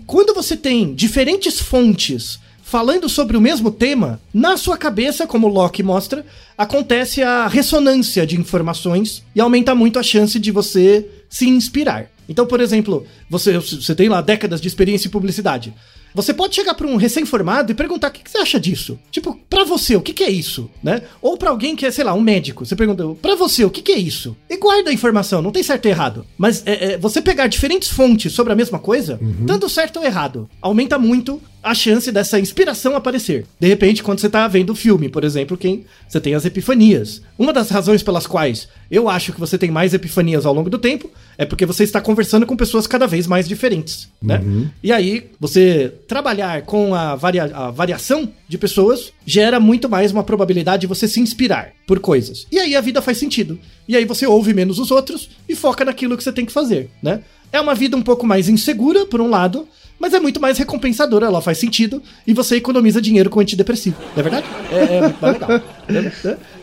Quando 0.06 0.32
você 0.34 0.56
tem 0.56 0.94
diferentes 0.94 1.60
fontes 1.60 2.38
falando 2.62 3.08
sobre 3.08 3.36
o 3.36 3.40
mesmo 3.40 3.70
tema, 3.70 4.20
na 4.32 4.56
sua 4.56 4.76
cabeça, 4.76 5.26
como 5.26 5.48
Locke 5.48 5.82
mostra, 5.82 6.24
acontece 6.56 7.22
a 7.22 7.48
ressonância 7.48 8.26
de 8.26 8.38
informações 8.38 9.22
e 9.34 9.40
aumenta 9.40 9.74
muito 9.74 9.98
a 9.98 10.02
chance 10.02 10.38
de 10.38 10.50
você 10.52 11.06
se 11.30 11.48
inspirar. 11.48 12.10
Então, 12.28 12.46
por 12.46 12.60
exemplo, 12.60 13.06
você, 13.30 13.58
você 13.58 13.94
tem 13.94 14.08
lá 14.10 14.20
décadas 14.20 14.60
de 14.60 14.68
experiência 14.68 15.08
em 15.08 15.10
publicidade. 15.10 15.72
Você 16.18 16.34
pode 16.34 16.52
chegar 16.52 16.74
para 16.74 16.84
um 16.84 16.96
recém-formado 16.96 17.70
e 17.70 17.76
perguntar 17.76 18.08
o 18.08 18.10
que, 18.10 18.24
que 18.24 18.28
você 18.28 18.38
acha 18.38 18.58
disso. 18.58 18.98
Tipo, 19.08 19.38
pra 19.48 19.62
você, 19.62 19.94
o 19.94 20.00
que, 20.00 20.12
que 20.12 20.24
é 20.24 20.28
isso, 20.28 20.68
né? 20.82 21.02
Ou 21.22 21.38
pra 21.38 21.50
alguém 21.50 21.76
que 21.76 21.86
é, 21.86 21.92
sei 21.92 22.02
lá, 22.02 22.12
um 22.12 22.20
médico. 22.20 22.66
Você 22.66 22.74
pergunta, 22.74 23.04
pra 23.22 23.36
você, 23.36 23.64
o 23.64 23.70
que, 23.70 23.80
que 23.80 23.92
é 23.92 23.98
isso? 23.98 24.36
E 24.50 24.56
guarda 24.56 24.90
a 24.90 24.92
informação, 24.92 25.40
não 25.40 25.52
tem 25.52 25.62
certo 25.62 25.86
e 25.86 25.90
errado. 25.90 26.26
Mas 26.36 26.64
é, 26.66 26.94
é, 26.94 26.98
você 26.98 27.22
pegar 27.22 27.46
diferentes 27.46 27.88
fontes 27.88 28.32
sobre 28.32 28.52
a 28.52 28.56
mesma 28.56 28.80
coisa, 28.80 29.20
tanto 29.46 29.68
certo 29.68 29.98
ou 30.00 30.04
errado, 30.04 30.50
aumenta 30.60 30.98
muito 30.98 31.40
a 31.62 31.74
chance 31.74 32.10
dessa 32.12 32.38
inspiração 32.38 32.94
aparecer. 32.96 33.44
De 33.58 33.66
repente, 33.66 34.02
quando 34.02 34.20
você 34.20 34.28
tá 34.28 34.46
vendo 34.48 34.70
o 34.70 34.76
filme, 34.76 35.08
por 35.08 35.24
exemplo, 35.24 35.56
quem 35.56 35.84
você 36.08 36.20
tem 36.20 36.34
as 36.34 36.44
epifanias. 36.44 37.20
Uma 37.38 37.52
das 37.52 37.68
razões 37.68 38.02
pelas 38.02 38.26
quais 38.26 38.68
eu 38.90 39.08
acho 39.08 39.32
que 39.32 39.40
você 39.40 39.58
tem 39.58 39.70
mais 39.70 39.92
epifanias 39.92 40.46
ao 40.46 40.54
longo 40.54 40.70
do 40.70 40.78
tempo 40.78 41.10
é 41.36 41.44
porque 41.44 41.66
você 41.66 41.84
está 41.84 42.00
conversando 42.00 42.46
com 42.46 42.56
pessoas 42.56 42.86
cada 42.86 43.06
vez 43.06 43.26
mais 43.26 43.46
diferentes, 43.46 44.08
né? 44.22 44.40
E 44.82 44.90
aí, 44.92 45.30
você 45.38 45.92
trabalhar 46.06 46.62
com 46.62 46.94
a, 46.94 47.14
varia- 47.16 47.44
a 47.54 47.70
variação 47.70 48.30
de 48.48 48.56
pessoas 48.56 49.12
gera 49.26 49.60
muito 49.60 49.88
mais 49.88 50.10
uma 50.10 50.24
probabilidade 50.24 50.82
de 50.82 50.86
você 50.86 51.06
se 51.06 51.20
inspirar 51.20 51.72
por 51.86 52.00
coisas. 52.00 52.46
E 52.50 52.58
aí 52.58 52.74
a 52.74 52.80
vida 52.80 53.02
faz 53.02 53.18
sentido. 53.18 53.58
E 53.86 53.96
aí 53.96 54.04
você 54.04 54.26
ouve 54.26 54.54
menos 54.54 54.78
os 54.78 54.90
outros 54.90 55.28
e 55.48 55.54
foca 55.54 55.84
naquilo 55.84 56.16
que 56.16 56.22
você 56.24 56.32
tem 56.32 56.46
que 56.46 56.52
fazer, 56.52 56.90
né? 57.02 57.20
É 57.52 57.60
uma 57.60 57.74
vida 57.74 57.96
um 57.96 58.02
pouco 58.02 58.26
mais 58.26 58.48
insegura, 58.48 59.06
por 59.06 59.20
um 59.22 59.28
lado, 59.30 59.66
mas 59.98 60.14
é 60.14 60.20
muito 60.20 60.40
mais 60.40 60.58
recompensadora, 60.58 61.26
ela 61.26 61.40
faz 61.40 61.58
sentido 61.58 62.02
e 62.26 62.32
você 62.32 62.56
economiza 62.56 63.00
dinheiro 63.00 63.30
com 63.30 63.40
antidepressivo, 63.40 63.96
não 64.14 64.20
é 64.20 64.22
verdade? 64.22 64.46
É, 64.70 64.96
é 64.96 65.00
muito 65.02 65.22
legal. 65.22 65.77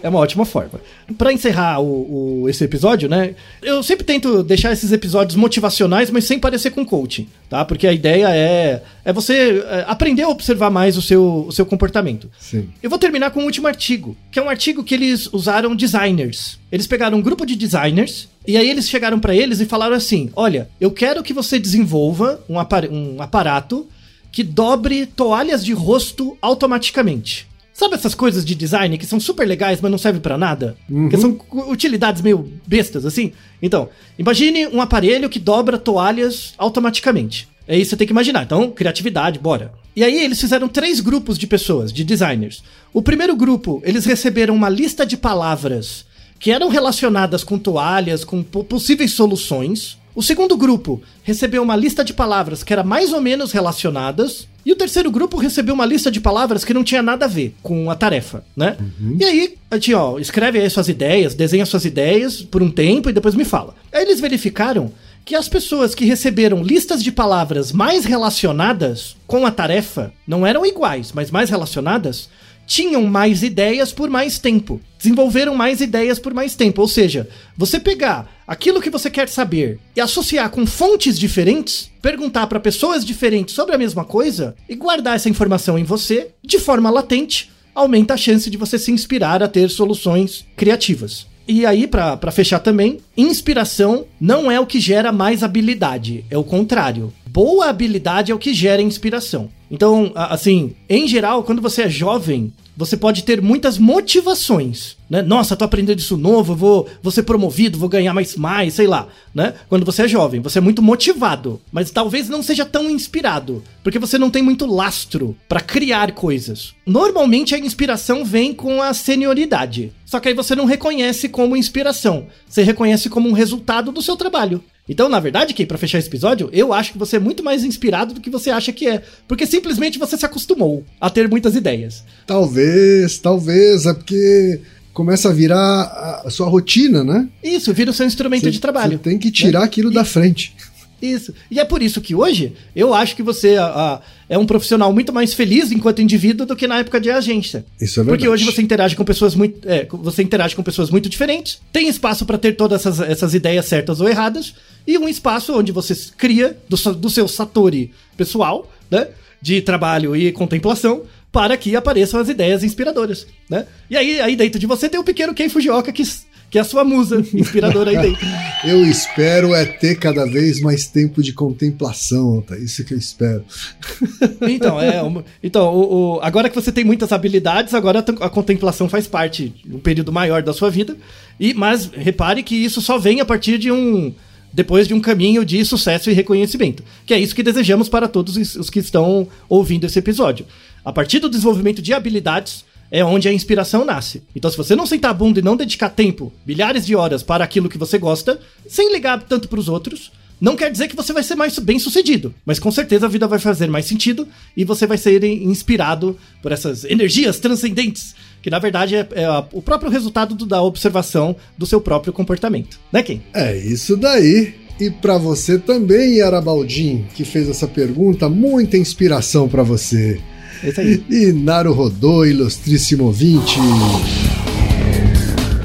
É, 0.04 0.10
uma 0.10 0.20
ótima 0.20 0.46
forma. 0.46 0.80
Pra 1.18 1.34
encerrar 1.34 1.80
o, 1.80 2.44
o- 2.44 2.50
esse 2.50 2.64
episódio, 2.64 3.10
né? 3.10 3.36
Eu 3.62 3.82
sempre 3.82 4.04
tento 4.06 4.44
deixar 4.44 4.72
esses 4.72 4.92
episódios 4.92 5.36
motivacionais, 5.36 6.10
mas 6.12 6.26
sem 6.26 6.38
parecer 6.40 6.72
com 6.72 6.86
coaching, 6.86 7.28
tá? 7.50 7.66
Porque 7.66 7.88
a 7.88 7.94
ideia 7.94 8.28
é, 8.30 8.82
é 9.04 9.12
você 9.14 9.64
é, 9.68 9.86
aprender 9.88 10.24
a 10.24 10.30
observar 10.30 10.70
mais 10.70 10.98
o 10.98 11.02
seu, 11.02 11.46
o 11.48 11.52
seu 11.52 11.66
comportamento. 11.66 12.30
Sim. 12.40 12.70
Eu 12.84 12.90
vou 12.90 13.00
terminar 13.00 13.32
com 13.32 13.42
um 13.42 13.46
último 13.46 13.68
artigo, 13.68 14.16
que 14.32 14.38
é 14.40 14.44
um 14.44 14.50
artigo 14.50 14.84
que 14.84 14.94
eles 14.94 15.28
usaram 15.34 15.76
designers. 15.76 16.60
Eles 16.72 16.88
pegaram 16.88 17.18
um 17.18 17.22
grupo 17.22 17.46
de 17.46 17.56
designers 17.56 18.28
e 18.48 18.58
aí 18.58 18.70
eles 18.70 18.88
chegaram 18.90 19.20
pra 19.20 19.36
eles 19.36 19.60
e 19.60 19.66
falaram 19.66 19.96
assim: 19.96 20.30
"Olha, 20.36 20.70
eu 20.80 20.92
quero 20.92 21.24
que 21.24 21.34
você 21.34 21.58
desenvolva 21.58 22.40
um, 22.50 22.60
apar- 22.60 22.90
um 22.90 23.22
aparato 23.22 23.88
que 24.32 24.44
dobre 24.44 25.06
toalhas 25.06 25.64
de 25.64 25.74
rosto 25.74 26.38
automaticamente." 26.42 27.48
Sabe 27.78 27.96
essas 27.96 28.16
coisas 28.16 28.46
de 28.46 28.56
design 28.56 28.98
que 28.98 29.06
são 29.06 29.20
super 29.20 29.46
legais, 29.46 29.82
mas 29.82 29.92
não 29.92 29.98
servem 29.98 30.22
pra 30.22 30.38
nada? 30.38 30.78
Que 31.10 31.18
são 31.18 31.38
utilidades 31.70 32.22
meio 32.22 32.50
bestas, 32.66 33.06
assim? 33.06 33.34
Então, 33.62 33.90
imagine 34.18 34.66
um 34.68 34.80
aparelho 34.80 35.30
que 35.30 35.38
dobra 35.40 35.78
toalhas 35.78 36.54
automaticamente. 36.58 37.50
É 37.68 37.76
isso 37.76 37.84
que 37.86 37.90
você 37.90 37.98
tem 37.98 38.08
que 38.08 38.14
imaginar. 38.14 38.44
Então, 38.44 38.72
criatividade, 38.72 39.40
bora. 39.40 39.74
E 39.94 40.06
aí 40.06 40.24
eles 40.24 40.40
fizeram 40.40 40.70
três 40.70 41.02
grupos 41.02 41.38
de 41.38 41.48
pessoas, 41.48 41.92
de 41.92 42.06
designers. 42.06 42.64
O 42.94 43.02
primeiro 43.02 43.36
grupo, 43.36 43.82
eles 43.84 44.06
receberam 44.06 44.56
uma 44.56 44.70
lista 44.70 45.06
de 45.06 45.18
palavras 45.18 46.06
que 46.40 46.52
eram 46.52 46.70
relacionadas 46.70 47.44
com 47.44 47.58
toalhas, 47.60 48.24
com 48.24 48.42
po- 48.42 48.64
possíveis 48.64 49.12
soluções. 49.12 49.98
O 50.16 50.24
segundo 50.24 50.56
grupo 50.56 51.02
recebeu 51.24 51.62
uma 51.62 51.76
lista 51.76 52.02
de 52.04 52.14
palavras 52.14 52.64
que 52.64 52.72
era 52.72 52.84
mais 52.84 53.12
ou 53.12 53.20
menos 53.20 53.52
relacionadas. 53.52 54.48
E 54.66 54.72
o 54.72 54.76
terceiro 54.76 55.12
grupo 55.12 55.38
recebeu 55.38 55.76
uma 55.76 55.86
lista 55.86 56.10
de 56.10 56.22
palavras 56.22 56.64
que 56.64 56.74
não 56.74 56.84
tinha 56.84 57.04
nada 57.04 57.26
a 57.26 57.28
ver 57.28 57.54
com 57.62 57.92
a 57.92 57.96
tarefa, 57.96 58.44
né? 58.56 58.78
E 59.20 59.24
aí, 59.24 59.56
a 59.70 59.76
gente, 59.76 59.94
ó, 59.94 60.18
escreve 60.18 60.60
aí 60.60 60.70
suas 60.70 60.88
ideias, 60.88 61.36
desenha 61.36 61.66
suas 61.66 61.86
ideias 61.86 62.42
por 62.42 62.64
um 62.64 62.72
tempo 62.72 63.10
e 63.10 63.14
depois 63.14 63.36
me 63.36 63.46
fala. 63.46 63.76
Aí 63.94 64.02
eles 64.04 64.20
verificaram 64.20 64.92
que 65.26 65.36
as 65.36 65.50
pessoas 65.50 65.94
que 65.94 66.06
receberam 66.06 66.64
listas 66.64 67.04
de 67.04 67.12
palavras 67.12 67.72
mais 67.72 68.06
relacionadas 68.06 69.18
com 69.28 69.46
a 69.46 69.52
tarefa 69.52 70.14
não 70.26 70.46
eram 70.48 70.66
iguais, 70.66 71.12
mas 71.14 71.30
mais 71.30 71.50
relacionadas, 71.50 72.30
tinham 72.66 73.04
mais 73.04 73.44
ideias 73.44 73.92
por 73.92 74.10
mais 74.10 74.40
tempo. 74.40 74.82
Desenvolveram 74.98 75.56
mais 75.56 75.82
ideias 75.82 76.20
por 76.20 76.34
mais 76.34 76.56
tempo. 76.56 76.82
Ou 76.82 76.88
seja, 76.88 77.30
você 77.56 77.80
pegar 77.80 78.30
aquilo 78.48 78.82
que 78.82 78.90
você 78.90 79.10
quer 79.10 79.30
saber 79.30 79.80
e 79.96 80.02
associar 80.02 80.50
com 80.50 80.66
fontes 80.66 81.18
diferentes, 81.18 81.92
perguntar 82.02 82.48
para 82.48 82.60
pessoas 82.60 83.06
diferentes 83.06 83.54
sobre 83.54 83.76
a 83.76 83.78
mesma 83.78 84.04
coisa 84.04 84.56
e 84.68 84.76
guardar 84.76 85.16
essa 85.16 85.30
informação 85.30 85.78
em 85.78 85.84
você 85.84 86.30
de 86.44 86.60
forma 86.60 86.90
latente. 86.90 87.52
aumenta 87.74 88.14
a 88.14 88.18
chance 88.18 88.50
de 88.50 88.58
você 88.58 88.80
se 88.80 88.90
inspirar 88.92 89.44
a 89.44 89.50
ter 89.50 89.70
soluções 89.70 90.46
criativas. 90.56 91.28
E 91.48 91.66
aí, 91.66 91.86
pra 91.86 92.32
fechar 92.32 92.60
também, 92.60 93.00
inspiração 93.16 94.06
não 94.20 94.50
é 94.50 94.60
o 94.60 94.66
que 94.66 94.80
gera 94.80 95.12
mais 95.12 95.44
habilidade, 95.44 96.26
é 96.32 96.38
o 96.38 96.44
contrário. 96.44 97.14
Boa 97.36 97.68
habilidade 97.68 98.32
é 98.32 98.34
o 98.34 98.40
que 98.40 98.54
gera 98.54 98.82
inspiração. 98.82 99.50
Então, 99.70 100.10
assim, 100.16 100.74
em 100.88 101.06
geral, 101.06 101.44
quando 101.44 101.62
você 101.62 101.82
é 101.82 101.90
jovem, 101.90 102.54
você 102.78 102.96
pode 102.96 103.26
ter 103.26 103.42
muitas 103.42 103.78
motivações, 103.78 104.96
né? 105.10 105.22
Nossa, 105.22 105.54
tô 105.58 105.66
aprendendo 105.66 106.00
isso 106.00 106.16
novo, 106.16 106.56
vou, 106.56 106.88
vou 107.04 107.12
ser 107.12 107.24
promovido, 107.24 107.78
vou 107.78 107.90
ganhar 107.90 108.14
mais, 108.14 108.38
mais, 108.38 108.76
sei 108.76 108.88
lá, 108.88 109.10
né? 109.34 109.54
Quando 109.68 109.86
você 109.86 110.04
é 110.04 110.08
jovem, 110.08 110.40
você 110.40 110.60
é 110.60 110.62
muito 110.62 110.82
motivado, 110.82 111.60
mas 111.74 111.92
talvez 111.92 112.30
não 112.30 112.42
seja 112.42 112.64
tão 112.64 112.90
inspirado, 112.90 113.62
porque 113.84 114.00
você 114.00 114.18
não 114.18 114.30
tem 114.30 114.42
muito 114.42 114.66
lastro 114.66 115.36
pra 115.50 115.60
criar 115.60 116.14
coisas. 116.14 116.74
Normalmente 116.86 117.54
a 117.54 117.60
inspiração 117.60 118.24
vem 118.24 118.54
com 118.54 118.82
a 118.82 118.94
senioridade, 118.94 119.92
só 120.06 120.22
que 120.22 120.30
aí 120.30 120.34
você 120.34 120.56
não 120.56 120.64
reconhece 120.64 121.28
como 121.28 121.58
inspiração, 121.58 122.28
você 122.48 122.64
reconhece 122.64 123.10
como 123.10 123.28
um 123.28 123.34
resultado 123.34 123.92
do 123.92 124.02
seu 124.02 124.16
trabalho. 124.16 124.64
Então, 124.88 125.10
na 125.10 125.20
verdade, 125.20 125.54
Kay, 125.54 125.66
pra 125.66 125.78
fechar 125.80 125.98
esse 125.98 126.08
episódio, 126.08 126.50
eu 126.54 126.72
acho 126.72 126.92
que 126.92 126.98
você 126.98 127.16
é 127.16 127.20
muito 127.20 127.44
mais 127.44 127.64
inspirado 127.64 128.14
do 128.14 128.22
que 128.22 128.30
você 128.30 128.52
acha 128.52 128.72
que 128.72 128.88
é. 128.88 129.02
Porque 129.28 129.46
simplesmente 129.48 129.98
você 129.98 130.16
se 130.16 130.26
acostumou 130.26 130.84
a 131.02 131.10
ter 131.10 131.28
muitas 131.28 131.56
ideias. 131.56 132.04
Talvez, 132.28 133.18
talvez, 133.18 133.86
é 133.88 133.94
porque 133.94 134.62
começa 134.94 135.30
a 135.30 135.34
virar 135.34 136.22
a- 136.26 136.30
sua 136.30 136.48
rotina, 136.48 137.04
né? 137.04 137.28
Isso, 137.44 137.74
vira 137.74 137.90
o 137.90 137.94
seu 137.94 138.06
instrumento 138.06 138.44
Você- 138.44 138.52
de 138.52 138.60
trabalho. 138.60 138.98
Você 138.98 139.10
tem 139.10 139.18
que 139.18 139.32
tirar 139.32 139.64
aquilo 139.64 139.90
da 139.92 140.06
frente. 140.06 140.56
Isso. 141.02 141.34
E 141.52 141.60
é 141.60 141.66
por 141.66 141.82
isso 141.84 142.00
que 142.02 142.16
hoje 142.16 142.54
eu 142.76 142.94
acho 142.94 143.16
que 143.16 143.22
você 143.24 143.56
a- 143.58 143.66
a- 143.66 144.02
é 144.30 144.38
um 144.38 144.46
profissional 144.46 144.92
muito 144.94 145.12
mais 145.14 145.34
feliz 145.34 145.72
enquanto 145.72 146.02
indivíduo 146.02 146.46
do 146.48 146.56
que 146.56 146.68
na 146.68 146.80
época 146.80 147.00
de 147.00 147.12
agência. 147.12 147.66
Isso 147.80 148.00
é 148.00 148.04
verdade. 148.04 148.08
Porque 148.18 148.28
hoje 148.30 148.44
você 148.46 148.62
interage 148.62 148.96
com 148.96 149.04
pessoas 149.04 149.36
muito. 149.36 149.68
é, 149.70 149.86
você 149.92 150.24
interage 150.24 150.56
com 150.56 150.64
pessoas 150.64 150.90
muito 150.90 151.08
diferentes, 151.10 151.60
tem 151.72 151.88
espaço 151.88 152.26
para 152.26 152.38
ter 152.38 152.54
todas 152.56 152.82
essas, 152.86 153.00
essas 153.02 153.34
ideias 153.34 153.66
certas 153.66 154.00
ou 154.02 154.08
erradas, 154.10 154.54
e 154.88 154.98
um 154.98 155.08
espaço 155.08 155.54
onde 155.58 155.72
você 155.72 155.96
cria 156.18 156.58
do, 156.70 156.78
seu- 156.78 156.96
do 156.96 157.10
seu 157.10 157.28
Satori 157.28 157.92
pessoal, 158.18 158.72
né? 158.90 159.08
De 159.42 159.62
trabalho 159.62 160.16
e 160.16 160.32
contemplação, 160.32 161.04
para 161.32 161.58
que 161.58 161.76
apareçam 161.76 162.18
as 162.20 162.30
ideias 162.30 162.64
inspiradoras, 162.64 163.28
né? 163.50 163.66
E 163.90 163.98
aí, 163.98 164.22
aí 164.22 164.36
dentro 164.38 164.58
de 164.58 164.66
você 164.66 164.88
tem 164.88 165.00
o 165.00 165.04
pequeno 165.04 165.34
Ken 165.34 165.50
Fujioka, 165.50 165.92
que, 165.92 166.02
que 166.50 166.58
é 166.58 166.62
a 166.62 166.64
sua 166.64 166.84
musa 166.84 167.24
inspiradora 167.34 167.92
aí 167.92 167.98
dentro. 167.98 168.26
Eu 168.64 168.84
espero 168.86 169.54
é 169.54 169.66
ter 169.66 169.96
cada 169.96 170.26
vez 170.26 170.60
mais 170.62 170.88
tempo 170.88 171.22
de 171.22 171.34
contemplação, 171.34 172.42
tá? 172.42 172.58
Isso 172.58 172.84
que 172.84 172.94
eu 172.94 172.98
espero. 172.98 173.44
Então, 174.48 174.80
é. 174.80 175.02
então 175.44 175.74
o, 175.74 176.16
o- 176.16 176.20
agora 176.22 176.50
que 176.50 176.56
você 176.56 176.72
tem 176.72 176.84
muitas 176.84 177.12
habilidades, 177.12 177.74
agora 177.74 178.04
a 178.22 178.30
contemplação 178.30 178.88
faz 178.90 179.08
parte 179.08 179.54
um 179.70 179.80
período 179.80 180.12
maior 180.12 180.42
da 180.42 180.54
sua 180.54 180.70
vida. 180.70 180.98
E, 181.40 181.54
mas 181.54 181.92
repare 181.94 182.42
que 182.44 182.56
isso 182.56 182.82
só 182.82 182.98
vem 182.98 183.20
a 183.22 183.26
partir 183.26 183.58
de 183.58 183.72
um. 183.72 184.14
Depois 184.54 184.88
de 184.88 184.94
um 184.94 185.02
caminho 185.02 185.44
de 185.44 185.64
sucesso 185.66 186.10
e 186.10 186.14
reconhecimento. 186.14 186.82
Que 187.06 187.14
é 187.14 187.20
isso 187.20 187.36
que 187.36 187.44
desejamos 187.44 187.90
para 187.90 188.08
todos 188.08 188.38
os 188.38 188.56
os 188.56 188.70
que 188.70 188.80
estão 188.80 189.28
ouvindo 189.50 189.86
esse 189.86 190.00
episódio. 190.00 190.46
A 190.84 190.94
partir 190.94 191.20
do 191.20 191.30
desenvolvimento 191.30 191.82
de 191.82 191.94
habilidades, 191.94 192.64
é 192.92 193.04
onde 193.04 193.28
a 193.28 193.34
inspiração 193.34 193.84
nasce. 193.86 194.22
Então, 194.36 194.50
se 194.50 194.58
você 194.58 194.76
não 194.76 194.86
sentar 194.86 195.12
a 195.12 195.14
bunda 195.14 195.40
e 195.40 195.44
não 195.44 195.56
dedicar 195.58 195.90
tempo, 195.90 196.32
milhares 196.46 196.86
de 196.86 196.96
horas 196.96 197.24
para 197.24 197.44
aquilo 197.44 197.70
que 197.70 197.78
você 197.78 197.98
gosta, 197.98 198.40
sem 198.68 198.92
ligar 198.94 199.22
tanto 199.24 199.48
para 199.48 199.60
os 199.60 199.68
outros, 199.68 200.12
não 200.40 200.56
quer 200.56 200.70
dizer 200.72 200.88
que 200.90 200.96
você 200.96 201.14
vai 201.14 201.24
ser 201.24 201.36
mais 201.36 201.58
bem 201.60 201.80
sucedido, 201.80 202.34
mas 202.46 202.60
com 202.60 202.70
certeza 202.70 203.06
a 203.06 203.10
vida 203.10 203.26
vai 203.26 203.40
fazer 203.40 203.68
mais 203.70 203.86
sentido 203.86 204.28
e 204.56 204.66
você 204.66 204.86
vai 204.86 204.98
ser 204.98 205.24
inspirado 205.24 206.18
por 206.42 206.52
essas 206.52 206.84
energias 206.84 207.40
transcendentes, 207.40 208.14
que 208.42 208.50
na 208.50 208.60
verdade 208.60 208.96
é, 208.96 209.08
é 209.14 209.30
o 209.54 209.62
próprio 209.62 209.90
resultado 209.90 210.36
do- 210.36 210.46
da 210.46 210.62
observação 210.62 211.36
do 211.58 211.66
seu 211.66 211.80
próprio 211.80 212.12
comportamento. 212.14 212.80
Né, 212.92 213.02
Ken? 213.02 213.22
É 213.34 213.56
isso 213.58 213.96
daí. 213.96 214.54
E 214.78 214.92
pra 214.92 215.18
você 215.18 215.58
também, 215.58 216.18
Yara 216.18 216.42
Baldin, 216.42 217.06
que 217.16 217.24
fez 217.24 217.48
essa 217.48 217.66
pergunta, 217.66 218.28
muita 218.28 218.76
inspiração 218.78 219.48
pra 219.48 219.64
você. 219.64 220.20
É 220.66 220.70
isso 220.70 220.82
aí. 220.82 221.06
E 221.10 221.32
Naru 221.32 221.72
Rodô, 221.74 222.26
ilustríssimo 222.26 223.06
ouvinte. 223.06 223.60